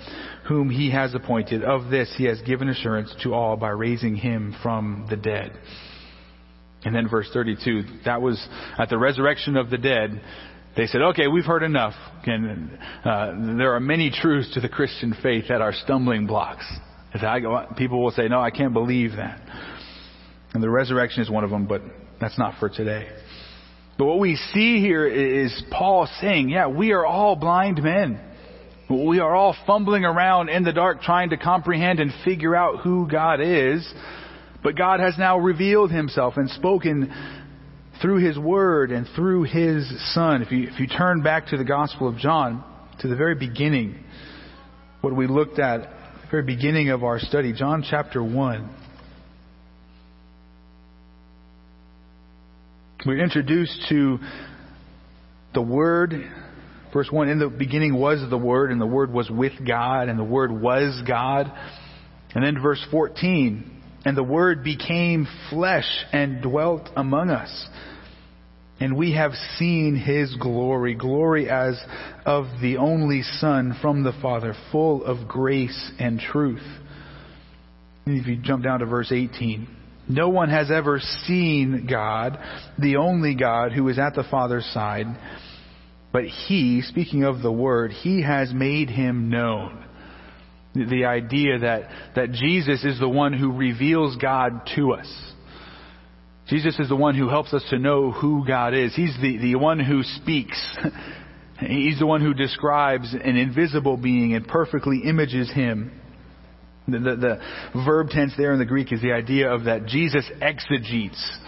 whom 0.47 0.69
he 0.69 0.91
has 0.91 1.15
appointed. 1.15 1.63
Of 1.63 1.89
this 1.89 2.13
he 2.17 2.25
has 2.25 2.41
given 2.41 2.67
assurance 2.67 3.13
to 3.23 3.33
all 3.33 3.55
by 3.55 3.69
raising 3.69 4.15
him 4.15 4.55
from 4.61 5.07
the 5.09 5.15
dead. 5.15 5.53
And 6.83 6.93
then 6.93 7.07
verse 7.09 7.29
32, 7.33 7.83
that 8.05 8.21
was 8.21 8.45
at 8.77 8.89
the 8.89 8.97
resurrection 8.97 9.55
of 9.55 9.69
the 9.69 9.77
dead. 9.77 10.21
They 10.77 10.87
said, 10.87 11.01
okay, 11.01 11.27
we've 11.27 11.45
heard 11.45 11.63
enough. 11.63 11.93
And, 12.25 12.77
uh, 13.03 13.57
there 13.57 13.73
are 13.73 13.79
many 13.79 14.11
truths 14.11 14.53
to 14.53 14.61
the 14.61 14.69
Christian 14.69 15.15
faith 15.23 15.45
that 15.47 15.61
are 15.61 15.73
stumbling 15.73 16.27
blocks. 16.27 16.65
People 17.77 18.03
will 18.03 18.11
say, 18.11 18.27
no, 18.27 18.41
I 18.41 18.51
can't 18.51 18.73
believe 18.73 19.13
that. 19.13 19.39
And 20.55 20.63
the 20.63 20.69
resurrection 20.69 21.21
is 21.21 21.29
one 21.29 21.43
of 21.43 21.49
them, 21.49 21.67
but 21.67 21.81
that's 22.19 22.39
not 22.39 22.57
for 22.61 22.69
today. 22.69 23.09
But 23.97 24.05
what 24.05 24.19
we 24.19 24.37
see 24.53 24.79
here 24.79 25.05
is 25.05 25.63
Paul 25.69 26.07
saying, 26.21 26.47
yeah, 26.47 26.67
we 26.67 26.93
are 26.93 27.05
all 27.05 27.35
blind 27.35 27.83
men. 27.83 28.21
We 28.89 29.19
are 29.19 29.35
all 29.35 29.53
fumbling 29.67 30.05
around 30.05 30.47
in 30.47 30.63
the 30.63 30.71
dark 30.71 31.01
trying 31.01 31.31
to 31.31 31.37
comprehend 31.37 31.99
and 31.99 32.13
figure 32.23 32.55
out 32.55 32.79
who 32.79 33.05
God 33.05 33.41
is. 33.41 33.85
But 34.63 34.77
God 34.77 35.01
has 35.01 35.17
now 35.17 35.39
revealed 35.39 35.91
himself 35.91 36.37
and 36.37 36.49
spoken 36.49 37.13
through 38.01 38.25
his 38.25 38.39
word 38.39 38.91
and 38.91 39.07
through 39.13 39.43
his 39.43 39.85
son. 40.13 40.41
If 40.41 40.53
you, 40.53 40.69
if 40.69 40.79
you 40.79 40.87
turn 40.87 41.21
back 41.21 41.47
to 41.47 41.57
the 41.57 41.65
Gospel 41.65 42.07
of 42.07 42.17
John, 42.17 42.63
to 43.01 43.09
the 43.09 43.15
very 43.17 43.35
beginning, 43.35 44.01
what 45.01 45.13
we 45.13 45.27
looked 45.27 45.59
at, 45.59 45.81
the 45.81 46.31
very 46.31 46.43
beginning 46.43 46.91
of 46.91 47.03
our 47.03 47.19
study, 47.19 47.51
John 47.51 47.83
chapter 47.85 48.23
1. 48.23 48.84
We're 53.05 53.23
introduced 53.23 53.85
to 53.89 54.19
the 55.53 55.61
Word 55.61 56.13
Verse 56.95 57.11
1, 57.11 57.27
in 57.27 57.39
the 57.39 57.49
beginning 57.49 57.93
was 57.93 58.23
the 58.29 58.37
Word, 58.37 58.71
and 58.71 58.79
the 58.79 58.85
Word 58.85 59.11
was 59.11 59.29
with 59.29 59.51
God, 59.67 60.07
and 60.07 60.17
the 60.17 60.23
Word 60.23 60.49
was 60.49 61.03
God. 61.05 61.51
And 62.33 62.41
then 62.41 62.61
verse 62.63 62.81
14, 62.89 63.81
and 64.05 64.15
the 64.15 64.23
Word 64.23 64.63
became 64.63 65.27
flesh 65.49 66.05
and 66.13 66.41
dwelt 66.41 66.87
among 66.95 67.31
us. 67.31 67.67
And 68.79 68.95
we 68.95 69.11
have 69.15 69.33
seen 69.57 69.97
His 69.97 70.33
glory, 70.39 70.95
glory 70.95 71.49
as 71.49 71.77
of 72.25 72.45
the 72.61 72.77
only 72.77 73.23
Son 73.23 73.77
from 73.81 74.03
the 74.03 74.13
Father, 74.21 74.55
full 74.71 75.03
of 75.03 75.27
grace 75.27 75.91
and 75.99 76.17
truth. 76.17 76.63
And 78.05 78.17
if 78.17 78.25
you 78.25 78.37
jump 78.37 78.63
down 78.63 78.79
to 78.79 78.85
verse 78.85 79.11
18, 79.11 79.67
no 80.07 80.29
one 80.29 80.49
has 80.49 80.69
ever 80.71 80.99
seen 81.25 81.87
God, 81.89 82.37
the 82.77 82.97
only 82.97 83.35
God 83.35 83.71
who 83.71 83.87
is 83.89 83.97
at 83.97 84.13
the 84.15 84.25
Father's 84.29 84.65
side. 84.73 85.07
But 86.11 86.25
he, 86.25 86.81
speaking 86.81 87.23
of 87.23 87.41
the 87.41 87.51
Word, 87.51 87.91
he 87.91 88.21
has 88.21 88.53
made 88.53 88.89
him 88.89 89.29
known. 89.29 89.83
The 90.73 91.05
idea 91.05 91.59
that, 91.59 91.89
that 92.15 92.31
Jesus 92.31 92.83
is 92.83 92.99
the 92.99 93.09
one 93.09 93.33
who 93.33 93.51
reveals 93.51 94.17
God 94.17 94.69
to 94.75 94.93
us. 94.93 95.33
Jesus 96.47 96.77
is 96.79 96.89
the 96.89 96.95
one 96.95 97.15
who 97.15 97.27
helps 97.27 97.53
us 97.53 97.65
to 97.69 97.79
know 97.79 98.11
who 98.11 98.45
God 98.45 98.73
is. 98.73 98.93
He's 98.95 99.15
the, 99.21 99.37
the 99.37 99.55
one 99.55 99.79
who 99.79 100.03
speaks. 100.03 100.77
He's 101.59 101.97
the 101.97 102.05
one 102.05 102.21
who 102.21 102.33
describes 102.33 103.13
an 103.13 103.37
invisible 103.37 103.97
being 103.97 104.35
and 104.35 104.45
perfectly 104.47 105.01
images 105.05 105.51
him. 105.51 105.99
The, 106.87 106.99
the, 106.99 107.15
the, 107.73 107.83
verb 107.85 108.09
tense 108.09 108.33
there 108.37 108.53
in 108.53 108.59
the 108.59 108.65
Greek 108.65 108.91
is 108.91 109.01
the 109.01 109.11
idea 109.11 109.51
of 109.51 109.63
that 109.63 109.87
Jesus 109.87 110.29
exegetes 110.39 111.39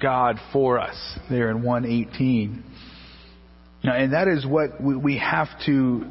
God 0.00 0.36
for 0.52 0.78
us 0.78 0.96
there 1.30 1.50
in 1.50 1.62
118. 1.62 2.64
Now, 3.84 3.94
and 3.94 4.12
that 4.12 4.28
is 4.28 4.46
what 4.46 4.82
we 4.82 5.18
have 5.18 5.48
to 5.66 6.04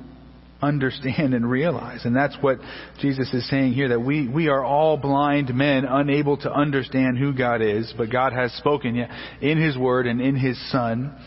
understand 0.62 1.34
and 1.34 1.50
realize. 1.50 2.06
And 2.06 2.16
that's 2.16 2.36
what 2.42 2.60
Jesus 3.00 3.34
is 3.34 3.48
saying 3.50 3.74
here, 3.74 3.90
that 3.90 4.00
we, 4.00 4.28
we 4.28 4.48
are 4.48 4.64
all 4.64 4.98
blind 4.98 5.54
men, 5.54 5.86
unable 5.86 6.38
to 6.38 6.52
understand 6.52 7.18
who 7.18 7.34
God 7.34 7.62
is, 7.62 7.94
but 7.98 8.12
God 8.12 8.34
has 8.34 8.52
spoken 8.54 9.08
in 9.42 9.62
His 9.62 9.78
Word 9.78 10.08
and 10.08 10.22
in 10.22 10.36
His 10.36 10.60
Son. 10.72 11.18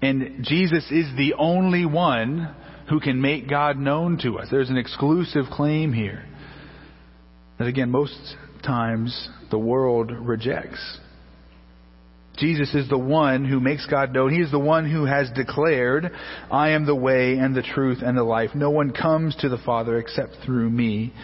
And 0.00 0.44
Jesus 0.44 0.84
is 0.90 1.06
the 1.16 1.34
only 1.38 1.86
one 1.86 2.54
who 2.92 3.00
can 3.00 3.22
make 3.22 3.48
God 3.48 3.78
known 3.78 4.18
to 4.18 4.38
us. 4.38 4.48
There's 4.50 4.68
an 4.68 4.76
exclusive 4.76 5.46
claim 5.50 5.94
here 5.94 6.26
that 7.58 7.66
again, 7.66 7.90
most 7.90 8.36
times 8.62 9.30
the 9.50 9.58
world 9.58 10.10
rejects. 10.10 10.98
Jesus 12.36 12.74
is 12.74 12.90
the 12.90 12.98
one 12.98 13.46
who 13.46 13.60
makes 13.60 13.86
God 13.86 14.12
known. 14.12 14.30
He 14.30 14.42
is 14.42 14.50
the 14.50 14.58
one 14.58 14.90
who 14.90 15.06
has 15.06 15.30
declared, 15.30 16.10
I 16.50 16.70
am 16.70 16.84
the 16.84 16.94
way 16.94 17.38
and 17.38 17.56
the 17.56 17.62
truth 17.62 18.00
and 18.04 18.14
the 18.14 18.24
life. 18.24 18.50
No 18.54 18.68
one 18.68 18.92
comes 18.92 19.34
to 19.36 19.48
the 19.48 19.56
Father 19.64 19.96
except 19.96 20.36
through 20.44 20.68
me. 20.68 21.14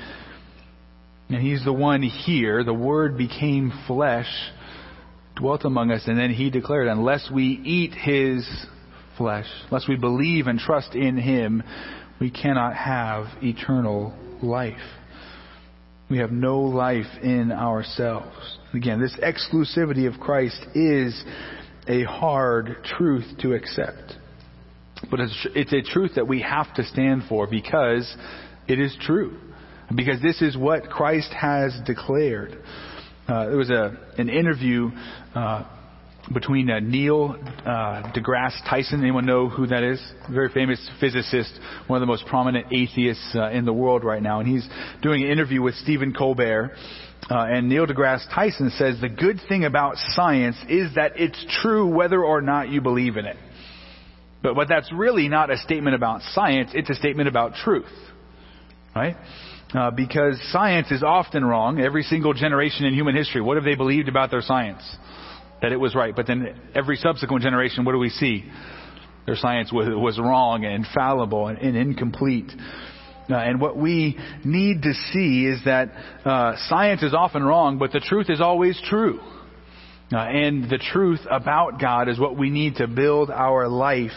And 1.28 1.42
He's 1.42 1.66
the 1.66 1.72
one 1.74 2.00
here. 2.00 2.64
The 2.64 2.72
Word 2.72 3.18
became 3.18 3.74
flesh, 3.86 4.30
dwelt 5.36 5.66
among 5.66 5.90
us, 5.90 6.04
and 6.06 6.18
then 6.18 6.30
He 6.30 6.48
declared, 6.48 6.88
unless 6.88 7.30
we 7.30 7.44
eat 7.44 7.92
His 7.92 8.48
flesh, 9.18 9.46
unless 9.70 9.86
we 9.86 9.96
believe 9.96 10.46
and 10.46 10.58
trust 10.58 10.94
in 10.94 11.18
Him, 11.18 11.62
we 12.20 12.30
cannot 12.30 12.74
have 12.74 13.26
eternal 13.42 14.14
life. 14.42 14.76
We 16.10 16.18
have 16.18 16.32
no 16.32 16.60
life 16.60 17.06
in 17.22 17.52
ourselves. 17.52 18.58
Again, 18.72 19.00
this 19.00 19.16
exclusivity 19.22 20.08
of 20.12 20.18
Christ 20.18 20.64
is 20.74 21.22
a 21.86 22.04
hard 22.04 22.78
truth 22.84 23.26
to 23.40 23.52
accept. 23.52 24.14
But 25.10 25.20
it's, 25.20 25.46
it's 25.54 25.72
a 25.72 25.82
truth 25.82 26.12
that 26.16 26.26
we 26.26 26.40
have 26.42 26.72
to 26.74 26.84
stand 26.84 27.24
for 27.28 27.46
because 27.46 28.16
it 28.66 28.80
is 28.80 28.96
true. 29.02 29.38
Because 29.94 30.20
this 30.22 30.42
is 30.42 30.56
what 30.56 30.84
Christ 30.90 31.32
has 31.32 31.78
declared. 31.86 32.58
Uh, 33.26 33.46
there 33.46 33.56
was 33.56 33.70
a, 33.70 33.96
an 34.18 34.28
interview 34.28 34.90
uh, 35.34 35.64
between 36.32 36.70
uh, 36.70 36.80
Neil 36.80 37.36
uh, 37.64 38.12
deGrasse 38.12 38.58
Tyson. 38.68 39.00
Anyone 39.00 39.26
know 39.26 39.48
who 39.48 39.66
that 39.66 39.82
is? 39.82 40.00
Very 40.30 40.48
famous 40.50 40.78
physicist, 41.00 41.58
one 41.86 41.96
of 41.96 42.00
the 42.00 42.06
most 42.06 42.26
prominent 42.26 42.66
atheists 42.72 43.34
uh, 43.34 43.50
in 43.50 43.64
the 43.64 43.72
world 43.72 44.04
right 44.04 44.22
now. 44.22 44.40
And 44.40 44.48
he's 44.48 44.66
doing 45.02 45.24
an 45.24 45.30
interview 45.30 45.62
with 45.62 45.74
Stephen 45.76 46.12
Colbert. 46.12 46.72
Uh, 47.30 47.46
and 47.48 47.68
Neil 47.68 47.86
deGrasse 47.86 48.32
Tyson 48.34 48.70
says 48.70 49.00
the 49.00 49.08
good 49.08 49.40
thing 49.48 49.64
about 49.64 49.96
science 49.96 50.56
is 50.68 50.94
that 50.94 51.12
it's 51.16 51.44
true 51.62 51.86
whether 51.86 52.22
or 52.22 52.40
not 52.40 52.68
you 52.68 52.80
believe 52.80 53.16
in 53.16 53.24
it. 53.24 53.36
But, 54.42 54.54
but 54.54 54.68
that's 54.68 54.90
really 54.92 55.28
not 55.28 55.50
a 55.50 55.58
statement 55.58 55.96
about 55.96 56.22
science, 56.32 56.70
it's 56.74 56.90
a 56.90 56.94
statement 56.94 57.28
about 57.28 57.54
truth. 57.54 57.86
Right? 58.94 59.16
Uh, 59.74 59.90
because 59.90 60.40
science 60.50 60.90
is 60.90 61.02
often 61.02 61.44
wrong. 61.44 61.78
Every 61.80 62.02
single 62.02 62.32
generation 62.32 62.86
in 62.86 62.94
human 62.94 63.14
history, 63.14 63.42
what 63.42 63.56
have 63.56 63.64
they 63.64 63.74
believed 63.74 64.08
about 64.08 64.30
their 64.30 64.40
science? 64.40 64.82
That 65.62 65.72
it 65.72 65.76
was 65.76 65.94
right. 65.94 66.14
But 66.14 66.26
then 66.26 66.54
every 66.74 66.96
subsequent 66.96 67.42
generation, 67.42 67.84
what 67.84 67.92
do 67.92 67.98
we 67.98 68.10
see? 68.10 68.44
Their 69.26 69.36
science 69.36 69.72
was, 69.72 69.88
was 69.88 70.18
wrong 70.18 70.64
and 70.64 70.86
fallible 70.94 71.48
and, 71.48 71.58
and 71.58 71.76
incomplete. 71.76 72.50
Uh, 73.30 73.34
and 73.34 73.60
what 73.60 73.76
we 73.76 74.16
need 74.44 74.82
to 74.82 74.94
see 75.12 75.44
is 75.44 75.60
that 75.66 75.92
uh, 76.24 76.54
science 76.68 77.02
is 77.02 77.12
often 77.12 77.42
wrong, 77.42 77.78
but 77.78 77.92
the 77.92 78.00
truth 78.00 78.30
is 78.30 78.40
always 78.40 78.80
true. 78.88 79.20
Uh, 80.10 80.16
and 80.16 80.70
the 80.70 80.78
truth 80.78 81.20
about 81.30 81.78
God 81.78 82.08
is 82.08 82.18
what 82.18 82.38
we 82.38 82.48
need 82.48 82.76
to 82.76 82.86
build 82.86 83.30
our 83.30 83.68
life 83.68 84.16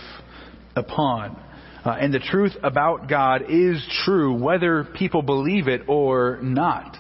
upon. 0.76 1.38
Uh, 1.84 1.98
and 2.00 2.14
the 2.14 2.20
truth 2.20 2.54
about 2.64 3.10
God 3.10 3.44
is 3.50 3.86
true 4.06 4.42
whether 4.42 4.86
people 4.86 5.22
believe 5.22 5.68
it 5.68 5.82
or 5.88 6.40
not. 6.42 6.96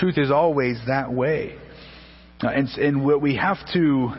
Truth 0.00 0.18
is 0.18 0.30
always 0.30 0.78
that 0.88 1.12
way. 1.12 1.56
And, 2.42 2.68
and 2.68 3.04
what 3.04 3.22
we 3.22 3.36
have 3.36 3.58
to 3.74 4.12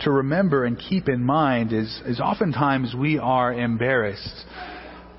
to 0.00 0.10
remember 0.10 0.64
and 0.64 0.78
keep 0.78 1.08
in 1.08 1.24
mind 1.24 1.72
is, 1.72 2.00
is 2.06 2.20
oftentimes 2.20 2.94
we 2.96 3.18
are 3.18 3.52
embarrassed 3.52 4.44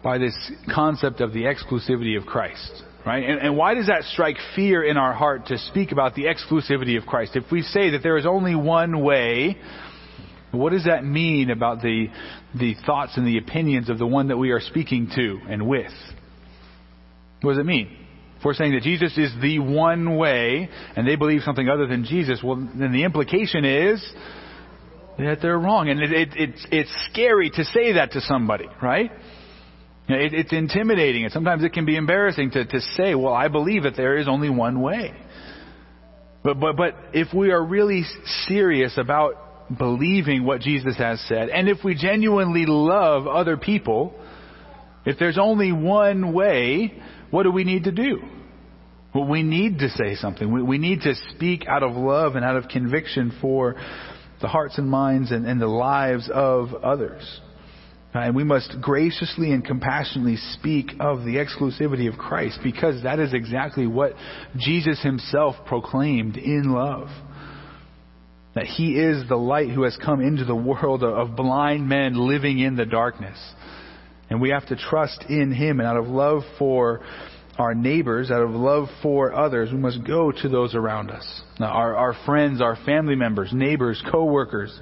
by 0.04 0.18
this 0.18 0.34
concept 0.74 1.20
of 1.20 1.34
the 1.34 1.44
exclusivity 1.44 2.18
of 2.18 2.26
Christ. 2.26 2.84
Right? 3.06 3.28
And, 3.28 3.40
and 3.40 3.58
why 3.58 3.74
does 3.74 3.88
that 3.88 4.04
strike 4.04 4.38
fear 4.56 4.84
in 4.84 4.98
our 4.98 5.14
heart 5.14 5.48
to 5.48 5.58
speak 5.58 5.92
about 5.92 6.16
the 6.16 6.24
exclusivity 6.24 6.98
of 6.98 7.06
Christ? 7.06 7.36
If 7.36 7.52
we 7.52 7.62
say 7.62 7.92
that 7.92 8.04
there 8.04 8.18
is 8.18 8.26
only 8.26 8.56
one 8.56 9.02
way, 9.02 9.58
what 10.52 10.72
does 10.72 10.86
that 10.86 11.04
mean 11.04 11.50
about 11.50 11.82
the, 11.82 12.08
the 12.58 12.76
thoughts 12.86 13.14
and 13.18 13.26
the 13.26 13.38
opinions 13.38 13.90
of 13.90 13.98
the 13.98 14.08
one 14.08 14.30
that 14.30 14.38
we 14.38 14.52
are 14.52 14.60
speaking 14.60 15.10
to 15.16 15.40
and 15.50 15.68
with? 15.68 15.92
What 17.42 17.54
does 17.54 17.60
it 17.60 17.66
mean? 17.66 17.99
We're 18.44 18.54
saying 18.54 18.74
that 18.74 18.84
Jesus 18.84 19.18
is 19.18 19.32
the 19.42 19.60
one 19.60 20.18
way 20.18 20.70
and 20.96 21.08
they 21.08 21.16
believe 21.16 21.42
something 21.42 21.68
other 21.68 21.88
than 21.88 22.06
Jesus, 22.06 22.42
well, 22.44 22.56
then 22.56 22.92
the 22.92 23.04
implication 23.04 23.66
is 23.66 24.14
that 25.18 25.40
they're 25.42 25.60
wrong. 25.60 25.90
And 25.90 26.02
it, 26.02 26.12
it, 26.12 26.30
it's, 26.36 26.68
it's 26.72 27.08
scary 27.12 27.50
to 27.50 27.66
say 27.66 27.94
that 27.94 28.14
to 28.14 28.22
somebody, 28.22 28.68
right? 28.82 29.12
It, 30.08 30.34
it's 30.34 30.54
intimidating 30.54 31.26
and 31.26 31.34
sometimes 31.34 31.64
it 31.64 31.74
can 31.74 31.86
be 31.86 31.98
embarrassing 31.98 32.52
to, 32.52 32.66
to 32.66 32.82
say, 32.96 33.14
well, 33.16 33.34
I 33.34 33.50
believe 33.50 33.84
that 33.84 33.96
there 33.98 34.18
is 34.18 34.28
only 34.28 34.50
one 34.50 34.82
way. 34.82 35.14
But, 36.44 36.60
but, 36.60 36.78
but 36.78 36.96
if 37.14 37.34
we 37.34 37.52
are 37.52 37.64
really 37.64 38.04
serious 38.48 38.98
about 38.98 39.78
believing 39.78 40.46
what 40.46 40.62
Jesus 40.62 40.98
has 40.98 41.20
said, 41.28 41.50
and 41.50 41.68
if 41.68 41.84
we 41.84 41.96
genuinely 41.96 42.66
love 42.66 43.28
other 43.28 43.58
people, 43.58 44.14
if 45.06 45.20
there's 45.20 45.38
only 45.38 45.72
one 45.72 46.34
way, 46.34 46.94
what 47.32 47.44
do 47.44 47.52
we 47.52 47.64
need 47.64 47.86
to 47.86 47.92
do? 47.92 48.22
Well, 49.14 49.28
we 49.28 49.42
need 49.42 49.80
to 49.80 49.90
say 49.90 50.16
something. 50.16 50.52
We, 50.52 50.62
we 50.62 50.78
need 50.78 51.02
to 51.02 51.14
speak 51.36 51.68
out 51.68 51.84
of 51.84 51.96
love 51.96 52.36
and 52.36 52.46
out 52.46 52.58
of 52.58 52.68
conviction 52.68 53.38
for 53.42 53.76
the 54.42 54.48
hearts 54.48 54.78
and 54.78 54.90
minds 54.90 55.32
and, 55.32 55.46
and 55.46 55.60
the 55.60 55.68
lives 55.68 56.30
of 56.32 56.74
others. 56.76 57.42
Uh, 58.14 58.20
and 58.20 58.36
we 58.36 58.44
must 58.44 58.76
graciously 58.82 59.52
and 59.52 59.64
compassionately 59.64 60.38
speak 60.54 60.92
of 61.00 61.20
the 61.20 61.36
exclusivity 61.36 62.12
of 62.12 62.18
Christ 62.18 62.60
because 62.64 63.04
that 63.04 63.20
is 63.20 63.34
exactly 63.34 63.86
what 63.86 64.14
Jesus 64.58 65.02
himself 65.04 65.56
proclaimed 65.66 66.36
in 66.38 66.72
love. 66.72 67.08
That 68.56 68.66
he 68.66 68.96
is 68.96 69.28
the 69.30 69.36
light 69.36 69.70
who 69.70 69.84
has 69.84 69.96
come 70.04 70.22
into 70.22 70.44
the 70.44 70.56
world 70.56 71.04
of 71.04 71.36
blind 71.36 71.88
men 71.88 72.16
living 72.16 72.60
in 72.60 72.76
the 72.76 72.86
darkness. 72.86 73.38
And 74.30 74.40
we 74.40 74.50
have 74.50 74.68
to 74.68 74.76
trust 74.76 75.26
in 75.28 75.52
him 75.52 75.80
and 75.80 75.88
out 75.88 75.98
of 75.98 76.08
love 76.08 76.44
for 76.58 77.02
our 77.58 77.76
neighbors, 77.76 78.32
out 78.32 78.42
of 78.42 78.52
love 78.52 78.88
for 79.02 79.34
others, 79.34 79.70
we 79.72 79.78
must 79.78 80.04
go 80.06 80.32
to 80.32 80.50
those 80.50 80.76
around 80.76 81.12
us. 81.12 81.42
Now, 81.60 81.68
our, 81.68 81.96
our 81.96 82.16
friends, 82.26 82.62
our 82.62 82.78
family 82.86 83.16
members, 83.16 83.50
neighbors, 83.52 84.02
co-workers, 84.12 84.78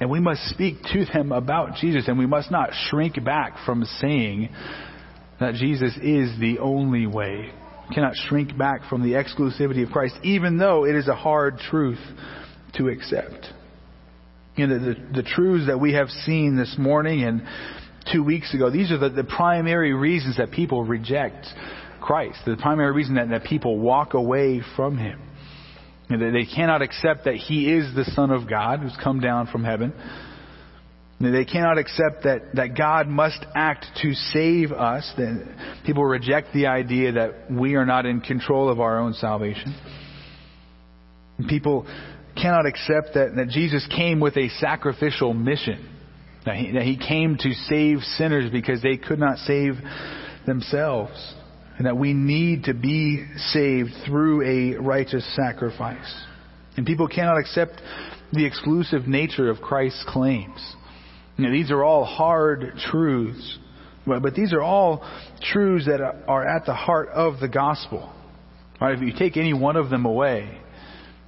and 0.00 0.10
we 0.10 0.20
must 0.20 0.42
speak 0.48 0.76
to 0.92 1.04
them 1.12 1.30
about 1.30 1.76
Jesus, 1.76 2.08
and 2.08 2.18
we 2.18 2.26
must 2.26 2.50
not 2.50 2.70
shrink 2.88 3.22
back 3.22 3.56
from 3.66 3.84
saying 4.00 4.48
that 5.40 5.54
Jesus 5.54 5.94
is 5.96 6.38
the 6.40 6.58
only 6.60 7.06
way. 7.06 7.52
We 7.88 7.94
cannot 7.94 8.14
shrink 8.28 8.56
back 8.56 8.88
from 8.88 9.02
the 9.02 9.12
exclusivity 9.12 9.84
of 9.84 9.90
Christ, 9.90 10.16
even 10.22 10.58
though 10.58 10.84
it 10.84 10.94
is 10.94 11.08
a 11.08 11.14
hard 11.14 11.58
truth 11.58 12.00
to 12.76 12.88
accept. 12.88 13.46
You 14.56 14.66
know, 14.66 14.78
the, 14.78 14.84
the, 14.84 15.22
the 15.22 15.22
truths 15.22 15.66
that 15.66 15.78
we 15.78 15.92
have 15.92 16.08
seen 16.08 16.56
this 16.56 16.76
morning 16.78 17.22
and 17.22 17.42
two 18.12 18.22
weeks 18.22 18.52
ago, 18.54 18.70
these 18.70 18.90
are 18.90 18.98
the, 18.98 19.10
the 19.10 19.24
primary 19.24 19.92
reasons 19.92 20.36
that 20.38 20.50
people 20.50 20.84
reject 20.84 21.46
Christ, 22.00 22.38
the 22.46 22.56
primary 22.56 22.92
reason 22.92 23.14
that, 23.16 23.30
that 23.30 23.44
people 23.44 23.78
walk 23.78 24.14
away 24.14 24.62
from 24.76 24.96
Him. 24.96 25.20
They 26.08 26.46
cannot 26.46 26.82
accept 26.82 27.24
that 27.24 27.34
He 27.34 27.72
is 27.72 27.94
the 27.94 28.04
Son 28.04 28.30
of 28.30 28.48
God 28.48 28.80
who's 28.80 28.96
come 29.02 29.20
down 29.20 29.48
from 29.48 29.64
heaven. 29.64 29.92
They 31.18 31.44
cannot 31.46 31.78
accept 31.78 32.24
that, 32.24 32.54
that 32.54 32.76
God 32.76 33.08
must 33.08 33.44
act 33.54 33.86
to 34.02 34.12
save 34.12 34.70
us. 34.70 35.10
People 35.84 36.04
reject 36.04 36.52
the 36.52 36.66
idea 36.66 37.12
that 37.12 37.50
we 37.50 37.74
are 37.74 37.86
not 37.86 38.04
in 38.04 38.20
control 38.20 38.68
of 38.68 38.80
our 38.80 39.00
own 39.00 39.14
salvation. 39.14 39.74
People 41.48 41.86
cannot 42.40 42.66
accept 42.66 43.14
that, 43.14 43.34
that 43.34 43.48
Jesus 43.48 43.86
came 43.94 44.20
with 44.20 44.36
a 44.36 44.48
sacrificial 44.60 45.32
mission. 45.32 45.95
That 46.46 46.56
he, 46.56 46.72
that 46.72 46.82
he 46.84 46.96
came 46.96 47.36
to 47.36 47.52
save 47.68 47.98
sinners 48.16 48.50
because 48.50 48.80
they 48.80 48.96
could 48.96 49.18
not 49.18 49.38
save 49.38 49.74
themselves 50.46 51.34
and 51.76 51.86
that 51.86 51.96
we 51.96 52.14
need 52.14 52.64
to 52.64 52.74
be 52.74 53.26
saved 53.36 53.90
through 54.06 54.42
a 54.42 54.80
righteous 54.80 55.26
sacrifice. 55.36 56.24
And 56.76 56.86
people 56.86 57.08
cannot 57.08 57.38
accept 57.38 57.82
the 58.32 58.46
exclusive 58.46 59.06
nature 59.06 59.50
of 59.50 59.60
Christ's 59.60 60.04
claims. 60.08 60.74
Know, 61.38 61.50
these 61.50 61.70
are 61.70 61.84
all 61.84 62.04
hard 62.04 62.72
truths, 62.90 63.58
but, 64.06 64.22
but 64.22 64.34
these 64.34 64.54
are 64.54 64.62
all 64.62 65.06
truths 65.42 65.86
that 65.86 66.00
are 66.00 66.46
at 66.46 66.64
the 66.64 66.72
heart 66.74 67.10
of 67.10 67.40
the 67.40 67.48
gospel. 67.48 68.10
Right? 68.80 68.94
If 68.94 69.02
you 69.02 69.12
take 69.16 69.36
any 69.36 69.52
one 69.52 69.76
of 69.76 69.90
them 69.90 70.06
away, 70.06 70.58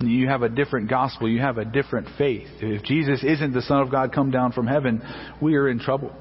you 0.01 0.29
have 0.29 0.43
a 0.43 0.49
different 0.49 0.89
gospel, 0.89 1.29
you 1.29 1.41
have 1.41 1.59
a 1.59 1.65
different 1.65 2.09
faith. 2.17 2.49
If 2.61 2.85
Jesus 2.85 3.25
isn't 3.25 3.53
the 3.53 3.63
Son 3.63 3.81
of 3.81 3.91
God 3.91 4.13
come 4.13 4.31
down 4.31 4.53
from 4.53 4.67
heaven, 4.67 5.03
we 5.43 5.57
are 5.57 5.69
in 5.69 5.81
trouble. 5.81 6.13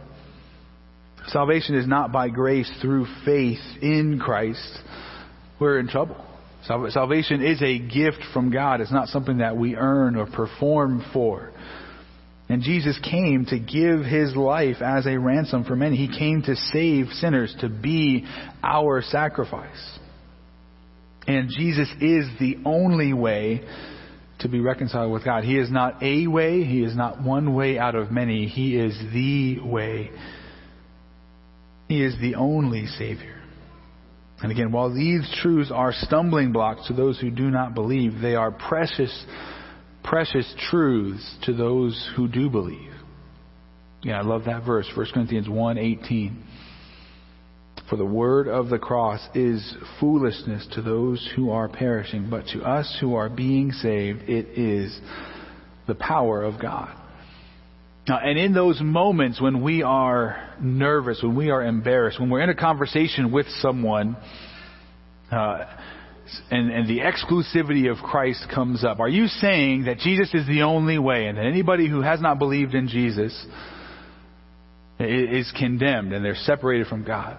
Salvation 1.28 1.76
is 1.76 1.86
not 1.86 2.12
by 2.12 2.30
grace 2.30 2.72
through 2.82 3.06
faith 3.26 3.60
in 3.82 4.20
Christ. 4.20 4.80
We're 5.60 5.80
in 5.80 5.88
trouble. 5.88 6.24
Salvation 6.64 7.44
is 7.44 7.62
a 7.62 7.80
gift 7.80 8.20
from 8.34 8.52
God. 8.52 8.82
It's 8.82 8.92
not 8.92 9.10
something 9.10 9.38
that 9.38 9.56
we 9.56 9.76
earn 9.76 10.16
or 10.16 10.26
perform 10.26 11.06
for. 11.14 11.52
And 12.50 12.62
Jesus 12.62 12.98
came 13.04 13.46
to 13.46 13.60
give 13.60 14.06
his 14.06 14.36
life 14.36 14.78
as 14.82 15.06
a 15.06 15.18
ransom 15.18 15.66
for 15.66 15.76
many. 15.76 15.98
He 15.98 16.18
came 16.18 16.42
to 16.44 16.56
save 16.56 17.08
sinners, 17.12 17.56
to 17.60 17.70
be 17.70 18.26
our 18.64 19.02
sacrifice. 19.02 20.00
And 21.28 21.50
Jesus 21.50 21.90
is 22.00 22.26
the 22.40 22.58
only 22.66 23.14
way 23.14 23.64
to 24.40 24.48
be 24.48 24.60
reconciled 24.60 25.12
with 25.12 25.26
God. 25.26 25.44
He 25.44 25.58
is 25.58 25.70
not 25.70 26.02
a 26.02 26.28
way. 26.28 26.64
He 26.64 26.84
is 26.84 26.96
not 26.96 27.22
one 27.22 27.54
way 27.54 27.78
out 27.78 27.96
of 27.96 28.12
many. 28.12 28.48
He 28.48 28.78
is 28.78 28.98
the 29.12 29.60
way 29.60 30.12
he 31.88 32.04
is 32.04 32.16
the 32.20 32.36
only 32.36 32.86
Savior. 32.86 33.36
And 34.42 34.52
again, 34.52 34.72
while 34.72 34.94
these 34.94 35.28
truths 35.42 35.72
are 35.74 35.94
stumbling 35.94 36.52
blocks 36.52 36.88
to 36.88 36.94
those 36.94 37.20
who 37.20 37.32
do 37.32 37.50
not 37.50 37.74
believe, 37.74 38.20
they 38.22 38.36
are 38.36 38.52
precious, 38.52 39.26
precious 40.04 40.54
truths 40.70 41.36
to 41.44 41.54
those 41.54 42.12
who 42.16 42.28
do 42.28 42.50
believe. 42.50 42.92
Yeah, 44.04 44.20
I 44.20 44.22
love 44.22 44.46
that 44.46 44.64
verse, 44.64 44.88
1 44.96 45.08
Corinthians 45.14 45.48
1:18. 45.48 46.36
For 47.90 47.96
the 47.96 48.06
word 48.06 48.50
of 48.50 48.70
the 48.70 48.80
cross 48.80 49.26
is 49.34 49.76
foolishness 50.00 50.68
to 50.74 50.82
those 50.82 51.26
who 51.36 51.52
are 51.52 51.70
perishing, 51.70 52.30
but 52.30 52.46
to 52.48 52.62
us 52.62 52.98
who 53.00 53.16
are 53.16 53.30
being 53.30 53.72
saved, 53.72 54.24
it 54.24 54.58
is 54.58 55.00
the 55.88 55.96
power 55.96 56.44
of 56.44 56.62
God. 56.62 56.94
Now, 58.08 58.20
and 58.20 58.38
in 58.38 58.54
those 58.54 58.82
moments 58.82 59.42
when 59.42 59.62
we 59.62 59.84
are 59.84 60.50
nervous, 60.62 61.22
when 61.24 61.36
we 61.36 61.50
are 61.50 61.64
embarrassed, 61.64 62.20
when 62.20 62.30
we're 62.30 62.42
in 62.42 62.50
a 62.50 62.56
conversation 62.56 63.32
with 63.32 63.48
someone, 63.60 64.18
uh, 65.32 65.66
and, 66.52 66.72
and 66.72 66.90
the 66.90 67.00
exclusivity 67.00 67.90
of 67.90 68.04
Christ 68.04 68.48
comes 68.54 68.84
up, 68.84 69.00
are 69.00 69.10
you 69.10 69.28
saying 69.28 69.86
that 69.86 70.00
Jesus 70.00 70.34
is 70.34 70.46
the 70.46 70.64
only 70.64 70.98
way 70.98 71.28
and 71.28 71.38
that 71.38 71.46
anybody 71.46 71.88
who 71.90 72.02
has 72.02 72.20
not 72.20 72.38
believed 72.38 72.74
in 72.76 72.90
Jesus 72.90 73.34
is 75.00 75.54
condemned 75.58 76.12
and 76.12 76.24
they're 76.24 76.36
separated 76.36 76.88
from 76.88 77.06
God? 77.06 77.38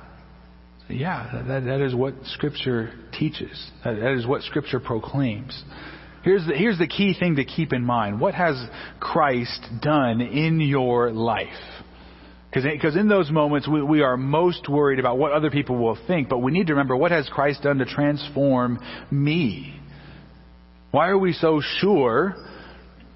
Yeah, 0.88 1.42
that, 1.46 1.64
that 1.64 1.80
is 1.80 1.94
what 1.94 2.14
Scripture 2.24 2.92
teaches. 3.18 3.70
that, 3.84 3.96
that 3.96 4.12
is 4.14 4.26
what 4.26 4.42
Scripture 4.42 4.80
proclaims. 4.80 5.62
Here's 6.22 6.46
the, 6.46 6.54
here's 6.54 6.78
the 6.78 6.86
key 6.86 7.14
thing 7.18 7.36
to 7.36 7.44
keep 7.44 7.72
in 7.72 7.84
mind. 7.84 8.20
What 8.20 8.34
has 8.34 8.56
Christ 8.98 9.66
done 9.82 10.20
in 10.20 10.60
your 10.60 11.10
life? 11.10 11.46
Because 12.50 12.96
in 12.96 13.08
those 13.08 13.30
moments, 13.30 13.68
we, 13.68 13.82
we 13.82 14.00
are 14.00 14.16
most 14.16 14.68
worried 14.68 14.98
about 14.98 15.18
what 15.18 15.32
other 15.32 15.50
people 15.50 15.76
will 15.76 15.98
think, 16.06 16.28
but 16.28 16.38
we 16.38 16.50
need 16.50 16.68
to 16.68 16.72
remember 16.72 16.96
what 16.96 17.10
has 17.10 17.28
Christ 17.28 17.62
done 17.62 17.78
to 17.78 17.84
transform 17.84 18.78
me? 19.10 19.78
Why 20.90 21.08
are 21.08 21.18
we 21.18 21.34
so 21.34 21.60
sure 21.78 22.34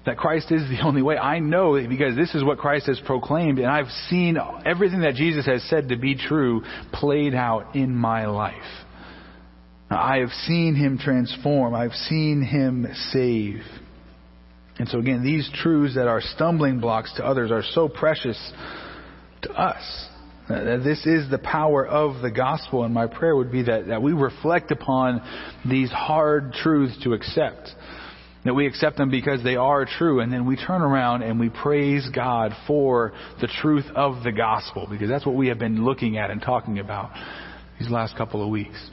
that 0.05 0.17
Christ 0.17 0.51
is 0.51 0.67
the 0.69 0.79
only 0.83 1.01
way. 1.01 1.17
I 1.17 1.39
know 1.39 1.73
because 1.87 2.15
this 2.15 2.33
is 2.35 2.43
what 2.43 2.57
Christ 2.57 2.87
has 2.87 2.99
proclaimed, 3.05 3.59
and 3.59 3.67
I've 3.67 3.91
seen 4.09 4.37
everything 4.65 5.01
that 5.01 5.15
Jesus 5.15 5.45
has 5.45 5.63
said 5.69 5.89
to 5.89 5.97
be 5.97 6.15
true 6.15 6.63
played 6.91 7.33
out 7.33 7.75
in 7.75 7.95
my 7.95 8.25
life. 8.25 8.53
I 9.89 10.17
have 10.17 10.31
seen 10.47 10.75
him 10.75 10.97
transform. 10.97 11.75
I've 11.75 11.93
seen 11.93 12.41
him 12.41 12.87
save. 13.11 13.61
And 14.79 14.89
so 14.89 14.97
again, 14.97 15.23
these 15.23 15.49
truths 15.53 15.95
that 15.95 16.07
are 16.07 16.21
stumbling 16.21 16.79
blocks 16.79 17.13
to 17.17 17.25
others 17.25 17.51
are 17.51 17.63
so 17.63 17.87
precious 17.87 18.37
to 19.43 19.51
us. 19.51 20.07
This 20.49 21.05
is 21.05 21.29
the 21.29 21.37
power 21.37 21.85
of 21.85 22.21
the 22.21 22.31
gospel, 22.31 22.83
and 22.83 22.93
my 22.93 23.07
prayer 23.07 23.35
would 23.35 23.51
be 23.51 23.63
that, 23.63 23.87
that 23.87 24.01
we 24.01 24.11
reflect 24.11 24.71
upon 24.71 25.21
these 25.63 25.89
hard 25.89 26.53
truths 26.53 26.97
to 27.03 27.13
accept. 27.13 27.69
That 28.45 28.53
we 28.53 28.67
accept 28.67 28.97
them 28.97 29.09
because 29.09 29.41
they 29.41 29.55
are 29.55 29.85
true, 29.85 30.19
and 30.19 30.31
then 30.31 30.45
we 30.45 30.57
turn 30.57 30.81
around 30.81 31.23
and 31.23 31.39
we 31.39 31.49
praise 31.49 32.09
God 32.13 32.51
for 32.67 33.13
the 33.39 33.47
truth 33.47 33.85
of 33.95 34.23
the 34.23 34.33
gospel, 34.33 34.85
because 34.89 35.07
that's 35.07 35.25
what 35.25 35.35
we 35.35 35.47
have 35.47 35.59
been 35.59 35.85
looking 35.85 36.17
at 36.17 36.29
and 36.29 36.41
talking 36.41 36.79
about 36.79 37.11
these 37.79 37.89
last 37.89 38.17
couple 38.17 38.43
of 38.43 38.49
weeks. 38.49 38.89